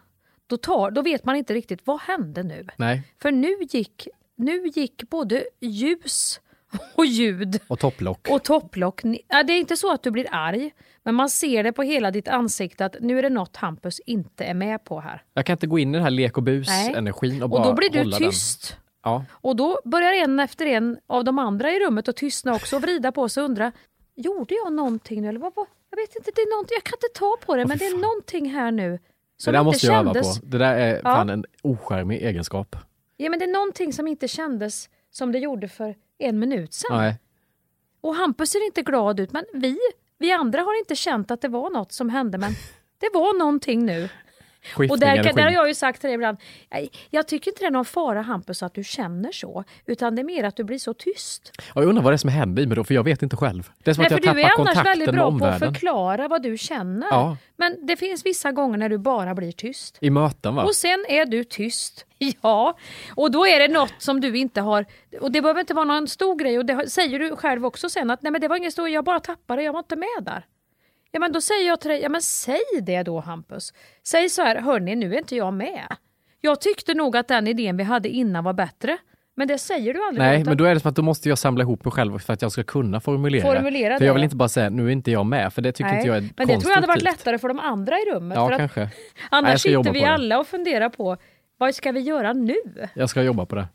då, 0.47 0.57
tar, 0.57 0.91
då 0.91 1.01
vet 1.01 1.26
man 1.26 1.36
inte 1.36 1.53
riktigt 1.53 1.80
vad 1.88 1.99
hände 2.01 2.43
nu. 2.43 2.67
Nej, 2.78 3.01
För 3.21 3.32
nu 3.32 3.55
gick, 3.69 4.07
nu 4.36 4.67
gick 4.67 5.09
både 5.09 5.43
ljus 5.61 6.39
och 6.95 7.05
ljud 7.05 7.59
och 7.67 7.80
topplock. 7.80 8.28
och 8.32 8.43
topplock. 8.43 9.01
Ja, 9.28 9.43
det 9.43 9.53
är 9.53 9.57
inte 9.59 9.78
så 9.78 9.91
att 9.93 10.03
du 10.03 10.11
blir 10.11 10.28
arg, 10.32 10.71
men 11.03 11.15
man 11.15 11.30
ser 11.30 11.63
det 11.63 11.71
på 11.71 11.82
hela 11.84 12.11
ditt 12.11 12.28
ansikte 12.28 12.86
att 12.86 12.95
nu 12.99 13.17
är 13.19 13.21
det 13.24 13.30
något 13.30 13.55
Hampus 13.57 13.99
inte 13.99 14.43
är 14.43 14.53
med 14.53 14.84
på 14.84 14.99
här. 14.99 15.24
Jag 15.34 15.45
kan 15.45 15.53
inte 15.53 15.67
gå 15.67 15.80
in 15.80 15.89
i 15.89 15.93
den 15.93 16.03
här 16.03 16.11
lek 16.11 16.38
och 16.38 16.43
bus-energin 16.43 17.38
och 17.38 17.43
Och 17.43 17.49
bara 17.49 17.63
då 17.63 17.74
blir 17.74 17.89
du 17.89 18.03
den. 18.03 18.11
tyst. 18.11 18.78
Ja, 19.03 19.26
Och 19.32 19.55
då 19.55 19.80
börjar 19.86 20.13
en 20.13 20.39
efter 20.39 20.65
en 20.65 20.97
av 21.07 21.24
de 21.24 21.39
andra 21.39 21.71
i 21.71 21.80
rummet 21.80 22.07
att 22.07 22.15
tystna 22.15 22.53
också 22.53 22.76
och 22.76 22.82
vrida 22.82 23.11
på 23.11 23.30
sig 23.30 23.43
och 23.43 23.49
undra 23.49 23.71
Gjorde 24.15 24.55
jag 24.55 24.74
någonting 24.74 25.21
nu? 25.21 25.30
Eller 25.30 25.39
vad, 25.39 25.53
vad? 25.55 25.67
Jag 25.89 25.97
vet 25.97 26.15
inte, 26.15 26.32
det 26.36 26.41
är 26.41 26.49
någonting, 26.55 26.76
jag 26.76 26.84
kan 26.84 26.97
inte 26.97 27.19
ta 27.19 27.38
på 27.45 27.55
det, 27.55 27.65
men 27.65 27.78
det 27.78 27.86
är 27.86 27.97
någonting 28.01 28.49
här 28.53 28.71
nu 28.71 28.91
det 28.91 28.99
som 29.43 29.53
där 29.53 29.59
inte 29.59 29.65
måste 29.65 29.88
jag 29.88 29.95
öva 29.95 30.13
kändes. 30.13 30.39
på. 30.39 30.45
Det 30.45 30.57
där 30.57 30.76
är 30.76 30.95
Ja. 30.95 31.01
fan 31.01 31.30
en 31.30 31.45
ocharmig 31.61 32.21
egenskap. 32.24 32.76
Ja, 33.17 33.30
men 33.30 33.39
det 33.39 33.45
är 33.45 33.53
någonting 33.53 33.93
som 33.93 34.07
inte 34.07 34.28
kändes 34.28 34.89
som 35.11 35.32
det 35.32 35.39
gjorde 35.39 35.67
för 35.67 35.95
en 36.24 36.39
minut 36.39 36.74
sedan. 36.74 36.97
Nej. 36.97 37.19
Och 38.01 38.15
Hampus 38.15 38.49
ser 38.49 38.65
inte 38.65 38.82
glad 38.82 39.19
ut, 39.19 39.32
men 39.32 39.45
vi, 39.53 39.78
vi 40.17 40.32
andra 40.32 40.61
har 40.61 40.80
inte 40.80 40.95
känt 40.95 41.32
att 41.32 41.41
det 41.41 41.47
var 41.47 41.69
något 41.69 41.91
som 41.91 42.09
hände, 42.09 42.38
men 42.38 42.51
det 42.97 43.09
var 43.13 43.39
någonting 43.39 43.86
nu. 43.86 44.09
Och 44.78 44.99
där, 44.99 45.34
där 45.34 45.43
har 45.43 45.51
jag 45.51 45.68
ju 45.68 45.74
sagt 45.76 46.01
till 46.01 46.07
dig 46.07 46.16
ibland, 46.16 46.38
"Nej, 46.72 46.91
jag 47.09 47.28
tycker 47.28 47.51
inte 47.51 47.64
det 47.64 47.68
är 47.68 47.72
någon 47.72 47.86
fara 47.86 48.22
Hampus 48.22 48.64
att 48.64 48.74
du 48.74 48.84
känner 48.84 49.32
så, 49.32 49.64
utan 49.86 50.16
det 50.16 50.22
är 50.22 50.24
mer 50.24 50.43
att 50.43 50.55
du 50.55 50.64
blir 50.64 50.78
så 50.78 50.93
tyst. 50.93 51.51
Och 51.74 51.82
jag 51.82 51.89
undrar 51.89 52.03
vad 52.03 52.11
det 52.14 52.16
är 52.16 52.18
som 52.18 52.30
händer 52.30 52.64
i 52.64 52.66
mig 52.68 52.76
då, 52.76 52.84
för 52.84 52.93
jag 52.93 53.03
vet 53.03 53.22
inte 53.22 53.36
själv. 53.36 53.70
Det 53.84 53.91
är 53.91 53.93
som 53.95 54.01
Nej, 54.01 54.05
att 54.07 54.11
för 54.11 54.28
jag 54.28 54.36
du 54.36 54.41
tappar 54.43 54.61
är 54.61 54.70
annars 54.74 54.86
väldigt 54.86 55.11
bra 55.11 55.39
på 55.39 55.45
att 55.45 55.59
förklara 55.59 56.28
vad 56.28 56.43
du 56.43 56.57
känner. 56.57 57.07
Ja. 57.11 57.38
Men 57.57 57.86
det 57.88 57.95
finns 57.95 58.26
vissa 58.26 58.51
gånger 58.51 58.78
när 58.78 58.89
du 58.89 58.97
bara 58.97 59.36
blir 59.36 59.51
tyst. 59.51 59.97
I 60.01 60.09
möten 60.09 60.55
va? 60.55 60.64
Och 60.64 60.76
sen 60.76 61.05
är 61.09 61.26
du 61.26 61.43
tyst. 61.43 62.05
Ja, 62.41 62.78
och 63.16 63.32
då 63.32 63.47
är 63.47 63.59
det 63.59 63.68
något 63.68 63.93
som 63.97 64.22
du 64.22 64.38
inte 64.38 64.61
har... 64.61 64.86
Och 65.22 65.32
det 65.32 65.41
behöver 65.41 65.59
inte 65.59 65.74
vara 65.74 65.86
någon 65.86 66.07
stor 66.07 66.36
grej 66.36 66.57
och 66.57 66.66
det 66.66 66.89
säger 66.89 67.20
du 67.20 67.36
själv 67.36 67.66
också 67.66 67.89
sen 67.89 68.09
att 68.09 68.22
nej 68.22 68.32
men 68.32 68.41
det 68.41 68.47
var 68.47 68.55
ingen 68.55 68.72
stor 68.72 68.89
jag 68.89 69.03
bara 69.03 69.20
tappade 69.20 69.64
jag 69.64 69.74
var 69.74 69.80
inte 69.80 69.95
med 69.95 70.07
där. 70.22 70.45
Ja 71.16 71.20
men 71.20 71.32
då 71.32 71.41
säger 71.41 71.68
jag 71.68 71.82
till 71.82 71.89
dig, 71.89 72.01
ja 72.01 72.09
men 72.09 72.22
säg 72.22 72.59
det 72.82 73.03
då 73.03 73.20
Hampus. 73.20 73.74
Säg 74.07 74.30
så 74.30 74.41
här, 74.41 74.55
hörni 74.61 74.95
nu 74.95 75.14
är 75.14 75.18
inte 75.18 75.36
jag 75.36 75.53
med. 75.53 75.88
Jag 76.41 76.61
tyckte 76.61 76.93
nog 76.93 77.18
att 77.18 77.28
den 77.28 77.47
idén 77.47 77.78
vi 77.78 77.84
hade 77.84 78.09
innan 78.09 78.43
var 78.43 78.53
bättre. 78.53 78.97
Men 79.36 79.47
det 79.47 79.57
säger 79.57 79.93
du 79.93 80.03
aldrig. 80.07 80.20
Nej, 80.28 80.41
utan- 80.41 80.51
men 80.51 80.57
då 80.57 80.64
är 80.66 80.74
det 80.74 80.80
som 80.80 80.89
att 80.89 80.95
då 80.95 81.01
måste 81.01 81.30
jag 81.30 81.38
samla 81.38 81.64
ihop 81.64 81.86
mig 81.86 81.91
själv 81.91 82.20
för 82.20 82.34
att 82.34 82.41
jag 82.41 82.51
ska 82.51 82.64
kunna 82.64 82.99
formulera, 82.99 83.41
Formulera 83.55 83.97
För 83.97 84.05
jag 84.05 84.14
det. 84.14 84.18
vill 84.18 84.24
inte 84.24 84.36
bara 84.36 84.49
säga, 84.49 84.70
nu 84.70 84.88
är 84.88 84.89
inte 84.91 85.11
jag 85.11 85.26
med, 85.26 85.53
för 85.53 85.61
det 85.61 85.72
tycker 85.72 85.89
Nej, 85.89 85.97
inte 85.97 86.07
jag 86.07 86.18
är 86.18 86.22
Men 86.38 86.47
det 86.47 86.59
tror 86.59 86.72
jag 86.72 86.76
hade 86.76 86.88
varit 86.88 86.88
konstruktivt. 86.88 87.20
lättare 87.26 87.38
för 87.38 87.47
de 87.47 87.59
andra 87.59 87.95
i 87.99 88.05
rummet. 88.14 88.36
Ja, 88.36 88.49
för 88.49 88.57
kanske. 88.57 88.80
Nej, 88.80 88.89
Annars 89.32 89.66
jobba 89.66 89.84
sitter 89.84 89.93
vi 89.93 89.99
det. 90.05 90.11
alla 90.14 90.39
och 90.39 90.47
funderar 90.47 90.89
på 90.89 91.18
vad 91.57 91.76
ska 91.76 91.91
vi 91.91 91.99
göra 91.99 92.34
nu? 92.34 92.55
Jag 92.93 93.09
ska 93.09 93.22
jobba 93.24 93.45
på 93.45 93.55
det. 93.55 93.68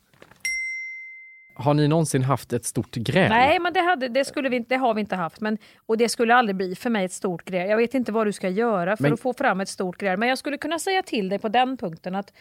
Har 1.59 1.73
ni 1.73 1.87
någonsin 1.87 2.23
haft 2.23 2.53
ett 2.53 2.65
stort 2.65 2.95
gräl? 2.95 3.29
Nej, 3.29 3.59
men 3.59 3.73
det, 3.73 3.79
hade, 3.79 4.07
det, 4.07 4.25
skulle 4.25 4.49
vi, 4.49 4.59
det 4.59 4.75
har 4.75 4.93
vi 4.93 5.01
inte 5.01 5.15
haft. 5.15 5.41
Men, 5.41 5.57
och 5.85 5.97
det 5.97 6.09
skulle 6.09 6.35
aldrig 6.35 6.55
bli 6.55 6.75
för 6.75 6.89
mig 6.89 7.05
ett 7.05 7.11
stort 7.11 7.45
gräl. 7.45 7.69
Jag 7.69 7.77
vet 7.77 7.93
inte 7.93 8.11
vad 8.11 8.27
du 8.27 8.31
ska 8.31 8.49
göra 8.49 8.97
för 8.97 9.03
Men- 9.03 9.13
att 9.13 9.19
få 9.19 9.33
fram 9.33 9.61
ett 9.61 9.69
stort 9.69 9.97
gräl. 9.97 10.17
Men 10.19 10.29
jag 10.29 10.37
skulle 10.37 10.57
kunna 10.57 10.79
säga 10.79 11.03
till 11.03 11.29
dig 11.29 11.39
på 11.39 11.49
den 11.49 11.77
punkten 11.77 12.15
att 12.15 12.33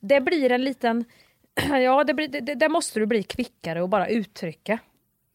det 0.00 0.20
blir 0.20 0.52
en 0.52 0.64
liten... 0.64 1.04
Ja, 1.70 2.04
det 2.04 2.14
blir, 2.14 2.28
det, 2.28 2.54
där 2.54 2.68
måste 2.68 3.00
du 3.00 3.06
bli 3.06 3.22
kvickare 3.22 3.82
och 3.82 3.88
bara 3.88 4.08
uttrycka. 4.08 4.78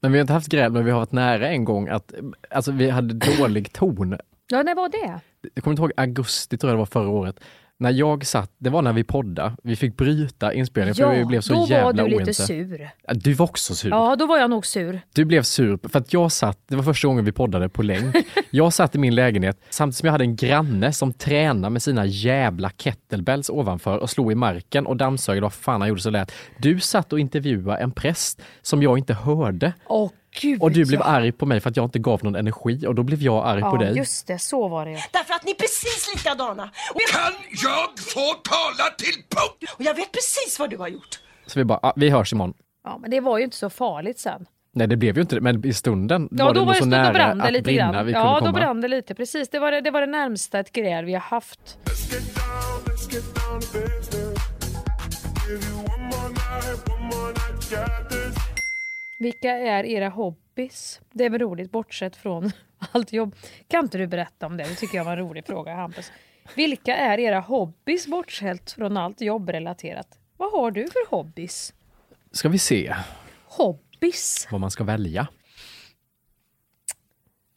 Men 0.01 0.11
vi 0.11 0.17
har 0.17 0.21
inte 0.21 0.33
haft 0.33 0.47
gräl, 0.47 0.71
men 0.71 0.85
vi 0.85 0.91
har 0.91 0.99
varit 0.99 1.11
nära 1.11 1.47
en 1.49 1.65
gång 1.65 1.87
att 1.89 2.13
alltså, 2.49 2.71
vi 2.71 2.89
hade 2.89 3.13
dålig 3.13 3.73
ton. 3.73 4.17
Ja, 4.47 4.63
när 4.63 4.75
var 4.75 4.89
det? 4.89 5.19
Jag 5.55 5.63
kommer 5.63 5.73
inte 5.73 5.81
ihåg, 5.81 5.91
augusti 5.97 6.57
tror 6.57 6.69
jag 6.69 6.75
det 6.75 6.79
var 6.79 6.85
förra 6.85 7.09
året. 7.09 7.39
När 7.79 7.91
jag 7.91 8.25
satt, 8.25 8.51
det 8.57 8.69
var 8.69 8.81
när 8.81 8.93
vi 8.93 9.03
poddade, 9.03 9.55
vi 9.63 9.75
fick 9.75 9.97
bryta 9.97 10.53
inspelningen 10.53 10.95
för 10.95 11.15
vi 11.17 11.25
blev 11.25 11.41
så 11.41 11.53
då 11.53 11.65
jävla 11.69 11.85
var 12.03 12.09
du 12.09 12.17
lite 12.19 12.23
oense. 12.23 12.45
sur. 12.45 12.89
Ja, 13.07 13.13
Du 13.13 13.33
var 13.33 13.45
också 13.45 13.75
sur. 13.75 13.89
Ja, 13.89 14.15
då 14.15 14.25
var 14.25 14.37
jag 14.37 14.49
nog 14.49 14.65
sur. 14.65 15.01
Du 15.13 15.25
blev 15.25 15.43
sur 15.43 15.79
för 15.89 15.99
att 15.99 16.13
jag 16.13 16.31
satt, 16.31 16.59
det 16.67 16.75
var 16.75 16.83
första 16.83 17.07
gången 17.07 17.25
vi 17.25 17.31
poddade 17.31 17.69
på 17.69 17.81
länk. 17.83 18.15
Jag 18.49 18.73
satt 18.73 18.95
i 18.95 18.97
min 18.97 19.15
lägenhet 19.15 19.61
samtidigt 19.69 19.97
som 19.97 20.05
jag 20.05 20.11
hade 20.11 20.23
en 20.23 20.35
granne 20.35 20.93
som 20.93 21.13
tränade 21.13 21.69
med 21.69 21.81
sina 21.81 22.05
jävla 22.05 22.69
kettlebells 22.69 23.49
ovanför 23.49 23.97
och 23.97 24.09
slog 24.09 24.31
i 24.31 24.35
marken 24.35 24.85
och 24.85 24.97
dammsög 24.97 25.33
eller 25.33 25.41
vad 25.41 25.53
fan 25.53 25.81
han 25.81 25.87
gjorde 25.89 26.01
så 26.01 26.09
lät. 26.09 26.31
Du 26.57 26.79
satt 26.79 27.13
och 27.13 27.19
intervjuade 27.19 27.77
en 27.79 27.91
präst 27.91 28.41
som 28.61 28.83
jag 28.83 28.97
inte 28.97 29.13
hörde. 29.13 29.73
Åh 29.85 30.09
gud 30.41 30.61
Och 30.61 30.71
du 30.71 30.85
blev 30.85 30.99
ja. 30.99 31.05
arg 31.05 31.31
på 31.31 31.45
mig 31.45 31.59
för 31.59 31.69
att 31.69 31.77
jag 31.77 31.85
inte 31.85 31.99
gav 31.99 32.23
någon 32.23 32.35
energi 32.35 32.87
och 32.87 32.95
då 32.95 33.03
blev 33.03 33.21
jag 33.21 33.47
arg 33.47 33.61
på 33.61 33.67
Ja, 33.67 33.77
dig. 33.77 33.97
just 33.97 34.27
det. 34.27 34.39
Så 34.39 34.67
var 34.67 34.85
det 34.85 34.91
ju. 34.91 34.97
Därför 35.11 35.33
att 35.33 35.43
ni 35.45 35.51
är 35.51 35.55
precis 35.55 36.11
likadana. 36.15 36.69
Kan 37.11 37.33
jag 37.63 37.99
få 37.99 38.33
tala 38.33 38.89
till 38.97 39.13
punkt? 39.29 39.73
Och 39.77 39.81
jag 39.83 39.93
vet 39.93 40.11
precis 40.11 40.59
vad 40.59 40.69
du 40.69 40.77
har 40.77 40.87
gjort. 40.87 41.19
Så 41.45 41.59
vi 41.59 41.63
bara, 41.65 41.79
ah, 41.83 41.93
vi 41.95 42.09
hörs 42.09 42.33
imorgon. 42.33 42.53
Ja, 42.83 42.97
men 43.01 43.11
det 43.11 43.19
var 43.19 43.37
ju 43.37 43.43
inte 43.43 43.57
så 43.57 43.69
farligt 43.69 44.19
sen. 44.19 44.45
Nej 44.73 44.87
det 44.87 44.97
blev 44.97 45.15
ju 45.15 45.21
inte 45.21 45.35
det, 45.35 45.41
men 45.41 45.65
i 45.65 45.73
stunden 45.73 46.29
Ja, 46.31 46.45
var 46.45 46.53
då 46.53 46.59
det 46.59 46.59
var 46.59 46.65
nog 46.65 46.73
det 46.73 46.77
så 46.77 46.81
stund 46.81 46.93
och 46.93 46.99
nära 46.99 47.13
brann 47.13 47.37
det 47.37 47.43
att 47.43 47.51
lite 47.51 47.63
brinna 47.63 47.91
grann. 47.93 48.05
vi 48.05 48.13
kunde 48.13 48.27
Ja, 48.27 48.33
då 48.33 48.39
komma. 48.39 48.51
brann 48.51 48.81
det 48.81 48.87
lite. 48.87 49.15
Precis, 49.15 49.49
det 49.49 49.59
var 49.59 49.71
det, 49.71 49.81
det 49.81 49.91
var 49.91 50.01
det 50.01 50.07
närmsta 50.07 50.59
ett 50.59 50.71
gräl 50.71 51.05
vi 51.05 51.13
har 51.13 51.21
haft. 51.21 51.77
Vilka 59.17 59.51
är 59.51 59.83
era 59.83 60.09
hobbys? 60.09 61.01
Det 61.11 61.25
är 61.25 61.29
väl 61.29 61.41
roligt 61.41 61.71
bortsett 61.71 62.15
från 62.15 62.51
allt 62.91 63.13
jobb. 63.13 63.35
Kan 63.67 63.85
inte 63.85 63.97
du 63.97 64.07
berätta 64.07 64.45
om 64.45 64.57
det? 64.57 64.63
Det 64.63 64.75
tycker 64.75 64.97
jag 64.97 65.05
var 65.05 65.11
en 65.11 65.17
rolig 65.17 65.45
fråga 65.45 65.75
Hampus. 65.75 66.11
Vilka 66.55 66.95
är 66.95 67.19
era 67.19 67.39
hobbys 67.39 68.07
bortsett 68.07 68.71
från 68.71 68.97
allt 68.97 69.21
jobbrelaterat? 69.21 70.19
Vad 70.37 70.51
har 70.51 70.71
du 70.71 70.87
för 70.87 71.09
hobbys? 71.09 71.73
Ska 72.31 72.49
vi 72.49 72.59
se 72.59 72.95
Hobbys 73.45 74.47
vad 74.51 74.61
man 74.61 74.71
ska 74.71 74.83
välja 74.83 75.27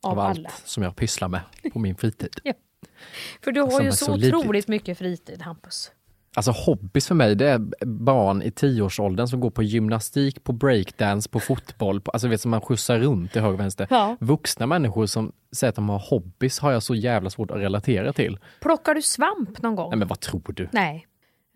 av, 0.02 0.10
av 0.12 0.18
allt 0.18 0.38
alla. 0.38 0.50
som 0.64 0.82
jag 0.82 0.96
pysslar 0.96 1.28
med 1.28 1.40
på 1.72 1.78
min 1.78 1.96
fritid. 1.96 2.34
Ja. 2.44 2.52
För 3.42 3.52
du 3.52 3.60
har 3.60 3.82
ju 3.82 3.92
så, 3.92 4.04
så 4.04 4.14
otroligt 4.14 4.68
mycket 4.68 4.98
fritid 4.98 5.42
Hampus. 5.42 5.92
Alltså 6.36 6.50
hobbys 6.50 7.08
för 7.08 7.14
mig, 7.14 7.34
det 7.34 7.48
är 7.48 7.58
barn 7.86 8.42
i 8.42 8.50
tioårsåldern 8.50 9.26
som 9.26 9.40
går 9.40 9.50
på 9.50 9.62
gymnastik, 9.62 10.44
på 10.44 10.52
breakdance, 10.52 11.28
på 11.30 11.40
fotboll, 11.40 12.00
på, 12.00 12.10
alltså 12.10 12.28
vet 12.28 12.40
som 12.40 12.50
man 12.50 12.60
skjutsar 12.60 12.98
runt 12.98 13.32
till 13.32 13.40
höger 13.42 13.54
och 13.54 13.60
vänster. 13.60 13.86
Ja. 13.90 14.16
Vuxna 14.20 14.66
människor 14.66 15.06
som 15.06 15.32
säger 15.52 15.68
att 15.68 15.74
de 15.74 15.88
har 15.88 15.98
hobbys 15.98 16.58
har 16.58 16.72
jag 16.72 16.82
så 16.82 16.94
jävla 16.94 17.30
svårt 17.30 17.50
att 17.50 17.56
relatera 17.56 18.12
till. 18.12 18.38
Plockar 18.60 18.94
du 18.94 19.02
svamp 19.02 19.62
någon 19.62 19.74
gång? 19.76 19.90
Nej 19.90 19.98
men 19.98 20.08
vad 20.08 20.20
tror 20.20 20.52
du? 20.56 20.68
Nej. 20.72 21.06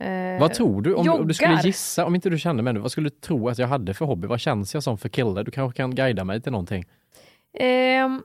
Eh, 0.01 0.41
Vad 0.41 0.55
tror 0.55 0.83
du? 0.83 0.95
Om, 0.95 1.09
om 1.09 1.29
du 1.29 1.35
skulle 1.35 1.61
gissa, 1.65 2.05
om 2.07 2.15
inte 2.15 2.31
du 2.31 2.39
kände 2.39 2.63
mig 2.63 2.73
nu, 2.73 2.81
vad 2.81 2.93
skulle 2.93 3.09
du 3.09 3.17
tro 3.17 3.49
att 3.49 3.59
jag 3.59 3.69
hade 3.69 3.95
för 3.95 4.05
hobby? 4.05 4.27
Vad 4.27 4.41
känns 4.41 4.75
jag 4.75 4.83
som 4.83 4.99
för 4.99 5.09
kille? 5.09 5.43
Du 5.43 5.51
kanske 5.51 5.77
kan 5.77 5.95
guida 5.95 6.25
mig 6.25 6.43
till 6.43 6.53
någonting? 6.53 6.85
Ehm, 7.59 8.23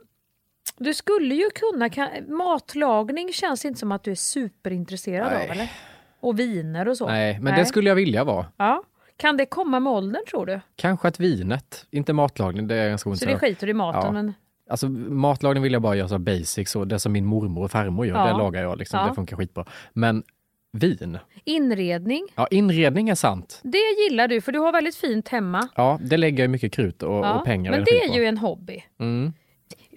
du 0.77 0.93
skulle 0.93 1.35
ju 1.35 1.49
kunna... 1.49 1.89
Kan, 1.89 2.07
matlagning 2.27 3.33
känns 3.33 3.65
inte 3.65 3.79
som 3.79 3.91
att 3.91 4.03
du 4.03 4.11
är 4.11 4.15
superintresserad 4.15 5.31
Nej. 5.31 5.45
av, 5.45 5.51
eller? 5.51 5.71
Och 6.19 6.39
viner 6.39 6.87
och 6.87 6.97
så. 6.97 7.07
Nej, 7.07 7.39
men 7.41 7.55
det 7.55 7.65
skulle 7.65 7.89
jag 7.89 7.95
vilja 7.95 8.23
vara. 8.23 8.45
Ja. 8.57 8.83
Kan 9.17 9.37
det 9.37 9.45
komma 9.45 9.79
med 9.79 9.93
åldern, 9.93 10.21
tror 10.29 10.45
du? 10.45 10.59
Kanske 10.75 11.07
att 11.07 11.19
vinet, 11.19 11.85
inte 11.91 12.13
matlagning, 12.13 12.67
det 12.67 12.75
är 12.75 12.79
jag 12.81 12.89
ganska 12.89 13.15
Så 13.15 13.25
det 13.25 13.37
skiter 13.39 13.69
i 13.69 13.73
maten? 13.73 14.01
Ja. 14.05 14.11
Men, 14.11 14.33
Alltså 14.69 14.89
matlagning 14.89 15.63
vill 15.63 15.73
jag 15.73 15.81
bara 15.81 15.95
göra 15.95 16.07
så 16.07 16.17
basic, 16.19 16.69
så 16.69 16.85
det 16.85 16.99
som 16.99 17.11
min 17.11 17.25
mormor 17.25 17.63
och 17.63 17.71
farmor 17.71 18.05
gör, 18.05 18.15
Ja. 18.15 18.25
det 18.25 18.37
lagar 18.37 18.61
jag. 18.61 18.77
Liksom. 18.77 18.99
Ja. 18.99 19.07
Det 19.07 19.15
funkar 19.15 19.35
skitbra. 19.37 19.65
Men 19.93 20.23
vin, 20.71 21.17
inredning, 21.43 22.27
ja 22.35 22.47
inredning 22.51 23.09
är 23.09 23.15
sant. 23.15 23.59
det 23.63 23.77
gillar 23.77 24.27
du 24.27 24.41
för 24.41 24.51
du 24.51 24.59
har 24.59 24.71
väldigt 24.71 24.95
fint 24.95 25.27
hemma. 25.27 25.67
Ja, 25.75 25.99
det 26.01 26.17
lägger 26.17 26.43
jag 26.43 26.49
mycket 26.49 26.73
krut 26.73 27.03
och, 27.03 27.13
Ja, 27.25 27.33
och 27.39 27.45
pengar 27.45 27.71
Men 27.71 27.83
det 27.83 27.91
är 28.03 28.09
på. 28.09 28.15
ju 28.15 28.25
en 28.25 28.37
hobby. 28.37 28.83
Mm. 28.99 29.33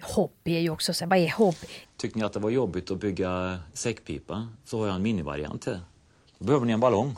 Hobby 0.01 0.55
är 0.55 0.59
ju 0.59 0.69
också 0.69 0.93
så 0.93 1.05
vad 1.05 1.19
är 1.19 1.31
hobby? 1.37 1.57
Tyckte 1.97 2.19
ni 2.19 2.25
att 2.25 2.33
det 2.33 2.39
var 2.39 2.49
jobbigt 2.49 2.91
att 2.91 2.99
bygga 2.99 3.57
säckpipa 3.73 4.47
så 4.65 4.79
har 4.79 4.87
jag 4.87 4.95
en 4.95 5.01
minivariant 5.03 5.61
till. 5.61 5.79
Då 6.43 6.47
behöver 6.47 6.65
ni 6.65 6.73
en 6.73 6.79
ballong. 6.79 7.15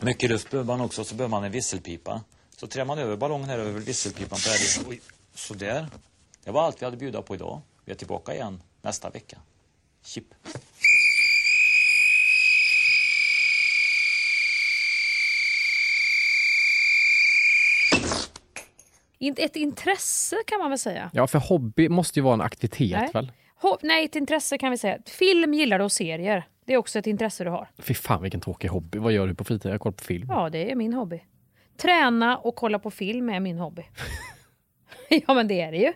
Mycket 0.00 0.30
luft 0.30 0.50
behöver 0.50 0.66
man 0.66 0.80
också, 0.80 1.04
så 1.04 1.14
behöver 1.14 1.30
man 1.30 1.44
en 1.44 1.52
visselpipa. 1.52 2.20
Så 2.56 2.66
trär 2.66 2.84
man 2.84 2.98
över 2.98 3.16
ballongen 3.16 3.48
här 3.48 3.58
över 3.58 3.80
visselpipan 3.80 4.38
på 4.38 4.48
det 4.48 4.50
här. 4.50 4.90
Oj, 4.90 5.00
sådär. 5.34 5.88
Det 6.44 6.50
var 6.50 6.62
allt 6.62 6.82
vi 6.82 6.84
hade 6.84 6.94
att 6.94 7.00
bjuda 7.00 7.22
på 7.22 7.34
idag. 7.34 7.60
Vi 7.84 7.92
är 7.92 7.96
tillbaka 7.96 8.34
igen 8.34 8.62
nästa 8.82 9.10
vecka. 9.10 9.38
Chip. 10.02 10.34
Ett 19.20 19.56
intresse 19.56 20.36
kan 20.46 20.58
man 20.60 20.70
väl 20.70 20.78
säga. 20.78 21.10
Ja, 21.12 21.26
för 21.26 21.38
hobby 21.38 21.88
måste 21.88 22.18
ju 22.18 22.22
vara 22.24 22.34
en 22.34 22.40
aktivitet 22.40 23.00
Nej. 23.00 23.10
väl? 23.14 23.32
Ho- 23.62 23.78
nej, 23.82 24.04
ett 24.04 24.16
intresse 24.16 24.58
kan 24.58 24.70
vi 24.70 24.78
säga. 24.78 24.98
Film 25.06 25.54
gillar 25.54 25.78
du 25.78 25.84
och 25.84 25.92
serier. 25.92 26.48
Det 26.64 26.72
är 26.72 26.76
också 26.76 26.98
ett 26.98 27.06
intresse 27.06 27.44
du 27.44 27.50
har. 27.50 27.68
Fy 27.78 27.94
fan 27.94 28.22
vilken 28.22 28.40
tråkig 28.40 28.68
hobby. 28.68 28.98
Vad 28.98 29.12
gör 29.12 29.26
du 29.26 29.34
på 29.34 29.44
fritiden? 29.44 29.72
Jag 29.72 29.80
kollar 29.80 29.92
på 29.96 30.04
film. 30.04 30.26
Ja, 30.30 30.48
det 30.50 30.70
är 30.70 30.74
min 30.74 30.92
hobby. 30.94 31.22
Träna 31.76 32.36
och 32.38 32.54
kolla 32.56 32.78
på 32.78 32.90
film 32.90 33.28
är 33.30 33.40
min 33.40 33.58
hobby. 33.58 33.82
ja, 35.26 35.34
men 35.34 35.48
det 35.48 35.60
är 35.60 35.72
det 35.72 35.78
ju. 35.78 35.92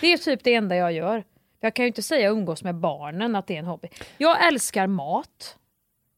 Det 0.00 0.12
är 0.12 0.16
typ 0.18 0.44
det 0.44 0.54
enda 0.54 0.76
jag 0.76 0.92
gör. 0.92 1.24
Jag 1.60 1.74
kan 1.74 1.82
ju 1.84 1.86
inte 1.86 2.02
säga 2.02 2.28
umgås 2.28 2.64
med 2.64 2.74
barnen 2.74 3.36
att 3.36 3.46
det 3.46 3.54
är 3.54 3.58
en 3.58 3.64
hobby. 3.66 3.88
Jag 4.18 4.46
älskar 4.46 4.86
mat, 4.86 5.56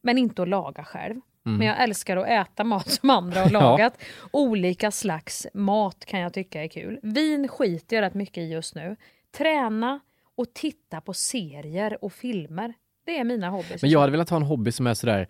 men 0.03 0.19
inte 0.19 0.43
att 0.43 0.49
laga 0.49 0.85
själv. 0.85 1.21
Mm. 1.47 1.59
Men 1.59 1.67
jag 1.67 1.83
älskar 1.83 2.17
att 2.17 2.27
äta 2.29 2.65
mat 2.65 2.91
som 2.91 3.11
andra 3.11 3.41
har 3.41 3.51
Ja. 3.53 3.61
lagat. 3.61 3.99
Olika 4.31 4.91
slags 4.91 5.47
mat 5.55 6.05
kan 6.05 6.21
jag 6.21 6.33
tycka 6.33 6.65
är 6.65 6.69
kul. 6.69 6.99
Vin 7.03 7.49
skiter 7.49 7.97
jag 7.97 8.03
rätt 8.03 8.15
mycket 8.15 8.39
i 8.39 8.53
just 8.53 8.75
nu. 8.75 8.97
Träna 9.39 10.01
och 10.37 10.55
titta 10.55 11.01
på 11.01 11.15
serier 11.15 12.05
och 12.05 12.13
filmer. 12.13 12.75
Det 13.07 13.19
är 13.19 13.25
mina 13.25 13.49
hobbys. 13.49 13.83
Men 13.83 13.91
jag 13.91 14.01
hade 14.01 14.11
velat 14.13 14.31
ha 14.31 14.37
en 14.37 14.43
hobby 14.43 14.73
som 14.73 14.87
är 14.87 14.95
sådär 14.95 15.29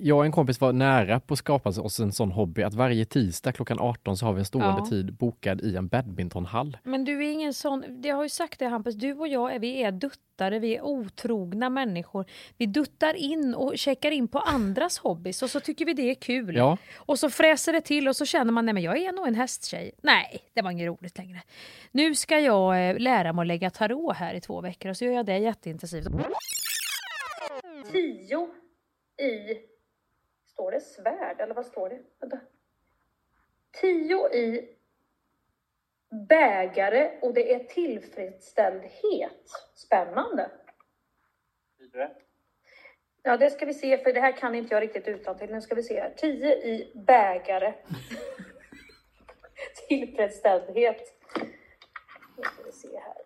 jag 0.00 0.18
och 0.18 0.24
en 0.24 0.32
kompis 0.32 0.60
var 0.60 0.72
nära 0.72 1.20
på 1.20 1.32
att 1.34 1.38
skapa 1.38 1.68
oss 1.68 2.00
en 2.00 2.12
sån 2.12 2.30
hobby 2.30 2.62
att 2.62 2.74
varje 2.74 3.04
tisdag 3.04 3.52
klockan 3.52 3.78
18 3.80 4.16
så 4.16 4.26
har 4.26 4.32
vi 4.32 4.38
en 4.38 4.44
stående 4.44 4.80
Ja. 4.84 4.86
tid 4.86 5.12
bokad 5.14 5.60
i 5.60 5.76
en 5.76 5.88
badmintonhall. 5.88 6.76
Men 6.82 7.04
du 7.04 7.24
är 7.26 7.32
ingen 7.32 7.54
sån, 7.54 8.00
jag 8.04 8.16
har 8.16 8.22
ju 8.22 8.28
sagt 8.28 8.58
det 8.58 8.66
Hampus, 8.66 8.94
du 8.94 9.12
och 9.12 9.28
jag 9.28 9.54
är, 9.54 9.58
vi 9.58 9.82
är 9.82 9.92
duttare, 9.92 10.58
vi 10.58 10.76
är 10.76 10.82
otrogna 10.82 11.70
människor. 11.70 12.24
Vi 12.58 12.66
duttar 12.66 13.14
in 13.14 13.54
och 13.54 13.72
checkar 13.78 14.10
in 14.10 14.28
på 14.28 14.38
andras 14.38 14.98
hobbys 14.98 15.42
och 15.42 15.50
så 15.50 15.60
tycker 15.60 15.84
vi 15.84 15.92
det 15.92 16.10
är 16.10 16.14
kul. 16.14 16.56
Ja. 16.56 16.76
Och 16.96 17.18
så 17.18 17.30
fräser 17.30 17.72
det 17.72 17.80
till 17.80 18.08
och 18.08 18.16
så 18.16 18.24
känner 18.26 18.52
man, 18.52 18.64
nej 18.66 18.74
men 18.74 18.82
jag 18.82 18.98
är 18.98 19.12
nog 19.12 19.26
en 19.28 19.34
hästtjej. 19.34 19.90
Nej, 20.02 20.38
det 20.54 20.62
var 20.62 20.70
inget 20.70 20.86
roligt 20.86 21.18
längre. 21.18 21.40
Nu 21.92 22.14
ska 22.14 22.38
jag 22.38 22.90
eh, 22.90 22.98
lära 22.98 23.32
mig 23.32 23.42
att 23.42 23.46
lägga 23.46 23.70
tarot 23.70 24.16
här 24.16 24.34
i 24.34 24.40
två 24.40 24.60
veckor 24.60 24.90
och 24.90 24.96
så 24.96 25.04
gör 25.04 25.12
jag 25.12 25.26
det 25.26 25.38
jätteintensivt. 25.38 26.06
Tio 27.92 28.48
i, 29.18 29.62
står 30.46 30.70
det 30.70 30.80
svärd 30.80 31.40
eller 31.40 31.54
vad 31.54 31.66
står 31.66 31.88
det? 31.88 32.00
Vänta. 32.20 32.40
Tio 33.80 34.34
i 34.34 34.76
bägare 36.28 37.18
och 37.22 37.34
det 37.34 37.54
är 37.54 37.64
tillfredsställdhet. 37.64 39.50
Spännande. 39.74 40.50
Ja, 43.22 43.36
det 43.36 43.50
ska 43.50 43.66
vi 43.66 43.74
se, 43.74 43.98
för 43.98 44.12
det 44.12 44.20
här 44.20 44.32
kan 44.32 44.54
inte 44.54 44.74
jag 44.74 44.82
riktigt 44.82 45.08
utan 45.08 45.38
till. 45.38 45.50
Nu 45.50 45.60
ska 45.60 45.74
vi 45.74 45.82
se 45.82 46.00
här. 46.00 46.14
10 46.16 46.54
i 46.54 46.92
bägare. 46.94 47.74
Tillfredsställdhet. 49.88 51.02
Nu 52.36 52.42
ska 52.42 52.62
vi 52.64 52.72
se 52.72 52.98
här. 52.98 53.24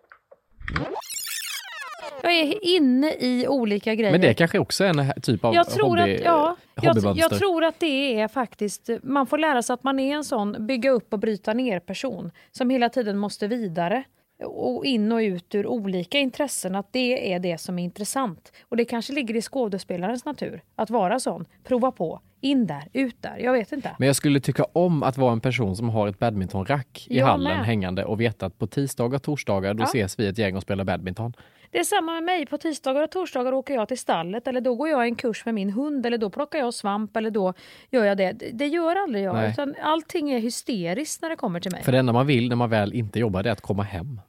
Jag 2.23 2.31
är 2.33 2.75
inne 2.77 3.13
i 3.13 3.45
olika 3.47 3.95
grejer. 3.95 4.11
Men 4.11 4.21
det 4.21 4.33
kanske 4.33 4.59
också 4.59 4.83
är 4.83 4.89
en 4.89 5.21
typ 5.21 5.45
av 5.45 5.53
jag 5.55 5.69
tror 5.69 5.97
hobby, 5.97 6.15
att, 6.15 6.21
ja, 6.23 6.55
jag, 6.81 7.17
jag 7.17 7.31
tror 7.37 7.63
att 7.63 7.79
det 7.79 8.19
är 8.19 8.27
faktiskt, 8.27 8.89
man 9.03 9.27
får 9.27 9.37
lära 9.37 9.61
sig 9.61 9.73
att 9.73 9.83
man 9.83 9.99
är 9.99 10.15
en 10.15 10.23
sån 10.23 10.67
bygga 10.67 10.89
upp 10.91 11.13
och 11.13 11.19
bryta 11.19 11.53
ner 11.53 11.79
person 11.79 12.31
som 12.51 12.69
hela 12.69 12.89
tiden 12.89 13.17
måste 13.17 13.47
vidare 13.47 14.03
och 14.45 14.85
in 14.85 15.11
och 15.11 15.17
ut 15.17 15.55
ur 15.55 15.67
olika 15.67 16.19
intressen, 16.19 16.75
att 16.75 16.87
det 16.93 17.33
är 17.33 17.39
det 17.39 17.57
som 17.57 17.79
är 17.79 17.83
intressant. 17.83 18.51
Och 18.69 18.77
det 18.77 18.85
kanske 18.85 19.13
ligger 19.13 19.35
i 19.35 19.41
skådespelarens 19.41 20.25
natur 20.25 20.61
att 20.75 20.89
vara 20.89 21.19
sån, 21.19 21.45
prova 21.63 21.91
på, 21.91 22.21
in 22.41 22.67
där, 22.67 22.83
ut 22.93 23.15
där, 23.21 23.37
jag 23.39 23.53
vet 23.53 23.71
inte. 23.71 23.95
Men 23.99 24.07
jag 24.07 24.15
skulle 24.15 24.39
tycka 24.39 24.63
om 24.73 25.03
att 25.03 25.17
vara 25.17 25.31
en 25.31 25.41
person 25.41 25.75
som 25.75 25.89
har 25.89 26.07
ett 26.07 26.19
badmintonrack 26.19 27.05
i 27.09 27.17
Jag 27.17 27.25
hallen 27.25 27.57
med. 27.57 27.65
hängande 27.65 28.05
och 28.05 28.21
veta 28.21 28.45
att 28.45 28.57
på 28.59 28.67
tisdagar 28.67 29.15
och 29.15 29.23
torsdagar 29.23 29.73
då 29.73 29.83
Ja. 29.83 29.87
ses 29.87 30.19
vi 30.19 30.27
ett 30.27 30.37
gäng 30.37 30.55
och 30.55 30.61
spelar 30.61 30.83
badminton. 30.83 31.33
Det 31.71 31.79
är 31.79 31.83
samma 31.83 32.13
med 32.13 32.23
mig. 32.23 32.45
På 32.45 32.57
tisdagar 32.57 33.03
och 33.03 33.11
torsdagar 33.11 33.51
åker 33.53 33.73
jag 33.73 33.87
till 33.87 33.97
stallet 33.97 34.47
eller 34.47 34.61
då 34.61 34.75
går 34.75 34.89
jag 34.89 35.03
en 35.05 35.15
kurs 35.15 35.45
med 35.45 35.53
min 35.55 35.69
hund 35.69 36.05
eller 36.05 36.17
då 36.17 36.29
plockar 36.29 36.59
jag 36.59 36.73
svamp 36.73 37.17
eller 37.17 37.31
då 37.31 37.53
gör 37.91 38.05
jag 38.05 38.17
det. 38.17 38.31
Det- 38.53 38.67
gör 38.67 38.95
aldrig 38.95 39.23
jag. 39.23 39.35
Nej. 39.35 39.49
Utan 39.51 39.75
allting 39.81 40.31
är 40.31 40.39
hysteriskt 40.39 41.21
när 41.21 41.29
det 41.29 41.35
kommer 41.35 41.59
till 41.59 41.71
mig. 41.71 41.83
För 41.83 41.91
det 41.91 41.97
enda 41.97 42.13
man 42.13 42.27
vill 42.27 42.49
när 42.49 42.55
man 42.55 42.69
väl 42.69 42.93
inte 42.93 43.19
jobbar 43.19 43.43
det 43.43 43.49
är 43.49 43.53
att 43.53 43.61
komma 43.61 43.83
hem. 43.83 44.21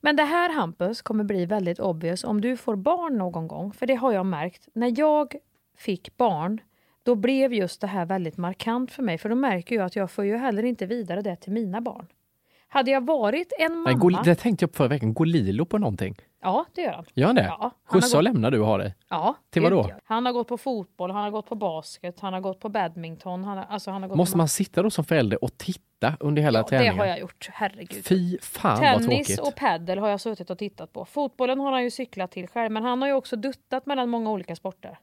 Men 0.00 0.16
det 0.16 0.22
här 0.24 0.54
Hampus 0.54 1.02
kommer 1.02 1.24
bli 1.24 1.46
väldigt 1.46 1.80
obvious 1.80 2.24
om 2.24 2.40
du 2.40 2.56
får 2.56 2.76
barn 2.76 3.18
någon 3.18 3.48
gång. 3.48 3.72
För 3.72 3.86
det 3.86 3.94
har 3.94 4.12
jag 4.12 4.26
märkt. 4.26 4.68
När 4.72 4.94
jag 4.98 5.34
fick 5.76 6.16
barn 6.16 6.60
då 7.02 7.14
blev 7.14 7.54
just 7.54 7.80
det 7.80 7.86
här 7.86 8.06
väldigt 8.06 8.36
markant 8.36 8.92
för 8.92 9.02
mig. 9.02 9.18
För 9.18 9.28
då 9.28 9.34
märker 9.34 9.76
jag 9.76 9.84
att 9.84 9.96
jag 9.96 10.10
får 10.10 10.24
ju 10.24 10.36
heller 10.36 10.62
inte 10.62 10.86
vidare 10.86 11.22
det 11.22 11.36
till 11.36 11.52
mina 11.52 11.80
barn. 11.80 12.06
Hade 12.68 12.90
jag 12.90 13.06
varit 13.06 13.52
en 13.58 13.78
mamma... 13.78 13.98
Går, 13.98 14.24
det 14.24 14.34
tänkte 14.34 14.62
jag 14.62 14.72
på 14.72 14.76
förra 14.76 14.88
veckan. 14.88 15.14
Går 15.14 15.26
Lilo 15.26 15.66
på 15.66 15.78
någonting? 15.78 16.14
Ja, 16.42 16.64
det 16.74 16.80
gör 16.82 16.92
han. 16.92 17.04
Gör 17.14 17.26
han 17.26 17.34
det? 17.36 17.42
Ja, 17.42 17.56
han 17.60 17.60
har 17.60 17.70
Skjutsa 18.00 18.16
och 18.18 18.24
gått- 18.24 18.32
lämna 18.32 18.50
du 18.50 18.60
och 18.60 18.66
ha 18.66 18.78
dig? 18.78 18.94
Ja, 19.08 19.34
Till 19.50 19.62
gud, 19.62 19.72
vad 19.72 19.84
då? 19.84 19.90
ja. 19.90 19.96
Han 20.04 20.26
har 20.26 20.32
gått 20.32 20.48
på 20.48 20.58
fotboll, 20.58 21.10
han 21.10 21.22
har 21.24 21.30
gått 21.30 21.46
på 21.48 21.54
basket, 21.54 22.20
han 22.20 22.32
har 22.32 22.40
gått 22.40 22.60
på 22.60 22.68
badminton. 22.68 23.44
Han 23.44 23.58
har, 23.58 23.64
alltså 23.68 23.90
han 23.90 24.02
har 24.02 24.08
gått 24.08 24.16
Måste 24.16 24.32
på 24.32 24.38
man 24.38 24.48
sitta 24.48 24.82
då 24.82 24.90
som 24.90 25.04
förälder 25.04 25.44
och 25.44 25.58
titta 25.58 26.16
under 26.20 26.42
hela 26.42 26.58
Ja, 26.58 26.62
det 26.62 26.68
träningen? 26.68 26.98
har 26.98 27.06
jag 27.06 27.20
gjort. 27.20 27.48
Herregud. 27.52 28.04
Fy 28.06 28.38
fan 28.38 28.80
vad 28.80 28.98
Tennis 29.02 29.26
tråkigt. 29.26 29.38
och 29.40 29.54
paddel 29.60 29.98
har 29.98 30.08
jag 30.08 30.20
suttit 30.20 30.50
och 30.50 30.58
tittat 30.58 30.92
på. 30.92 31.04
Fotbollen 31.04 31.60
har 31.60 31.72
han 31.72 31.82
ju 31.82 31.90
cyklat 31.90 32.30
till 32.30 32.48
själv, 32.48 32.72
men 32.72 32.82
han 32.84 33.02
har 33.02 33.08
ju 33.08 33.14
också 33.14 33.36
duttat 33.36 33.86
mellan 33.86 34.08
många 34.08 34.30
olika 34.30 34.56
sporter. 34.56 34.98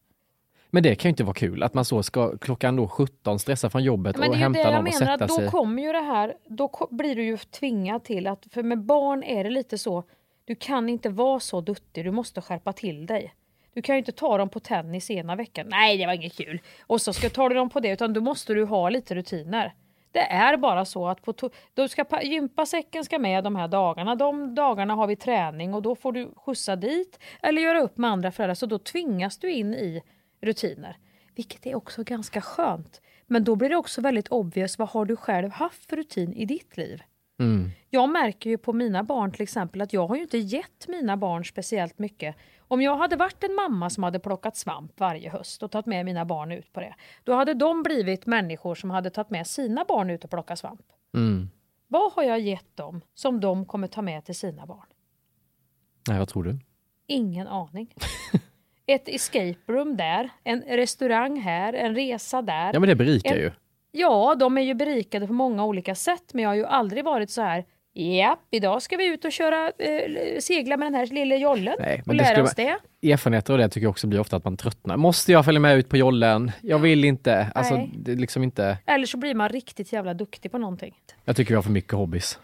Men 0.69 0.83
det 0.83 0.95
kan 0.95 1.09
ju 1.09 1.11
inte 1.11 1.23
vara 1.23 1.33
kul 1.33 1.63
att 1.63 1.73
man 1.73 1.85
så 1.85 2.03
ska 2.03 2.37
klockan 2.37 2.75
då 2.75 2.87
17 2.87 3.39
stressa 3.39 3.69
från 3.69 3.83
jobbet 3.83 4.17
Men 4.17 4.29
och 4.29 4.35
det 4.35 4.35
är 4.35 4.39
ju 4.39 4.43
hämta 4.43 4.59
det 4.59 4.63
jag 4.63 4.71
någon 4.71 4.77
och 4.77 4.83
menar, 4.83 4.97
sätta 5.13 5.23
att 5.23 5.29
då 5.29 5.35
sig. 5.35 5.49
kommer 5.49 5.83
ju 5.83 5.91
det 5.91 6.01
här, 6.01 6.33
då 6.47 6.87
blir 6.91 7.15
du 7.15 7.23
ju 7.23 7.37
tvingad 7.37 8.03
till 8.03 8.27
att, 8.27 8.47
för 8.51 8.63
med 8.63 8.79
barn 8.83 9.23
är 9.23 9.43
det 9.43 9.49
lite 9.49 9.77
så, 9.77 10.03
du 10.45 10.55
kan 10.55 10.89
inte 10.89 11.09
vara 11.09 11.39
så 11.39 11.61
duttig, 11.61 12.05
du 12.05 12.11
måste 12.11 12.41
skärpa 12.41 12.73
till 12.73 13.05
dig. 13.05 13.33
Du 13.73 13.81
kan 13.81 13.95
ju 13.95 13.99
inte 13.99 14.11
ta 14.11 14.37
dem 14.37 14.49
på 14.49 14.59
tennis 14.59 15.11
ena 15.11 15.35
veckan, 15.35 15.67
nej 15.69 15.97
det 15.97 16.05
var 16.05 16.13
inget 16.13 16.37
kul, 16.37 16.61
och 16.81 17.01
så 17.01 17.13
ska 17.13 17.29
ta 17.29 17.49
du 17.49 17.55
dem 17.55 17.69
på 17.69 17.79
det, 17.79 17.89
utan 17.89 18.13
då 18.13 18.21
måste 18.21 18.53
du 18.53 18.65
ha 18.65 18.89
lite 18.89 19.15
rutiner. 19.15 19.73
Det 20.11 20.31
är 20.31 20.57
bara 20.57 20.85
så 20.85 21.07
att 21.07 21.21
på 21.21 21.33
då 21.73 21.87
ska 21.87 22.05
gympasäcken 22.23 23.05
ska 23.05 23.19
med 23.19 23.43
de 23.43 23.55
här 23.55 23.67
dagarna. 23.67 24.15
De 24.15 24.55
dagarna 24.55 24.95
har 24.95 25.07
vi 25.07 25.15
träning 25.15 25.73
och 25.73 25.81
då 25.81 25.95
får 25.95 26.11
du 26.11 26.33
skjutsa 26.35 26.75
dit 26.75 27.19
eller 27.41 27.61
göra 27.61 27.81
upp 27.81 27.97
med 27.97 28.09
andra 28.09 28.31
föräldrar. 28.31 28.55
Så 28.55 28.65
då 28.65 28.79
tvingas 28.79 29.37
du 29.37 29.51
in 29.51 29.73
i 29.73 30.01
rutiner. 30.41 30.97
Vilket 31.35 31.65
är 31.65 31.75
också 31.75 32.03
ganska 32.03 32.41
skönt. 32.41 33.01
Men 33.27 33.43
då 33.43 33.55
blir 33.55 33.69
det 33.69 33.75
också 33.75 34.01
väldigt 34.01 34.27
obvious 34.27 34.77
vad 34.77 34.89
har 34.89 35.05
du 35.05 35.15
själv 35.15 35.51
haft 35.51 35.85
för 35.85 35.95
rutin 35.95 36.33
i 36.33 36.45
ditt 36.45 36.77
liv? 36.77 37.03
Mm. 37.39 37.71
Jag 37.89 38.09
märker 38.09 38.49
ju 38.49 38.57
på 38.57 38.73
mina 38.73 39.03
barn 39.03 39.31
till 39.31 39.41
exempel 39.41 39.81
att 39.81 39.93
jag 39.93 40.07
har 40.07 40.15
ju 40.15 40.21
inte 40.21 40.37
gett 40.37 40.87
mina 40.87 41.17
barn 41.17 41.45
speciellt 41.45 41.99
mycket. 41.99 42.35
Om 42.67 42.81
jag 42.81 42.97
hade 42.97 43.15
varit 43.15 43.43
en 43.43 43.55
mamma 43.55 43.89
som 43.89 44.03
hade 44.03 44.19
plockat 44.19 44.57
svamp 44.57 44.99
varje 44.99 45.29
höst 45.29 45.63
och 45.63 45.71
tagit 45.71 45.85
med 45.85 46.05
mina 46.05 46.25
barn 46.25 46.51
ut 46.51 46.73
på 46.73 46.79
det, 46.79 46.95
då 47.23 47.33
hade 47.33 47.53
de 47.53 47.83
blivit 47.83 48.25
människor 48.25 48.75
som 48.75 48.89
hade 48.89 49.09
tagit 49.09 49.29
med 49.29 49.47
sina 49.47 49.85
barn 49.87 50.09
ut 50.09 50.23
och 50.23 50.29
plockat 50.29 50.59
svamp. 50.59 50.81
Mm. 51.13 51.49
Vad 51.87 52.13
har 52.13 52.23
jag 52.23 52.39
gett 52.39 52.77
dem 52.77 53.01
som 53.13 53.39
de 53.39 53.65
kommer 53.65 53.87
ta 53.87 54.01
med 54.01 54.25
till 54.25 54.35
sina 54.35 54.65
barn? 54.65 54.85
Nej, 56.07 56.19
vad 56.19 56.27
tror 56.27 56.43
du? 56.43 56.59
Ingen 57.07 57.47
aning. 57.47 57.93
Ett 58.87 59.09
escape 59.09 59.57
room 59.67 59.97
där, 59.97 60.29
en 60.43 60.61
restaurang 60.61 61.39
här, 61.39 61.73
en 61.73 61.95
resa 61.95 62.41
där. 62.41 62.73
Ja, 62.73 62.79
men 62.79 62.89
det 62.89 62.95
berikar 62.95 63.35
en... 63.35 63.41
ju. 63.41 63.51
Ja, 63.97 64.35
de 64.35 64.57
är 64.57 64.61
ju 64.61 64.73
berikade 64.73 65.27
på 65.27 65.33
många 65.33 65.65
olika 65.65 65.95
sätt, 65.95 66.33
men 66.33 66.43
jag 66.43 66.49
har 66.49 66.55
ju 66.55 66.65
aldrig 66.65 67.05
varit 67.05 67.29
så 67.29 67.41
här 67.41 67.65
Ja, 67.97 68.39
idag 68.51 68.81
ska 68.81 68.97
vi 68.97 69.05
ut 69.07 69.25
och 69.25 69.31
köra, 69.31 69.67
eh, 69.67 70.39
segla 70.39 70.77
med 70.77 70.85
den 70.85 70.95
här 70.95 71.07
lilla 71.07 71.35
jollen 71.35 71.75
Nej, 71.79 71.99
och 72.01 72.07
men 72.07 72.17
det 72.17 72.23
lära 72.23 72.43
oss 72.43 72.55
det. 72.55 72.77
Erfarenheter 73.03 73.53
av 73.53 73.59
det 73.59 73.69
tycker 73.69 73.85
jag 73.85 73.91
också 73.91 74.07
blir 74.07 74.19
ofta 74.19 74.35
att 74.35 74.43
man 74.43 74.57
tröttnar. 74.57 74.97
Måste 74.97 75.31
jag 75.31 75.45
följa 75.45 75.59
med 75.59 75.77
ut 75.77 75.89
på 75.89 75.97
jollen? 75.97 76.51
Jag 76.61 76.79
vill 76.79 77.05
inte. 77.05 77.51
Alltså, 77.55 77.75
Nej. 77.75 77.91
det 77.97 78.11
är 78.11 78.15
liksom 78.15 78.43
inte. 78.43 78.77
Eller 78.85 79.05
så 79.05 79.17
blir 79.17 79.35
man 79.35 79.49
riktigt 79.49 79.93
jävla 79.93 80.13
duktig 80.13 80.51
på 80.51 80.57
någonting. 80.57 80.95
Jag 81.25 81.35
tycker 81.35 81.51
vi 81.51 81.55
har 81.55 81.63
för 81.63 81.71
mycket 81.71 81.93
hobbys. 81.93 82.39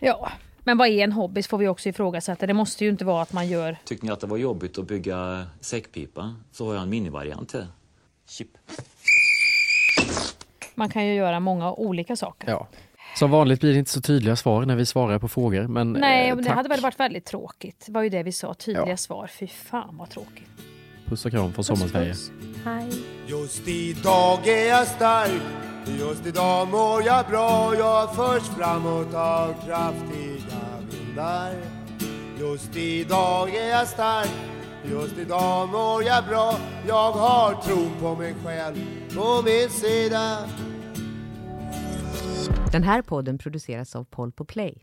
Ja, 0.00 0.28
men 0.58 0.78
vad 0.78 0.88
är 0.88 1.04
en 1.04 1.12
hobby 1.12 1.42
får 1.42 1.58
vi 1.58 1.68
också 1.68 1.88
ifrågasätta. 1.88 2.46
Det 2.46 2.54
måste 2.54 2.84
ju 2.84 2.90
inte 2.90 3.04
vara 3.04 3.22
att 3.22 3.32
man 3.32 3.48
gör... 3.48 3.76
Tyckte 3.84 4.06
ni 4.06 4.12
att 4.12 4.20
det 4.20 4.26
var 4.26 4.36
jobbigt 4.36 4.78
att 4.78 4.86
bygga 4.86 5.46
säckpipa 5.60 6.34
så 6.52 6.66
har 6.66 6.74
jag 6.74 6.82
en 6.82 6.90
minivariant 6.90 7.48
till. 7.48 7.66
Chip. 8.28 8.48
Man 10.76 10.88
kan 10.88 11.06
ju 11.06 11.14
göra 11.14 11.40
många 11.40 11.72
olika 11.72 12.16
saker. 12.16 12.50
Ja. 12.50 12.68
Som 13.18 13.30
vanligt 13.30 13.60
blir 13.60 13.72
det 13.72 13.78
inte 13.78 13.90
så 13.90 14.00
tydliga 14.00 14.36
svar 14.36 14.64
när 14.66 14.76
vi 14.76 14.86
svarar 14.86 15.18
på 15.18 15.28
frågor. 15.28 15.66
Men, 15.68 15.92
Nej, 15.92 16.28
eh, 16.30 16.36
det 16.36 16.50
hade 16.50 16.68
väl 16.68 16.80
varit 16.80 17.00
väldigt 17.00 17.24
tråkigt. 17.24 17.84
Det 17.86 17.92
var 17.92 18.02
ju 18.02 18.08
det 18.08 18.22
vi 18.22 18.32
sa, 18.32 18.54
tydliga 18.54 18.88
Ja. 18.88 18.96
svar. 18.96 19.26
Fy 19.26 19.46
fan 19.46 19.96
vad 19.98 20.10
tråkigt. 20.10 20.48
Puss 21.08 21.24
och 21.24 21.30
kram 21.30 21.52
från 21.52 21.64
Sommarsverige. 21.64 22.14
Hej. 22.64 22.88
Just 23.26 23.68
idag 23.68 24.48
är 24.48 24.68
jag 24.68 24.86
stark 24.86 25.42
Just 26.00 26.26
idag 26.26 26.68
mår 26.68 27.02
jag 27.06 27.26
bra 27.26 27.74
Jag 27.78 28.14
förs 28.16 28.42
framåt 28.42 29.14
av 29.14 29.54
kraftiga 29.66 29.92
vindar 30.90 31.52
Just 32.40 32.76
idag 32.76 33.54
är 33.54 33.68
jag 33.70 33.86
stark 33.86 34.30
Just 34.90 35.18
idag 35.18 35.68
mår 35.68 36.04
jag 36.04 36.24
bra 36.24 36.54
Jag 36.88 37.12
har 37.12 37.62
tron 37.62 37.90
på 38.00 38.14
mig 38.14 38.34
själv 38.44 38.76
come 39.16 39.68
sera. 39.68 40.38
Den 42.72 42.82
här 42.82 43.02
podden 43.02 43.38
produceras 43.38 43.96
av 43.96 44.04
Paul 44.04 44.32
på 44.32 44.44
Play. 44.44 44.82